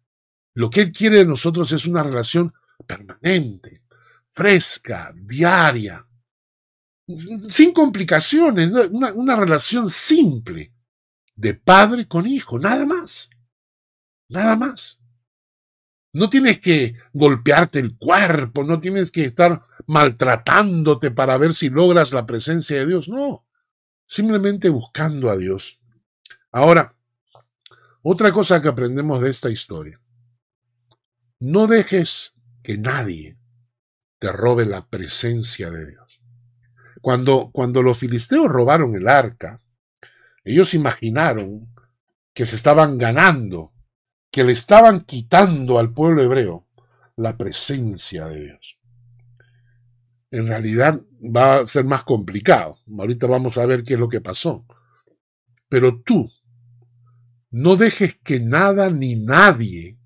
Lo 0.55 0.71
que 0.71 0.83
Él 0.83 0.93
quiere 0.93 1.19
de 1.19 1.27
nosotros 1.27 1.73
es 1.73 1.87
una 1.87 2.03
relación 2.03 2.55
permanente, 2.87 3.83
fresca, 4.31 5.13
diaria, 5.15 6.07
sin 7.49 7.73
complicaciones, 7.73 8.71
una, 8.91 9.13
una 9.13 9.37
relación 9.37 9.89
simple 9.91 10.73
de 11.35 11.55
padre 11.55 12.09
con 12.09 12.27
hijo, 12.27 12.59
nada 12.59 12.85
más. 12.85 13.31
Nada 14.29 14.57
más. 14.57 14.99
No 16.13 16.31
tienes 16.31 16.59
que 16.59 16.95
golpearte 17.13 17.79
el 17.79 17.97
cuerpo, 17.97 18.65
no 18.65 18.81
tienes 18.81 19.13
que 19.13 19.25
estar 19.25 19.61
maltratándote 19.87 21.11
para 21.11 21.37
ver 21.37 21.55
si 21.55 21.69
logras 21.69 22.13
la 22.13 22.27
presencia 22.27 22.79
de 22.79 22.87
Dios, 22.87 23.09
no. 23.09 23.46
Simplemente 24.07 24.69
buscando 24.69 25.31
a 25.31 25.37
Dios. 25.37 25.81
Ahora, 26.53 26.97
otra 28.03 28.33
cosa 28.33 28.63
que 28.63 28.69
aprendemos 28.69 29.21
de 29.21 29.31
esta 29.31 29.51
historia. 29.51 30.01
No 31.41 31.67
dejes 31.67 32.35
que 32.63 32.79
nadie 32.79 33.37
te 34.19 34.33
robe 34.33 34.65
la 34.65 34.87
presencia 34.87 35.71
de 35.71 35.87
Dios. 35.87 36.21
Cuando, 37.01 37.51
cuando 37.53 37.83
los 37.83 37.99
filisteos 37.99 38.49
robaron 38.49 38.95
el 38.97 39.09
arca, 39.09 39.61
ellos 40.45 40.73
imaginaron 40.75 41.75
que 42.33 42.47
se 42.47 42.57
estaban 42.57 42.99
ganando 42.99 43.73
que 44.37 44.45
le 44.45 44.53
estaban 44.53 45.01
quitando 45.07 45.79
al 45.79 45.95
pueblo 45.95 46.23
hebreo 46.23 46.69
la 47.17 47.39
presencia 47.39 48.27
de 48.27 48.41
Dios. 48.45 48.76
En 50.37 50.49
realidad 50.49 51.01
va 51.23 51.61
a 51.61 51.67
ser 51.67 51.87
más 51.87 52.03
complicado. 52.03 52.79
Ahorita 52.99 53.27
vamos 53.27 53.57
a 53.57 53.65
ver 53.65 53.83
qué 53.83 53.95
es 53.95 54.01
lo 54.01 54.11
que 54.11 54.21
pasó. 54.21 54.67
Pero 55.71 56.03
tú, 56.03 56.31
no 57.51 57.77
dejes 57.77 58.19
que 58.19 58.39
nada 58.39 58.91
ni 58.91 59.17
nadie 59.17 59.99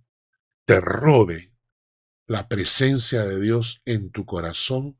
te 0.64 0.80
robe 0.80 1.52
la 2.28 2.46
presencia 2.46 3.24
de 3.24 3.40
Dios 3.40 3.82
en 3.84 4.12
tu 4.12 4.24
corazón, 4.24 4.96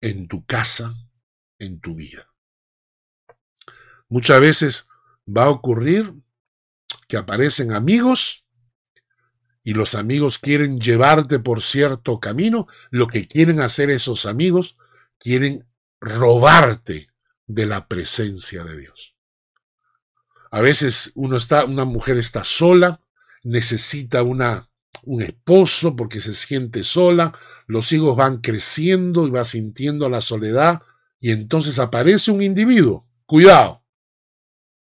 en 0.00 0.26
tu 0.26 0.46
casa, 0.46 0.94
en 1.58 1.78
tu 1.80 1.94
vida. 1.94 2.32
Muchas 4.08 4.40
veces 4.40 4.88
va 5.28 5.44
a 5.44 5.50
ocurrir 5.50 6.14
que 7.08 7.18
aparecen 7.18 7.72
amigos 7.72 8.45
y 9.66 9.74
los 9.74 9.96
amigos 9.96 10.38
quieren 10.38 10.78
llevarte 10.78 11.40
por 11.40 11.60
cierto 11.60 12.20
camino, 12.20 12.68
lo 12.90 13.08
que 13.08 13.26
quieren 13.26 13.60
hacer 13.60 13.90
esos 13.90 14.24
amigos, 14.24 14.76
quieren 15.18 15.66
robarte 16.00 17.10
de 17.48 17.66
la 17.66 17.88
presencia 17.88 18.62
de 18.62 18.78
Dios. 18.78 19.16
A 20.52 20.60
veces 20.60 21.10
uno 21.16 21.36
está, 21.36 21.64
una 21.64 21.84
mujer 21.84 22.16
está 22.16 22.44
sola, 22.44 23.00
necesita 23.42 24.22
una, 24.22 24.70
un 25.02 25.22
esposo 25.22 25.96
porque 25.96 26.20
se 26.20 26.34
siente 26.34 26.84
sola, 26.84 27.36
los 27.66 27.90
hijos 27.90 28.16
van 28.16 28.38
creciendo 28.38 29.26
y 29.26 29.30
va 29.30 29.44
sintiendo 29.44 30.08
la 30.08 30.20
soledad 30.20 30.82
y 31.18 31.32
entonces 31.32 31.80
aparece 31.80 32.30
un 32.30 32.40
individuo. 32.40 33.08
Cuidado, 33.26 33.82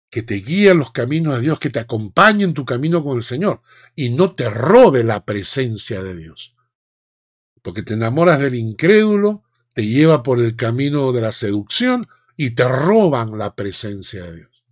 que 0.09 0.23
te 0.23 0.35
guíe 0.35 0.71
en 0.71 0.79
los 0.79 0.91
caminos 0.91 1.35
de 1.35 1.41
Dios, 1.41 1.57
que 1.57 1.69
te 1.69 1.79
acompañe 1.79 2.43
en 2.43 2.53
tu 2.53 2.65
camino 2.65 3.01
con 3.01 3.15
el 3.15 3.23
Señor 3.23 3.61
y 3.95 4.09
no 4.09 4.35
te 4.35 4.49
robe 4.49 5.03
la 5.03 5.25
presencia 5.25 6.01
de 6.01 6.15
Dios. 6.15 6.55
Porque 7.61 7.83
te 7.83 7.93
enamoras 7.93 8.39
del 8.39 8.55
incrédulo, 8.55 9.43
te 9.73 9.85
lleva 9.85 10.23
por 10.23 10.39
el 10.39 10.55
camino 10.55 11.11
de 11.11 11.21
la 11.21 11.31
seducción 11.31 12.07
y 12.35 12.51
te 12.51 12.67
roban 12.67 13.37
la 13.37 13.55
presencia 13.55 14.23
de 14.23 14.35
Dios. 14.37 14.63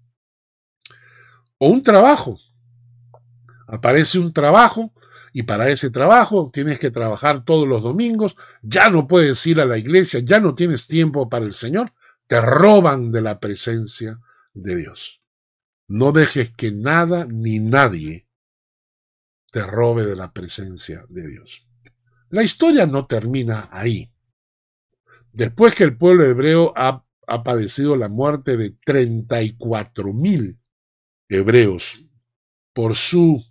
O 1.57 1.69
un 1.69 1.83
trabajo. 1.83 2.39
Aparece 3.67 4.19
un 4.19 4.33
trabajo 4.33 4.93
y 5.33 5.43
para 5.43 5.69
ese 5.69 5.89
trabajo 5.89 6.49
tienes 6.53 6.79
que 6.79 6.91
trabajar 6.91 7.45
todos 7.45 7.67
los 7.67 7.81
domingos, 7.81 8.35
ya 8.61 8.89
no 8.89 9.07
puedes 9.07 9.45
ir 9.45 9.61
a 9.61 9.65
la 9.65 9.77
iglesia, 9.77 10.19
ya 10.19 10.39
no 10.39 10.55
tienes 10.55 10.87
tiempo 10.87 11.29
para 11.29 11.45
el 11.45 11.53
Señor, 11.53 11.93
te 12.27 12.41
roban 12.41 13.11
de 13.11 13.21
la 13.21 13.39
presencia 13.39 14.19
de 14.53 14.75
Dios. 14.75 15.21
No 15.87 16.11
dejes 16.11 16.51
que 16.51 16.71
nada 16.71 17.25
ni 17.29 17.59
nadie 17.59 18.25
te 19.51 19.61
robe 19.61 20.05
de 20.05 20.15
la 20.15 20.33
presencia 20.33 21.05
de 21.09 21.27
Dios. 21.27 21.67
La 22.29 22.43
historia 22.43 22.87
no 22.87 23.05
termina 23.05 23.69
ahí. 23.71 24.11
Después 25.33 25.75
que 25.75 25.83
el 25.83 25.97
pueblo 25.97 26.25
hebreo 26.25 26.73
ha, 26.75 27.05
padecido 27.43 27.95
la 27.95 28.09
muerte 28.09 28.57
de 28.57 28.71
34 28.85 30.11
mil 30.13 30.59
hebreos 31.29 32.05
por 32.73 32.95
su 32.95 33.45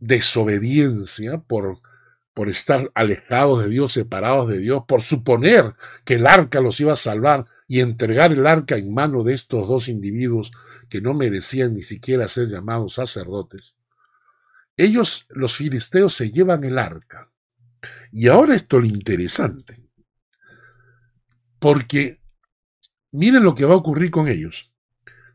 desobediencia, 0.00 1.38
por, 1.38 1.80
por 2.34 2.48
estar 2.48 2.90
alejados 2.94 3.62
de 3.62 3.68
Dios, 3.68 3.92
separados 3.92 4.48
de 4.48 4.58
Dios, 4.58 4.82
por 4.88 5.02
suponer 5.02 5.74
que 6.04 6.14
el 6.14 6.26
arca 6.26 6.60
los 6.60 6.80
iba 6.80 6.94
a 6.94 6.96
salvar 6.96 7.46
y 7.68 7.80
entregar 7.80 8.32
el 8.32 8.48
arca 8.48 8.76
en 8.76 8.92
mano 8.92 9.22
de 9.22 9.34
estos 9.34 9.68
dos 9.68 9.88
individuos 9.88 10.50
que 10.88 11.00
no 11.00 11.14
merecían 11.14 11.74
ni 11.74 11.84
siquiera 11.84 12.26
ser 12.26 12.48
llamados 12.48 12.94
sacerdotes, 12.94 13.76
ellos, 14.84 15.26
los 15.30 15.56
filisteos, 15.56 16.14
se 16.14 16.30
llevan 16.30 16.64
el 16.64 16.78
arca. 16.78 17.30
Y 18.12 18.28
ahora 18.28 18.54
esto 18.54 18.78
es 18.78 18.82
lo 18.82 18.88
interesante, 18.88 19.82
porque 21.58 22.20
miren 23.12 23.44
lo 23.44 23.54
que 23.54 23.64
va 23.64 23.74
a 23.74 23.78
ocurrir 23.78 24.10
con 24.10 24.28
ellos. 24.28 24.72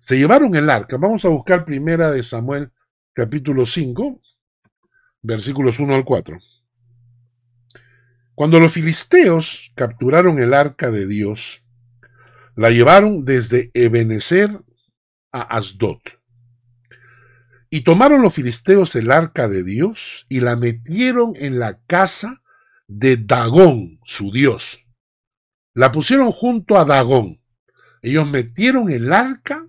Se 0.01 0.17
llevaron 0.17 0.55
el 0.55 0.69
arca. 0.69 0.97
Vamos 0.97 1.25
a 1.25 1.29
buscar 1.29 1.65
primera 1.65 2.11
de 2.11 2.21
Samuel 2.21 2.71
capítulo 3.13 3.65
5, 3.65 4.21
versículos 5.21 5.79
1 5.79 5.95
al 5.95 6.05
4. 6.05 6.37
Cuando 8.35 8.59
los 8.59 8.73
filisteos 8.73 9.71
capturaron 9.75 10.39
el 10.39 10.53
arca 10.53 10.91
de 10.91 11.07
Dios, 11.07 11.63
la 12.55 12.69
llevaron 12.69 13.25
desde 13.25 13.71
Ebenezer 13.73 14.61
a 15.31 15.41
Asdod. 15.41 16.01
Y 17.75 17.81
tomaron 17.81 18.21
los 18.21 18.33
filisteos 18.33 18.95
el 18.95 19.11
arca 19.11 19.49
de 19.49 19.61
Dios 19.61 20.27
y 20.29 20.39
la 20.39 20.55
metieron 20.55 21.33
en 21.35 21.59
la 21.59 21.81
casa 21.81 22.41
de 22.87 23.17
Dagón, 23.17 23.99
su 24.05 24.31
dios. 24.31 24.87
La 25.73 25.91
pusieron 25.91 26.31
junto 26.31 26.77
a 26.77 26.85
Dagón. 26.85 27.41
Ellos 28.01 28.29
metieron 28.29 28.89
el 28.89 29.11
arca 29.11 29.67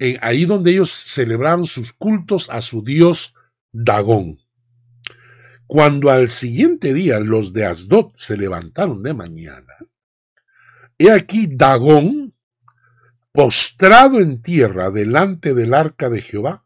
en, 0.00 0.18
ahí 0.22 0.44
donde 0.44 0.72
ellos 0.72 0.90
celebraban 0.90 1.66
sus 1.66 1.92
cultos 1.92 2.50
a 2.50 2.60
su 2.62 2.82
dios 2.82 3.32
Dagón. 3.70 4.40
Cuando 5.68 6.10
al 6.10 6.30
siguiente 6.30 6.92
día 6.94 7.20
los 7.20 7.52
de 7.52 7.64
Asdod 7.64 8.10
se 8.14 8.36
levantaron 8.36 9.04
de 9.04 9.14
mañana, 9.14 9.72
he 10.98 11.12
aquí 11.12 11.46
Dagón 11.48 12.34
postrado 13.30 14.18
en 14.18 14.42
tierra 14.42 14.90
delante 14.90 15.54
del 15.54 15.74
arca 15.74 16.10
de 16.10 16.20
Jehová, 16.20 16.64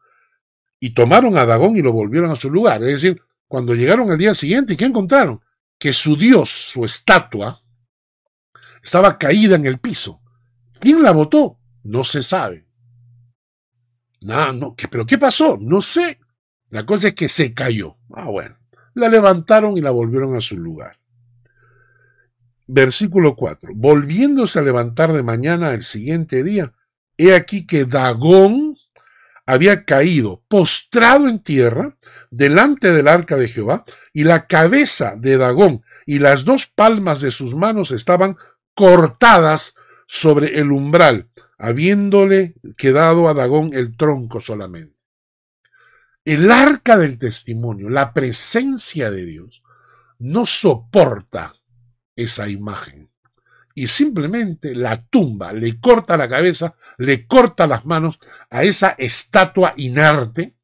y 0.80 0.90
tomaron 0.94 1.36
a 1.36 1.44
Dagón 1.44 1.76
y 1.76 1.82
lo 1.82 1.92
volvieron 1.92 2.30
a 2.30 2.36
su 2.36 2.50
lugar. 2.50 2.82
Es 2.82 3.02
decir, 3.02 3.22
cuando 3.46 3.74
llegaron 3.74 4.10
al 4.10 4.18
día 4.18 4.34
siguiente, 4.34 4.76
¿qué 4.76 4.86
encontraron? 4.86 5.40
Que 5.78 5.92
su 5.92 6.16
dios, 6.16 6.48
su 6.48 6.84
estatua, 6.84 7.62
estaba 8.82 9.18
caída 9.18 9.56
en 9.56 9.66
el 9.66 9.78
piso. 9.78 10.20
¿Quién 10.80 11.02
la 11.02 11.12
botó? 11.12 11.58
No 11.82 12.02
se 12.02 12.22
sabe. 12.22 12.66
No, 14.22 14.52
no, 14.52 14.74
¿pero 14.90 15.06
qué 15.06 15.18
pasó? 15.18 15.58
No 15.60 15.80
sé. 15.80 16.18
La 16.70 16.86
cosa 16.86 17.08
es 17.08 17.14
que 17.14 17.28
se 17.28 17.52
cayó. 17.52 17.96
Ah, 18.12 18.30
bueno. 18.30 18.56
La 18.94 19.08
levantaron 19.08 19.76
y 19.76 19.80
la 19.80 19.90
volvieron 19.90 20.34
a 20.34 20.40
su 20.40 20.56
lugar. 20.56 20.98
Versículo 22.66 23.36
4. 23.36 23.72
Volviéndose 23.74 24.58
a 24.58 24.62
levantar 24.62 25.12
de 25.12 25.22
mañana 25.22 25.74
el 25.74 25.82
siguiente 25.82 26.42
día, 26.42 26.72
he 27.18 27.34
aquí 27.34 27.66
que 27.66 27.84
Dagón 27.84 28.69
había 29.50 29.84
caído 29.84 30.44
postrado 30.46 31.26
en 31.28 31.42
tierra 31.42 31.96
delante 32.30 32.92
del 32.92 33.08
arca 33.08 33.36
de 33.36 33.48
Jehová, 33.48 33.84
y 34.12 34.22
la 34.22 34.46
cabeza 34.46 35.14
de 35.16 35.36
Dagón 35.36 35.82
y 36.06 36.20
las 36.20 36.44
dos 36.44 36.66
palmas 36.68 37.20
de 37.20 37.32
sus 37.32 37.54
manos 37.54 37.90
estaban 37.90 38.36
cortadas 38.74 39.74
sobre 40.06 40.60
el 40.60 40.70
umbral, 40.70 41.30
habiéndole 41.58 42.54
quedado 42.76 43.28
a 43.28 43.34
Dagón 43.34 43.70
el 43.74 43.96
tronco 43.96 44.40
solamente. 44.40 44.96
El 46.24 46.50
arca 46.50 46.96
del 46.96 47.18
testimonio, 47.18 47.90
la 47.90 48.12
presencia 48.12 49.10
de 49.10 49.24
Dios, 49.24 49.62
no 50.18 50.46
soporta 50.46 51.54
esa 52.14 52.48
imagen 52.48 53.09
y 53.74 53.86
simplemente 53.88 54.74
la 54.74 55.02
tumba, 55.06 55.52
le 55.52 55.80
corta 55.80 56.16
la 56.16 56.28
cabeza, 56.28 56.74
le 56.98 57.26
corta 57.26 57.66
las 57.66 57.84
manos 57.86 58.18
a 58.50 58.64
esa 58.64 58.90
estatua 58.98 59.74
inerte 59.76 60.54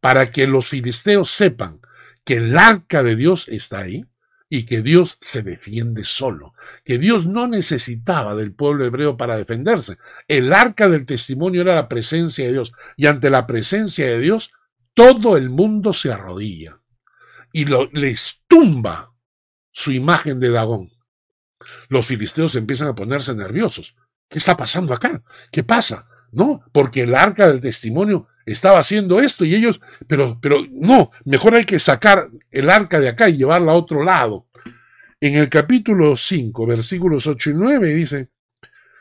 para 0.00 0.30
que 0.30 0.46
los 0.46 0.66
filisteos 0.66 1.30
sepan 1.30 1.80
que 2.24 2.34
el 2.34 2.58
arca 2.58 3.02
de 3.02 3.16
Dios 3.16 3.48
está 3.48 3.80
ahí 3.80 4.04
y 4.48 4.64
que 4.64 4.82
Dios 4.82 5.18
se 5.20 5.42
defiende 5.42 6.04
solo, 6.04 6.54
que 6.84 6.98
Dios 6.98 7.26
no 7.26 7.46
necesitaba 7.46 8.34
del 8.34 8.52
pueblo 8.52 8.84
hebreo 8.84 9.16
para 9.16 9.36
defenderse. 9.36 9.98
El 10.28 10.52
arca 10.52 10.88
del 10.88 11.06
testimonio 11.06 11.62
era 11.62 11.74
la 11.74 11.88
presencia 11.88 12.46
de 12.46 12.52
Dios 12.52 12.72
y 12.96 13.06
ante 13.06 13.30
la 13.30 13.46
presencia 13.46 14.06
de 14.06 14.20
Dios 14.20 14.52
todo 14.94 15.36
el 15.36 15.50
mundo 15.50 15.92
se 15.92 16.12
arrodilla 16.12 16.80
y 17.52 17.64
lo, 17.64 17.88
les 17.92 18.42
tumba 18.48 19.12
su 19.72 19.92
imagen 19.92 20.40
de 20.40 20.50
Dagón. 20.50 20.90
Los 21.88 22.06
filisteos 22.06 22.54
empiezan 22.56 22.88
a 22.88 22.94
ponerse 22.94 23.34
nerviosos. 23.34 23.96
¿Qué 24.28 24.38
está 24.38 24.56
pasando 24.56 24.92
acá? 24.92 25.22
¿Qué 25.50 25.62
pasa? 25.62 26.08
No, 26.32 26.62
porque 26.72 27.02
el 27.02 27.14
arca 27.14 27.48
del 27.48 27.60
testimonio 27.60 28.28
estaba 28.44 28.78
haciendo 28.78 29.20
esto 29.20 29.44
y 29.44 29.54
ellos, 29.54 29.80
pero, 30.06 30.38
pero 30.40 30.58
no, 30.70 31.10
mejor 31.24 31.54
hay 31.54 31.64
que 31.64 31.80
sacar 31.80 32.28
el 32.50 32.70
arca 32.70 33.00
de 33.00 33.08
acá 33.08 33.28
y 33.28 33.36
llevarla 33.36 33.72
a 33.72 33.76
otro 33.76 34.02
lado. 34.02 34.46
En 35.20 35.34
el 35.34 35.48
capítulo 35.48 36.16
5, 36.16 36.66
versículos 36.66 37.26
8 37.26 37.50
y 37.50 37.54
9 37.54 37.94
dice, 37.94 38.28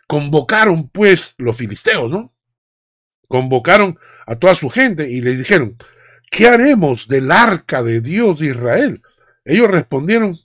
convocaron 0.07 0.89
pues 0.89 1.36
los 1.38 1.57
filisteos, 1.57 2.09
¿no? 2.09 2.33
Convocaron 3.27 3.99
a 4.25 4.36
toda 4.36 4.55
su 4.55 4.69
gente 4.69 5.09
y 5.09 5.21
les 5.21 5.38
dijeron, 5.38 5.77
¿qué 6.31 6.47
haremos 6.47 7.07
del 7.07 7.31
arca 7.31 7.83
de 7.83 8.01
Dios 8.01 8.39
de 8.39 8.47
Israel? 8.47 9.01
Ellos 9.43 9.69
respondieron, 9.69 10.38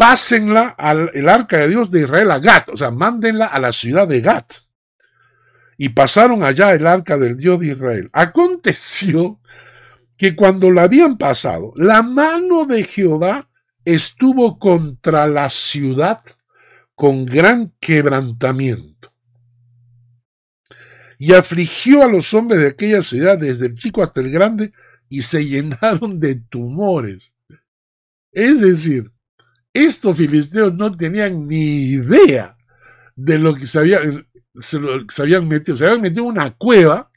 pásenla 0.00 0.68
al 0.78 1.10
el 1.12 1.28
arca 1.28 1.58
de 1.58 1.68
Dios 1.68 1.90
de 1.90 2.00
Israel 2.00 2.30
a 2.30 2.38
Gat, 2.38 2.70
o 2.70 2.76
sea, 2.76 2.90
mándenla 2.90 3.44
a 3.44 3.60
la 3.60 3.70
ciudad 3.70 4.08
de 4.08 4.22
Gat 4.22 4.50
y 5.76 5.90
pasaron 5.90 6.42
allá 6.42 6.72
el 6.72 6.86
arca 6.86 7.18
del 7.18 7.36
Dios 7.36 7.60
de 7.60 7.66
Israel. 7.66 8.08
Aconteció 8.14 9.40
que 10.16 10.34
cuando 10.34 10.70
la 10.70 10.84
habían 10.84 11.18
pasado, 11.18 11.74
la 11.76 12.02
mano 12.02 12.64
de 12.64 12.82
Jehová 12.82 13.50
estuvo 13.84 14.58
contra 14.58 15.26
la 15.26 15.50
ciudad 15.50 16.22
con 16.94 17.26
gran 17.26 17.74
quebrantamiento. 17.78 19.12
Y 21.18 21.34
afligió 21.34 22.04
a 22.04 22.08
los 22.08 22.32
hombres 22.32 22.62
de 22.62 22.68
aquella 22.68 23.02
ciudad, 23.02 23.36
desde 23.36 23.66
el 23.66 23.74
chico 23.74 24.02
hasta 24.02 24.20
el 24.20 24.30
grande, 24.30 24.72
y 25.10 25.20
se 25.20 25.44
llenaron 25.46 26.20
de 26.20 26.36
tumores. 26.36 27.34
Es 28.32 28.60
decir, 28.60 29.12
estos 29.72 30.16
filisteos 30.16 30.74
no 30.74 30.96
tenían 30.96 31.46
ni 31.46 31.84
idea 31.90 32.56
de 33.16 33.38
lo 33.38 33.54
que 33.54 33.66
se 33.66 33.78
había, 33.78 34.00
se, 34.58 34.78
habían 35.18 35.46
metido, 35.48 35.76
se 35.76 35.86
habían 35.86 36.02
metido 36.02 36.24
en 36.24 36.30
una 36.30 36.56
cueva 36.56 37.10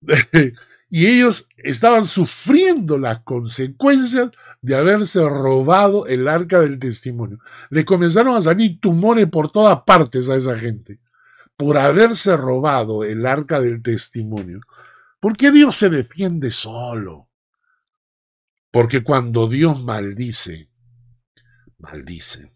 y 0.90 1.06
ellos 1.06 1.48
estaban 1.56 2.04
sufriendo 2.04 2.98
las 2.98 3.20
consecuencias 3.20 4.30
de 4.60 4.76
haberse 4.76 5.20
robado 5.28 6.06
el 6.06 6.28
arca 6.28 6.60
del 6.60 6.78
testimonio. 6.78 7.38
Le 7.70 7.84
comenzaron 7.84 8.36
a 8.36 8.42
salir 8.42 8.80
tumores 8.80 9.26
por 9.26 9.50
todas 9.50 9.80
partes 9.84 10.28
a 10.28 10.36
esa 10.36 10.58
gente 10.58 11.00
por 11.56 11.78
haberse 11.78 12.36
robado 12.36 13.04
el 13.04 13.24
arca 13.24 13.60
del 13.60 13.82
testimonio. 13.82 14.60
¿Por 15.20 15.36
qué 15.36 15.52
Dios 15.52 15.76
se 15.76 15.90
defiende 15.90 16.50
solo? 16.50 17.28
Porque 18.72 19.04
cuando 19.04 19.46
Dios 19.46 19.84
maldice, 19.84 20.71
maldice. 21.82 22.52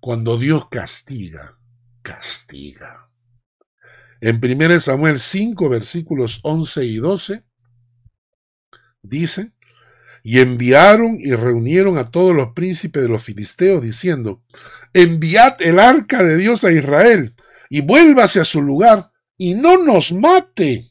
Cuando 0.00 0.38
Dios 0.38 0.68
castiga, 0.70 1.58
castiga. 2.02 3.06
En 4.20 4.40
1 4.42 4.80
Samuel 4.80 5.20
5, 5.20 5.68
versículos 5.68 6.40
11 6.42 6.84
y 6.84 6.96
12, 6.96 7.44
dice, 9.02 9.52
y 10.22 10.40
enviaron 10.40 11.16
y 11.18 11.34
reunieron 11.34 11.98
a 11.98 12.10
todos 12.10 12.34
los 12.34 12.52
príncipes 12.54 13.02
de 13.02 13.08
los 13.08 13.22
filisteos, 13.22 13.82
diciendo, 13.82 14.42
enviad 14.94 15.60
el 15.60 15.78
arca 15.78 16.22
de 16.22 16.38
Dios 16.38 16.64
a 16.64 16.72
Israel, 16.72 17.34
y 17.68 17.82
vuélvase 17.82 18.40
a 18.40 18.44
su 18.44 18.62
lugar, 18.62 19.10
y 19.36 19.54
no 19.54 19.82
nos 19.82 20.12
mate 20.12 20.90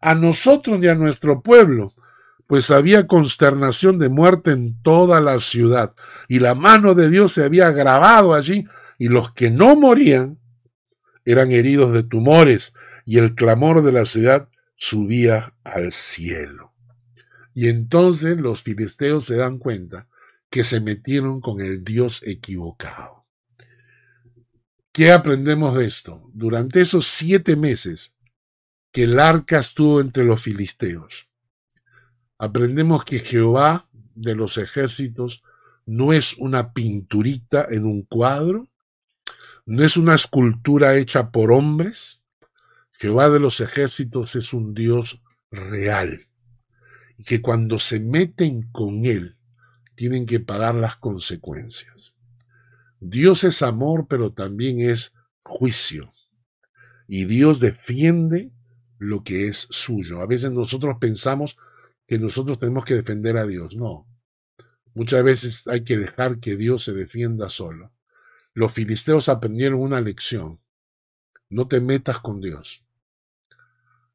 a 0.00 0.14
nosotros 0.14 0.80
ni 0.80 0.88
a 0.88 0.94
nuestro 0.94 1.42
pueblo, 1.42 1.94
pues 2.46 2.70
había 2.70 3.06
consternación 3.06 3.98
de 3.98 4.08
muerte 4.08 4.52
en 4.52 4.80
toda 4.82 5.20
la 5.20 5.38
ciudad, 5.38 5.94
y 6.28 6.38
la 6.38 6.54
mano 6.54 6.94
de 6.94 7.10
Dios 7.10 7.32
se 7.32 7.44
había 7.44 7.70
grabado 7.70 8.34
allí, 8.34 8.66
y 8.98 9.08
los 9.08 9.32
que 9.32 9.50
no 9.50 9.76
morían 9.76 10.38
eran 11.24 11.50
heridos 11.52 11.92
de 11.92 12.04
tumores 12.04 12.74
y 13.04 13.18
el 13.18 13.34
clamor 13.34 13.82
de 13.82 13.92
la 13.92 14.04
ciudad 14.04 14.48
subía 14.74 15.54
al 15.64 15.92
cielo. 15.92 16.72
Y 17.54 17.68
entonces 17.68 18.36
los 18.36 18.62
filisteos 18.62 19.26
se 19.26 19.36
dan 19.36 19.58
cuenta 19.58 20.08
que 20.50 20.64
se 20.64 20.80
metieron 20.80 21.40
con 21.40 21.60
el 21.60 21.84
Dios 21.84 22.22
equivocado. 22.24 23.26
¿Qué 24.92 25.12
aprendemos 25.12 25.76
de 25.76 25.86
esto? 25.86 26.30
Durante 26.32 26.80
esos 26.80 27.06
siete 27.06 27.56
meses 27.56 28.14
que 28.92 29.04
el 29.04 29.18
arca 29.18 29.58
estuvo 29.58 30.00
entre 30.00 30.24
los 30.24 30.40
filisteos, 30.40 31.25
aprendemos 32.38 33.04
que 33.04 33.18
Jehová 33.18 33.88
de 34.14 34.34
los 34.34 34.58
ejércitos 34.58 35.42
no 35.84 36.12
es 36.12 36.36
una 36.38 36.72
pinturita 36.72 37.66
en 37.70 37.84
un 37.84 38.02
cuadro, 38.02 38.68
no 39.64 39.84
es 39.84 39.96
una 39.96 40.14
escultura 40.14 40.96
hecha 40.96 41.30
por 41.30 41.52
hombres. 41.52 42.22
Jehová 42.92 43.28
de 43.30 43.40
los 43.40 43.60
ejércitos 43.60 44.36
es 44.36 44.52
un 44.52 44.74
Dios 44.74 45.22
real. 45.50 46.28
Y 47.16 47.24
que 47.24 47.40
cuando 47.40 47.78
se 47.78 48.00
meten 48.00 48.70
con 48.72 49.06
Él, 49.06 49.36
tienen 49.94 50.26
que 50.26 50.40
pagar 50.40 50.74
las 50.74 50.96
consecuencias. 50.96 52.14
Dios 53.00 53.44
es 53.44 53.62
amor, 53.62 54.06
pero 54.08 54.32
también 54.32 54.80
es 54.80 55.14
juicio. 55.42 56.12
Y 57.08 57.24
Dios 57.24 57.60
defiende 57.60 58.52
lo 58.98 59.22
que 59.22 59.48
es 59.48 59.66
suyo. 59.70 60.20
A 60.20 60.26
veces 60.26 60.50
nosotros 60.50 60.96
pensamos 61.00 61.56
que 62.06 62.18
nosotros 62.18 62.58
tenemos 62.58 62.84
que 62.84 62.94
defender 62.94 63.36
a 63.36 63.46
Dios. 63.46 63.74
No. 63.74 64.06
Muchas 64.94 65.22
veces 65.24 65.66
hay 65.66 65.84
que 65.84 65.98
dejar 65.98 66.38
que 66.38 66.56
Dios 66.56 66.84
se 66.84 66.92
defienda 66.92 67.50
solo. 67.50 67.92
Los 68.54 68.72
filisteos 68.72 69.28
aprendieron 69.28 69.80
una 69.80 70.00
lección. 70.00 70.60
No 71.50 71.68
te 71.68 71.80
metas 71.80 72.18
con 72.20 72.40
Dios. 72.40 72.84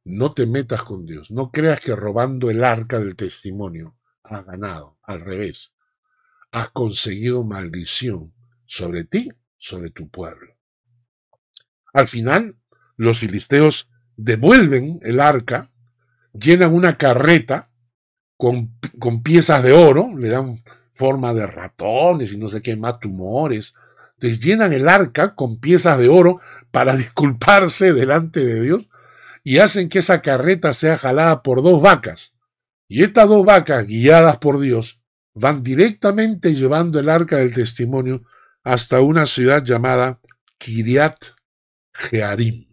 No 0.03 0.33
te 0.33 0.47
metas 0.47 0.83
con 0.83 1.05
Dios. 1.05 1.29
No 1.29 1.51
creas 1.51 1.79
que 1.79 1.95
robando 1.95 2.49
el 2.49 2.63
arca 2.63 2.99
del 2.99 3.15
testimonio 3.15 3.97
has 4.23 4.45
ganado. 4.45 4.97
Al 5.03 5.19
revés. 5.19 5.75
Has 6.51 6.69
conseguido 6.71 7.43
maldición 7.43 8.33
sobre 8.65 9.03
ti, 9.03 9.29
sobre 9.57 9.91
tu 9.91 10.09
pueblo. 10.09 10.57
Al 11.93 12.07
final, 12.07 12.57
los 12.95 13.19
filisteos 13.19 13.89
devuelven 14.15 14.99
el 15.03 15.19
arca, 15.19 15.71
llenan 16.33 16.73
una 16.73 16.97
carreta 16.97 17.70
con, 18.41 18.75
con 18.97 19.21
piezas 19.21 19.61
de 19.61 19.71
oro, 19.71 20.17
le 20.17 20.29
dan 20.29 20.63
forma 20.93 21.31
de 21.31 21.45
ratones 21.45 22.33
y 22.33 22.39
no 22.39 22.47
sé 22.47 22.63
qué 22.63 22.75
más, 22.75 22.99
tumores, 22.99 23.75
les 24.17 24.39
llenan 24.39 24.73
el 24.73 24.89
arca 24.89 25.35
con 25.35 25.59
piezas 25.59 25.99
de 25.99 26.09
oro 26.09 26.39
para 26.71 26.95
disculparse 26.97 27.93
delante 27.93 28.43
de 28.43 28.59
Dios 28.61 28.89
y 29.43 29.59
hacen 29.59 29.89
que 29.89 29.99
esa 29.99 30.23
carreta 30.23 30.73
sea 30.73 30.97
jalada 30.97 31.43
por 31.43 31.61
dos 31.61 31.83
vacas. 31.83 32.33
Y 32.87 33.03
estas 33.03 33.29
dos 33.29 33.45
vacas, 33.45 33.85
guiadas 33.85 34.39
por 34.39 34.59
Dios, 34.59 34.99
van 35.35 35.61
directamente 35.61 36.55
llevando 36.55 36.99
el 36.99 37.09
arca 37.09 37.37
del 37.37 37.53
testimonio 37.53 38.23
hasta 38.63 39.01
una 39.01 39.27
ciudad 39.27 39.63
llamada 39.63 40.19
Kiriat 40.57 41.25
Jearim. 41.93 42.71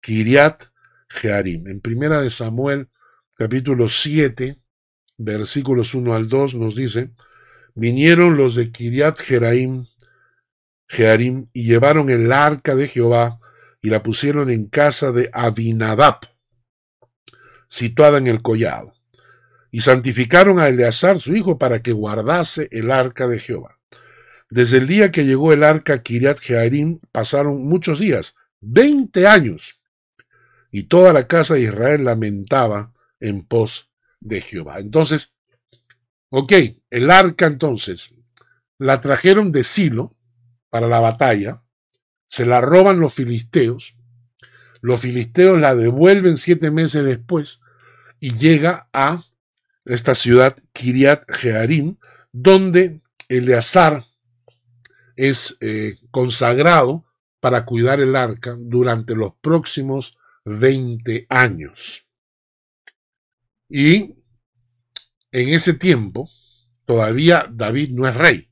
Kiriat 0.00 0.62
Jearim. 1.10 1.66
En 1.66 1.82
primera 1.82 2.22
de 2.22 2.30
Samuel, 2.30 2.88
capítulo 3.34 3.90
7, 3.90 4.58
versículos 5.18 5.94
1 5.94 6.14
al 6.14 6.28
2, 6.28 6.54
nos 6.54 6.76
dice, 6.76 7.10
vinieron 7.74 8.36
los 8.36 8.54
de 8.54 8.70
Kiriat 8.70 9.18
Jearim 9.20 9.86
Jearim 10.88 11.46
y 11.52 11.64
llevaron 11.64 12.10
el 12.10 12.32
arca 12.32 12.74
de 12.74 12.88
Jehová 12.88 13.38
y 13.82 13.90
la 13.90 14.02
pusieron 14.02 14.50
en 14.50 14.66
casa 14.66 15.12
de 15.12 15.30
Abinadab, 15.32 16.20
situada 17.68 18.18
en 18.18 18.26
el 18.26 18.42
collado. 18.42 18.94
Y 19.70 19.80
santificaron 19.80 20.58
a 20.58 20.68
Eleazar, 20.68 21.18
su 21.18 21.34
hijo, 21.34 21.58
para 21.58 21.82
que 21.82 21.92
guardase 21.92 22.68
el 22.70 22.90
arca 22.90 23.28
de 23.28 23.38
Jehová. 23.38 23.78
Desde 24.48 24.78
el 24.78 24.86
día 24.86 25.10
que 25.10 25.24
llegó 25.24 25.52
el 25.52 25.64
arca 25.64 25.94
a 25.94 26.02
Kiriat 26.02 26.38
Jearim 26.38 27.00
pasaron 27.12 27.64
muchos 27.64 27.98
días, 27.98 28.36
veinte 28.60 29.26
años, 29.26 29.80
y 30.70 30.84
toda 30.84 31.12
la 31.12 31.26
casa 31.26 31.54
de 31.54 31.62
Israel 31.62 32.04
lamentaba 32.04 32.92
en 33.20 33.44
pos 33.44 33.85
de 34.26 34.40
Jehová. 34.40 34.78
Entonces, 34.78 35.34
ok, 36.30 36.52
el 36.90 37.10
arca 37.10 37.46
entonces 37.46 38.14
la 38.78 39.00
trajeron 39.00 39.52
de 39.52 39.64
Silo 39.64 40.16
para 40.68 40.88
la 40.88 41.00
batalla, 41.00 41.62
se 42.26 42.44
la 42.44 42.60
roban 42.60 43.00
los 43.00 43.14
filisteos, 43.14 43.96
los 44.80 45.00
filisteos 45.00 45.60
la 45.60 45.74
devuelven 45.74 46.36
siete 46.36 46.70
meses 46.70 47.04
después 47.04 47.60
y 48.20 48.36
llega 48.36 48.88
a 48.92 49.22
esta 49.84 50.14
ciudad 50.14 50.56
Kiriat 50.72 51.24
Jearim, 51.30 51.96
donde 52.32 53.00
Eleazar 53.28 54.04
es 55.14 55.56
eh, 55.60 55.98
consagrado 56.10 57.06
para 57.40 57.64
cuidar 57.64 58.00
el 58.00 58.16
arca 58.16 58.56
durante 58.58 59.14
los 59.14 59.34
próximos 59.40 60.18
20 60.44 61.26
años. 61.28 62.06
Y 63.68 64.15
en 65.36 65.50
ese 65.50 65.74
tiempo, 65.74 66.30
todavía 66.84 67.46
David 67.50 67.90
no 67.90 68.08
es 68.08 68.14
rey. 68.14 68.50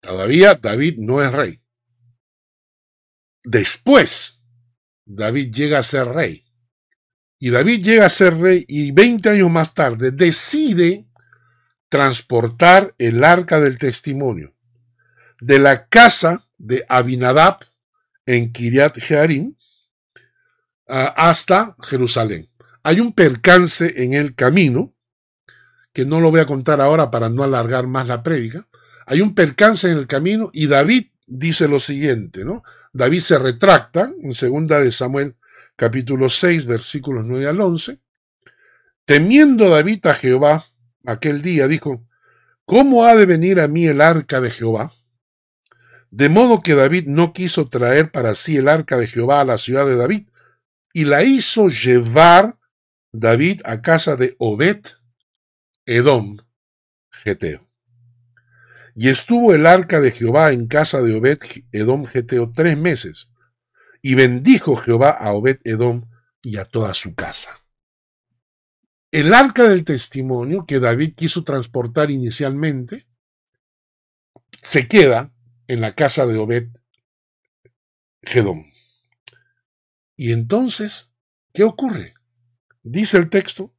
Todavía 0.00 0.54
David 0.54 0.96
no 0.98 1.22
es 1.22 1.32
rey. 1.32 1.62
Después, 3.42 4.42
David 5.04 5.52
llega 5.52 5.78
a 5.78 5.82
ser 5.82 6.08
rey. 6.08 6.44
Y 7.38 7.50
David 7.50 7.82
llega 7.82 8.06
a 8.06 8.08
ser 8.08 8.38
rey 8.38 8.64
y 8.66 8.90
20 8.90 9.28
años 9.30 9.50
más 9.50 9.74
tarde 9.74 10.10
decide 10.10 11.06
transportar 11.88 12.94
el 12.98 13.22
arca 13.22 13.60
del 13.60 13.78
testimonio 13.78 14.54
de 15.40 15.58
la 15.58 15.86
casa 15.86 16.48
de 16.56 16.84
Abinadab 16.88 17.58
en 18.26 18.50
Kiriat 18.50 18.98
Jearim 18.98 19.54
hasta 20.86 21.76
Jerusalén. 21.80 22.50
Hay 22.82 23.00
un 23.00 23.12
percance 23.12 24.02
en 24.02 24.14
el 24.14 24.34
camino, 24.34 24.93
que 25.94 26.04
no 26.04 26.20
lo 26.20 26.30
voy 26.30 26.40
a 26.40 26.46
contar 26.46 26.82
ahora 26.82 27.10
para 27.10 27.30
no 27.30 27.42
alargar 27.44 27.86
más 27.86 28.06
la 28.06 28.22
prédica. 28.22 28.66
Hay 29.06 29.22
un 29.22 29.34
percance 29.34 29.90
en 29.90 29.96
el 29.96 30.06
camino 30.06 30.50
y 30.52 30.66
David 30.66 31.06
dice 31.26 31.68
lo 31.68 31.80
siguiente, 31.80 32.44
¿no? 32.44 32.62
David 32.92 33.20
se 33.20 33.38
retracta 33.38 34.12
en 34.20 34.34
segunda 34.34 34.80
de 34.80 34.92
Samuel 34.92 35.36
capítulo 35.76 36.28
6 36.28 36.66
versículos 36.66 37.24
9 37.24 37.48
al 37.48 37.60
11. 37.60 38.00
Temiendo 39.04 39.70
David 39.70 40.04
a 40.06 40.14
Jehová 40.14 40.64
aquel 41.06 41.42
día, 41.42 41.68
dijo, 41.68 42.06
¿cómo 42.64 43.04
ha 43.04 43.14
de 43.14 43.26
venir 43.26 43.60
a 43.60 43.68
mí 43.68 43.86
el 43.86 44.00
arca 44.00 44.40
de 44.40 44.50
Jehová? 44.50 44.92
De 46.10 46.28
modo 46.28 46.60
que 46.60 46.74
David 46.74 47.06
no 47.06 47.32
quiso 47.32 47.68
traer 47.68 48.10
para 48.10 48.34
sí 48.34 48.56
el 48.56 48.68
arca 48.68 48.96
de 48.96 49.06
Jehová 49.06 49.40
a 49.40 49.44
la 49.44 49.58
ciudad 49.58 49.86
de 49.86 49.96
David, 49.96 50.28
y 50.92 51.04
la 51.04 51.22
hizo 51.24 51.68
llevar 51.68 52.56
David 53.12 53.60
a 53.64 53.82
casa 53.82 54.16
de 54.16 54.34
Obed, 54.38 54.86
Edom, 55.86 56.38
Geteo. 57.10 57.68
Y 58.94 59.08
estuvo 59.08 59.54
el 59.54 59.66
arca 59.66 60.00
de 60.00 60.12
Jehová 60.12 60.52
en 60.52 60.66
casa 60.66 61.02
de 61.02 61.14
Obed, 61.14 61.38
Edom, 61.72 62.06
Geteo 62.06 62.50
tres 62.52 62.78
meses, 62.78 63.30
y 64.00 64.14
bendijo 64.14 64.76
Jehová 64.76 65.10
a 65.10 65.32
Obed, 65.32 65.58
Edom 65.64 66.08
y 66.42 66.58
a 66.58 66.64
toda 66.64 66.94
su 66.94 67.14
casa. 67.14 67.60
El 69.10 69.34
arca 69.34 69.64
del 69.64 69.84
testimonio 69.84 70.64
que 70.66 70.80
David 70.80 71.14
quiso 71.14 71.44
transportar 71.44 72.10
inicialmente 72.10 73.06
se 74.62 74.88
queda 74.88 75.32
en 75.66 75.80
la 75.80 75.94
casa 75.94 76.26
de 76.26 76.38
Obed, 76.38 76.68
Gedom. 78.22 78.64
Y 80.16 80.32
entonces, 80.32 81.12
¿qué 81.52 81.64
ocurre? 81.64 82.14
Dice 82.82 83.18
el 83.18 83.28
texto, 83.28 83.74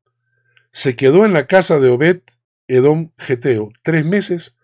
se 0.75 0.97
quedó 0.97 1.25
en 1.25 1.31
la 1.31 1.47
casa 1.47 1.79
de 1.79 1.87
Obed 1.87 2.21
Edom 2.67 3.13
Geteo 3.17 3.71
tres 3.81 4.03
meses 4.03 4.57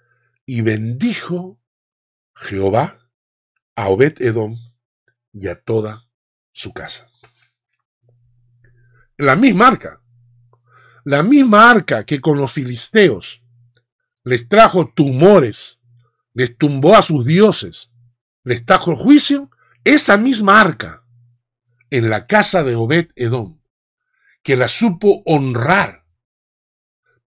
y 0.45 0.59
bendijo 0.59 1.57
Jehová 2.36 3.09
a 3.78 3.88
Obed 3.88 4.22
Edom 4.22 4.57
y 5.32 5.47
a 5.47 5.62
toda 5.62 6.09
su 6.51 6.74
casa. 6.74 7.09
La 9.16 9.38
misma 9.38 9.70
arca, 9.70 10.01
la 11.05 11.24
misma 11.24 11.72
arca 11.72 12.05
que 12.05 12.20
con 12.20 12.38
los 12.38 12.51
filisteos 12.51 13.41
les 14.26 14.49
trajo 14.49 14.91
tumores, 14.93 15.80
les 16.34 16.57
tumbó 16.57 16.97
a 16.97 17.03
sus 17.03 17.26
dioses, 17.26 17.89
les 18.43 18.66
trajo 18.66 18.97
juicio, 18.97 19.49
esa 19.86 20.18
misma 20.18 20.59
arca 20.59 21.05
en 21.89 22.09
la 22.09 22.28
casa 22.28 22.66
de 22.66 22.76
Obed 22.76 23.12
Edom, 23.16 23.62
que 24.43 24.57
la 24.57 24.68
supo 24.68 25.24
honrar, 25.26 26.01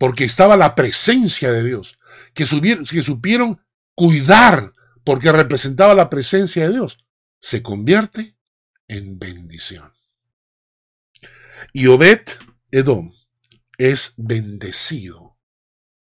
porque 0.04 0.26
estaba 0.26 0.58
la 0.58 0.76
presencia 0.76 1.50
de 1.50 1.64
Dios, 1.64 1.98
que, 2.34 2.46
supieron 2.46 3.62
cuidar, 3.96 4.74
porque 5.06 5.32
representaba 5.32 5.96
la 5.96 6.10
presencia 6.10 6.66
de 6.68 6.74
Dios, 6.74 6.98
se 7.40 7.64
convierte 7.64 8.38
en 8.90 9.18
bendición. 9.18 9.94
Y 11.72 11.88
Obed 11.88 12.20
Edom 12.70 13.14
es 13.78 14.14
bendecido 14.18 15.40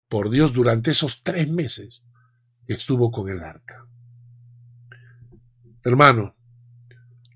por 0.08 0.30
Dios 0.30 0.52
durante 0.52 0.90
esos 0.90 1.22
tres 1.22 1.48
meses 1.48 2.02
que 2.66 2.72
estuvo 2.72 3.12
con 3.12 3.28
el 3.28 3.38
arca. 3.38 3.86
Hermano, 5.84 6.34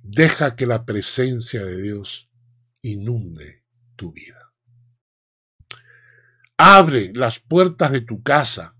Deja 0.02 0.56
que 0.56 0.66
la 0.66 0.84
presencia 0.84 1.64
de 1.64 1.80
Dios 1.80 2.28
inunde 2.80 3.64
tu 3.94 4.12
vida. 4.12 4.45
Abre 6.58 7.12
las 7.14 7.38
puertas 7.38 7.92
de 7.92 8.00
tu 8.00 8.22
casa 8.22 8.76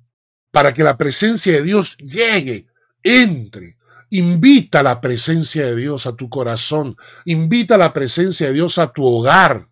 para 0.51 0.73
que 0.73 0.83
la 0.83 0.97
presencia 0.97 1.53
de 1.53 1.63
Dios 1.63 1.97
llegue, 1.99 2.67
entre. 3.03 3.77
Invita 4.11 4.83
la 4.83 5.01
presencia 5.01 5.67
de 5.67 5.77
Dios 5.77 6.07
a 6.07 6.17
tu 6.17 6.29
corazón. 6.29 6.97
Invita 7.25 7.77
la 7.77 7.93
presencia 7.93 8.49
de 8.49 8.55
Dios 8.55 8.79
a 8.79 8.93
tu 8.93 9.05
hogar. 9.05 9.69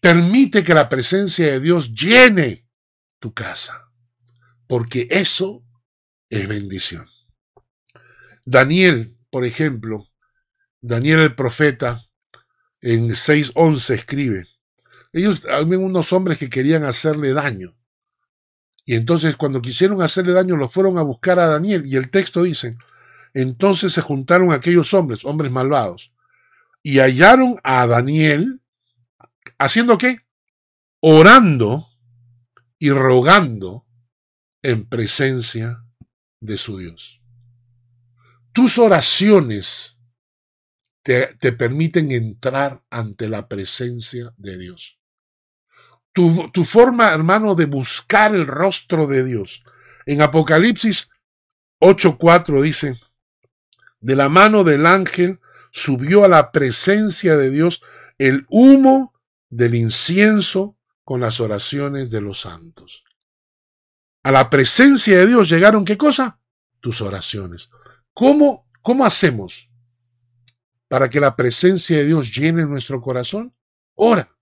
Permite 0.00 0.62
que 0.62 0.74
la 0.74 0.88
presencia 0.88 1.46
de 1.46 1.60
Dios 1.60 1.94
llene 1.94 2.68
tu 3.20 3.32
casa, 3.32 3.90
porque 4.66 5.08
eso 5.10 5.64
es 6.28 6.46
bendición. 6.46 7.08
Daniel, 8.44 9.16
por 9.30 9.46
ejemplo, 9.46 10.10
Daniel 10.82 11.20
el 11.20 11.34
profeta 11.34 12.04
en 12.82 13.08
6.11 13.08 13.94
escribe, 13.94 14.44
ellos, 15.14 15.44
habían 15.46 15.82
unos 15.82 16.12
hombres 16.12 16.38
que 16.38 16.50
querían 16.50 16.84
hacerle 16.84 17.32
daño. 17.32 17.76
Y 18.84 18.96
entonces 18.96 19.36
cuando 19.36 19.62
quisieron 19.62 20.02
hacerle 20.02 20.32
daño, 20.32 20.56
los 20.56 20.72
fueron 20.72 20.98
a 20.98 21.02
buscar 21.02 21.38
a 21.38 21.46
Daniel. 21.46 21.84
Y 21.86 21.96
el 21.96 22.10
texto 22.10 22.42
dice, 22.42 22.76
entonces 23.32 23.92
se 23.92 24.02
juntaron 24.02 24.52
aquellos 24.52 24.92
hombres, 24.92 25.24
hombres 25.24 25.50
malvados, 25.50 26.12
y 26.82 26.98
hallaron 26.98 27.56
a 27.64 27.86
Daniel, 27.86 28.60
haciendo 29.58 29.96
qué? 29.96 30.18
Orando 31.00 31.88
y 32.78 32.90
rogando 32.90 33.86
en 34.62 34.86
presencia 34.86 35.84
de 36.40 36.58
su 36.58 36.78
Dios. 36.78 37.20
Tus 38.52 38.78
oraciones 38.78 39.94
te, 41.04 41.52
permiten 41.52 42.12
entrar 42.12 42.82
ante 42.88 43.28
la 43.28 43.46
presencia 43.46 44.32
de 44.38 44.58
Dios. 44.58 44.98
Tu, 46.14 46.50
tu 46.52 46.64
forma, 46.64 47.12
hermano, 47.12 47.54
de 47.54 47.66
buscar 47.66 48.34
el 48.34 48.46
rostro 48.46 49.06
de 49.06 49.22
Dios. 49.22 49.62
En 50.06 50.22
Apocalipsis 50.22 51.10
8.4 51.80 52.62
dice, 52.62 52.98
de 54.00 54.16
la 54.16 54.30
mano 54.30 54.64
del 54.64 54.86
ángel 54.86 55.40
subió 55.70 56.24
a 56.24 56.28
la 56.28 56.50
presencia 56.52 57.36
de 57.36 57.50
Dios 57.50 57.82
el 58.16 58.46
humo 58.48 59.12
del 59.50 59.74
incienso 59.74 60.78
con 61.02 61.20
las 61.20 61.40
oraciones 61.40 62.10
de 62.10 62.22
los 62.22 62.40
santos. 62.40 63.04
A 64.22 64.32
la 64.32 64.48
presencia 64.48 65.18
de 65.18 65.26
Dios 65.26 65.50
llegaron 65.50 65.84
qué 65.84 65.98
cosa? 65.98 66.38
Tus 66.80 67.02
oraciones. 67.02 67.68
¿Cómo, 68.14 68.66
cómo 68.80 69.04
hacemos? 69.04 69.68
para 70.88 71.10
que 71.10 71.20
la 71.20 71.34
presencia 71.34 71.98
de 71.98 72.06
Dios 72.06 72.32
llene 72.32 72.66
nuestro 72.66 73.00
corazón? 73.00 73.52
Ora. 73.94 74.33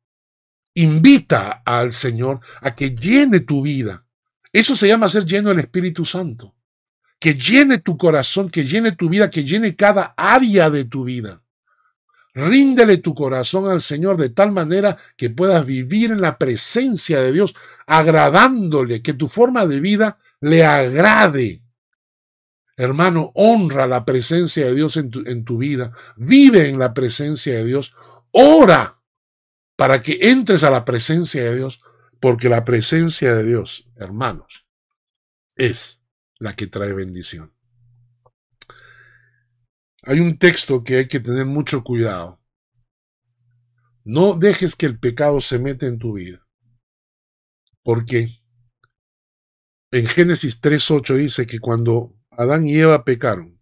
Invita 0.75 1.63
al 1.65 1.93
Señor 1.93 2.41
a 2.61 2.75
que 2.75 2.91
llene 2.95 3.41
tu 3.41 3.63
vida. 3.63 4.07
Eso 4.53 4.77
se 4.77 4.89
llama 4.89 5.09
ser 5.09 5.25
lleno 5.25 5.51
del 5.51 5.61
Espíritu 5.61 6.05
Santo. 6.05 6.55
que 7.23 7.35
llene 7.35 7.79
tu 7.79 7.97
corazón, 7.97 8.51
que 8.51 8.65
llene 8.65 8.91
tu 8.91 9.09
vida, 9.09 9.31
que 9.31 9.45
llene 9.45 9.77
cada 9.77 10.13
área 10.17 10.71
de 10.71 10.85
tu 10.87 11.05
vida. 11.05 11.41
Ríndele 12.35 12.97
tu 12.97 13.15
corazón 13.15 13.71
al 13.71 13.81
Señor 13.81 14.17
de 14.17 14.31
tal 14.31 14.51
manera 14.51 14.99
que 15.17 15.31
puedas 15.31 15.65
vivir 15.65 16.11
en 16.11 16.21
la 16.21 16.37
presencia 16.37 17.21
de 17.21 17.31
Dios, 17.31 17.55
agradándole, 17.87 19.03
que 19.03 19.13
tu 19.13 19.29
forma 19.29 19.67
de 19.67 19.79
vida 19.79 20.19
le 20.41 20.65
agrade. 20.65 21.63
Hermano, 22.77 23.31
honra 23.37 23.87
la 23.87 24.05
presencia 24.05 24.67
de 24.67 24.75
Dios 24.75 24.97
en 24.97 25.11
tu, 25.11 25.23
en 25.25 25.45
tu 25.45 25.59
vida, 25.59 25.93
vive 26.17 26.69
en 26.69 26.77
la 26.77 26.93
presencia 26.93 27.55
de 27.55 27.65
Dios, 27.65 27.95
ora 28.33 29.01
para 29.83 30.01
que 30.01 30.31
entres 30.31 30.63
a 30.63 30.71
la 30.71 30.85
presencia 30.85 31.43
de 31.43 31.57
Dios, 31.57 31.81
porque 32.21 32.49
la 32.49 32.65
presencia 32.65 33.35
de 33.35 33.43
Dios, 33.43 33.91
hermanos, 33.97 34.65
es 35.57 36.01
la 36.39 36.55
que 36.55 36.69
trae 36.69 36.93
bendición. 36.93 37.53
Hay 40.05 40.21
un 40.21 40.39
texto 40.39 40.85
que 40.85 40.99
hay 40.99 41.09
que 41.09 41.19
tener 41.19 41.47
mucho 41.47 41.83
cuidado. 41.83 42.41
No 44.05 44.35
dejes 44.35 44.77
que 44.77 44.87
el 44.87 45.01
pecado 45.01 45.41
se 45.41 45.59
meta 45.59 45.87
en 45.87 45.99
tu 45.99 46.13
vida. 46.13 46.47
Porque 47.83 48.41
en 49.91 50.07
Génesis 50.07 50.63
3.8 50.63 51.17
dice 51.17 51.45
que 51.45 51.59
cuando 51.59 52.17
Adán 52.31 52.69
y 52.69 52.79
Eva 52.79 53.05
pecaron, 53.05 53.61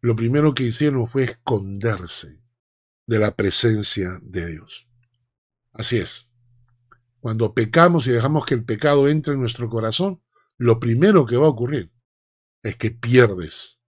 lo 0.00 0.16
primero 0.16 0.54
que 0.54 0.64
hicieron 0.64 1.06
fue 1.06 1.22
esconderse 1.22 2.42
de 3.06 3.18
la 3.20 3.36
presencia 3.36 4.18
de 4.24 4.48
Dios. 4.48 4.88
Así 5.72 5.98
es. 5.98 6.30
Cuando 7.20 7.54
pecamos 7.54 8.06
y 8.06 8.10
dejamos 8.10 8.44
que 8.44 8.54
el 8.54 8.64
pecado 8.64 9.08
entre 9.08 9.34
en 9.34 9.40
nuestro 9.40 9.68
corazón, 9.68 10.22
lo 10.58 10.80
primero 10.80 11.24
que 11.24 11.36
va 11.36 11.46
a 11.46 11.50
ocurrir 11.50 11.92
es 12.62 12.76
que 12.76 12.90
pierdes 12.90 13.80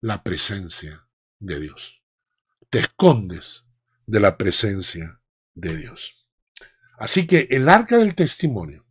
la 0.00 0.22
presencia 0.22 1.08
de 1.38 1.60
Dios. 1.60 2.02
Te 2.70 2.80
escondes 2.80 3.66
de 4.06 4.20
la 4.20 4.36
presencia 4.36 5.20
de 5.54 5.76
Dios. 5.76 6.26
Así 6.98 7.26
que 7.26 7.48
el 7.50 7.68
arca 7.68 7.98
del 7.98 8.14
testimonio, 8.14 8.86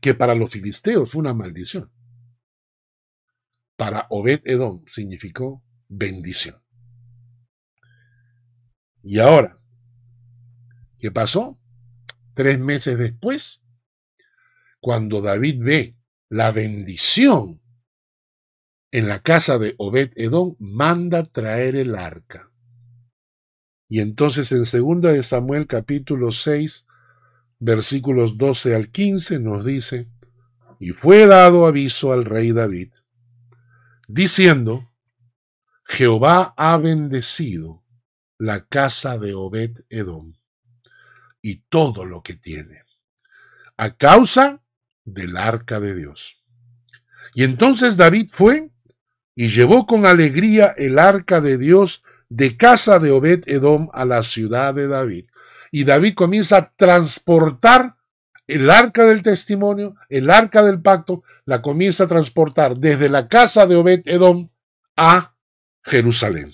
que 0.00 0.14
para 0.14 0.34
los 0.34 0.52
filisteos 0.52 1.12
fue 1.12 1.20
una 1.20 1.34
maldición, 1.34 1.92
para 3.76 4.06
Obed 4.10 4.40
Edom 4.44 4.84
significó 4.86 5.64
bendición. 5.88 6.62
Y 9.02 9.18
ahora, 9.18 9.56
¿qué 11.04 11.10
pasó? 11.10 11.54
Tres 12.32 12.58
meses 12.58 12.96
después, 12.96 13.62
cuando 14.80 15.20
David 15.20 15.62
ve 15.62 15.98
la 16.30 16.50
bendición 16.50 17.60
en 18.90 19.08
la 19.08 19.18
casa 19.18 19.58
de 19.58 19.74
Obed 19.76 20.12
Edom, 20.16 20.56
manda 20.58 21.22
traer 21.22 21.76
el 21.76 21.94
arca. 21.94 22.50
Y 23.86 24.00
entonces 24.00 24.50
en 24.52 24.64
segunda 24.64 25.12
de 25.12 25.22
Samuel 25.22 25.66
capítulo 25.66 26.32
6, 26.32 26.86
versículos 27.58 28.38
12 28.38 28.74
al 28.74 28.90
15 28.90 29.40
nos 29.40 29.62
dice, 29.62 30.08
y 30.80 30.92
fue 30.92 31.26
dado 31.26 31.66
aviso 31.66 32.14
al 32.14 32.24
rey 32.24 32.52
David, 32.52 32.94
diciendo, 34.08 34.90
Jehová 35.84 36.54
ha 36.56 36.78
bendecido 36.78 37.84
la 38.38 38.64
casa 38.64 39.18
de 39.18 39.34
Obed 39.34 39.84
Edom 39.90 40.32
y 41.44 41.56
todo 41.68 42.06
lo 42.06 42.22
que 42.22 42.32
tiene, 42.32 42.84
a 43.76 43.94
causa 43.98 44.62
del 45.04 45.36
arca 45.36 45.78
de 45.78 45.94
Dios. 45.94 46.42
Y 47.34 47.44
entonces 47.44 47.98
David 47.98 48.30
fue 48.32 48.70
y 49.34 49.50
llevó 49.50 49.84
con 49.86 50.06
alegría 50.06 50.74
el 50.78 50.98
arca 50.98 51.42
de 51.42 51.58
Dios 51.58 52.02
de 52.30 52.56
casa 52.56 52.98
de 52.98 53.10
Obed 53.10 53.42
Edom 53.46 53.90
a 53.92 54.06
la 54.06 54.22
ciudad 54.22 54.72
de 54.72 54.88
David. 54.88 55.26
Y 55.70 55.84
David 55.84 56.14
comienza 56.14 56.56
a 56.56 56.72
transportar 56.76 57.96
el 58.46 58.70
arca 58.70 59.04
del 59.04 59.22
testimonio, 59.22 59.96
el 60.08 60.30
arca 60.30 60.62
del 60.62 60.80
pacto, 60.80 61.24
la 61.44 61.60
comienza 61.60 62.04
a 62.04 62.08
transportar 62.08 62.78
desde 62.78 63.10
la 63.10 63.28
casa 63.28 63.66
de 63.66 63.76
Obed 63.76 64.00
Edom 64.06 64.48
a 64.96 65.36
Jerusalén. 65.82 66.52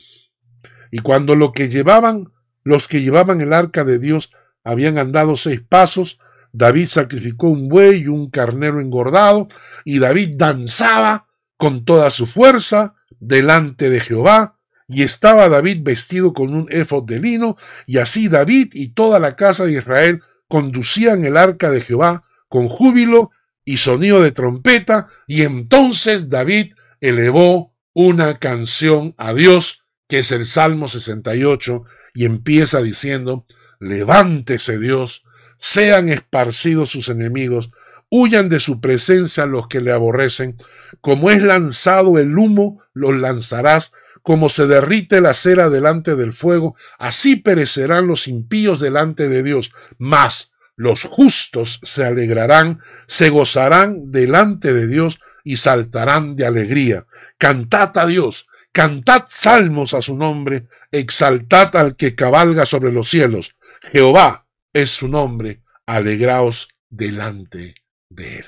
Y 0.91 0.99
cuando 0.99 1.36
lo 1.36 1.53
que 1.53 1.68
llevaban, 1.68 2.32
los 2.64 2.88
que 2.88 3.03
llevaban 3.03 3.41
el 3.41 3.53
arca 3.53 3.84
de 3.84 4.01
Dios 4.01 4.32
habían 4.64 4.98
andado 4.98 5.36
seis 5.36 5.62
pasos, 5.66 6.18
David 6.52 6.86
sacrificó 6.86 7.48
un 7.48 7.68
buey 7.68 8.02
y 8.02 8.06
un 8.08 8.30
carnero 8.30 8.80
engordado, 8.80 9.48
y 9.84 9.98
David 9.98 10.34
danzaba 10.36 11.28
con 11.56 11.84
toda 11.84 12.11
su 12.11 12.26
fuerza 12.26 12.94
delante 13.18 13.90
de 13.90 14.00
Jehová, 14.00 14.58
y 14.88 15.02
estaba 15.02 15.48
David 15.48 15.82
vestido 15.82 16.32
con 16.32 16.52
un 16.52 16.66
efod 16.70 17.04
de 17.04 17.20
lino, 17.20 17.56
y 17.86 17.98
así 17.98 18.28
David 18.28 18.70
y 18.72 18.88
toda 18.88 19.20
la 19.20 19.36
casa 19.36 19.64
de 19.64 19.72
Israel 19.72 20.22
conducían 20.48 21.24
el 21.24 21.36
arca 21.36 21.70
de 21.70 21.80
Jehová 21.80 22.24
con 22.48 22.68
júbilo 22.68 23.30
y 23.64 23.76
sonido 23.76 24.20
de 24.20 24.32
trompeta, 24.32 25.08
y 25.28 25.42
entonces 25.42 26.28
David 26.28 26.74
elevó 27.00 27.72
una 27.92 28.38
canción 28.38 29.14
a 29.16 29.32
Dios, 29.32 29.84
que 30.08 30.20
es 30.20 30.32
el 30.32 30.46
Salmo 30.46 30.88
68, 30.88 31.84
y 32.14 32.24
empieza 32.24 32.82
diciendo, 32.82 33.46
Levántese 33.81 34.78
Dios, 34.78 35.24
sean 35.57 36.09
esparcidos 36.09 36.91
sus 36.91 37.09
enemigos, 37.09 37.70
huyan 38.11 38.49
de 38.49 38.61
su 38.61 38.81
presencia 38.81 39.47
los 39.47 39.68
que 39.68 39.81
le 39.81 39.91
aborrecen, 39.91 40.57
como 41.01 41.31
es 41.31 41.43
lanzado 41.43 42.18
el 42.18 42.37
humo, 42.37 42.83
los 42.93 43.16
lanzarás, 43.16 43.93
como 44.22 44.49
se 44.49 44.66
derrite 44.66 45.20
la 45.20 45.35
cera 45.35 45.70
delante 45.70 46.14
del 46.14 46.33
fuego, 46.33 46.76
así 46.99 47.37
perecerán 47.37 48.07
los 48.07 48.28
impíos 48.28 48.81
delante 48.81 49.28
de 49.28 49.43
Dios, 49.43 49.72
mas 49.99 50.53
los 50.76 51.05
justos 51.05 51.81
se 51.83 52.05
alegrarán, 52.05 52.81
se 53.07 53.31
gozarán 53.31 54.11
delante 54.12 54.72
de 54.72 54.87
Dios 54.87 55.20
y 55.45 55.57
saltarán 55.57 56.37
de 56.37 56.47
alegría. 56.47 57.07
Cantad 57.39 57.97
a 57.99 58.07
Dios, 58.07 58.47
cantad 58.72 59.24
salmos 59.28 59.95
a 59.95 60.03
su 60.03 60.16
nombre, 60.16 60.68
exaltad 60.91 61.74
al 61.76 61.97
que 61.97 62.14
cabalga 62.14 62.66
sobre 62.66 62.93
los 62.93 63.09
cielos. 63.09 63.57
Jehová 63.81 64.47
es 64.72 64.91
su 64.91 65.09
nombre, 65.09 65.64
alegraos 65.87 66.68
delante 66.91 67.74
de 68.11 68.39
él. 68.39 68.47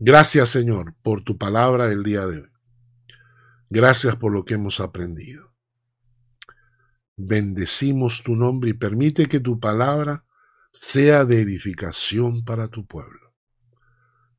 Gracias 0.00 0.48
Señor 0.50 0.94
por 1.02 1.22
tu 1.22 1.38
palabra 1.38 1.90
el 1.90 2.02
día 2.02 2.26
de 2.26 2.40
hoy. 2.40 2.50
Gracias 3.70 4.16
por 4.16 4.32
lo 4.32 4.44
que 4.44 4.54
hemos 4.54 4.80
aprendido. 4.80 5.54
Bendecimos 7.16 8.22
tu 8.22 8.34
nombre 8.34 8.70
y 8.70 8.74
permite 8.74 9.26
que 9.26 9.40
tu 9.40 9.60
palabra 9.60 10.24
sea 10.72 11.24
de 11.24 11.40
edificación 11.40 12.44
para 12.44 12.68
tu 12.68 12.86
pueblo. 12.86 13.34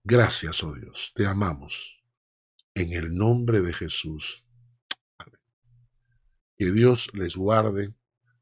Gracias, 0.03 0.64
oh 0.64 0.74
Dios, 0.74 1.12
te 1.16 1.26
amamos. 1.26 2.01
En 2.74 2.93
el 2.93 3.14
nombre 3.14 3.62
de 3.62 3.74
Jesús. 3.74 4.45
Que 6.57 6.72
Dios 6.72 7.10
les 7.14 7.36
guarde 7.36 7.93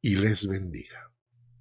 y 0.02 0.16
les 0.16 0.48
bendiga. 0.48 1.07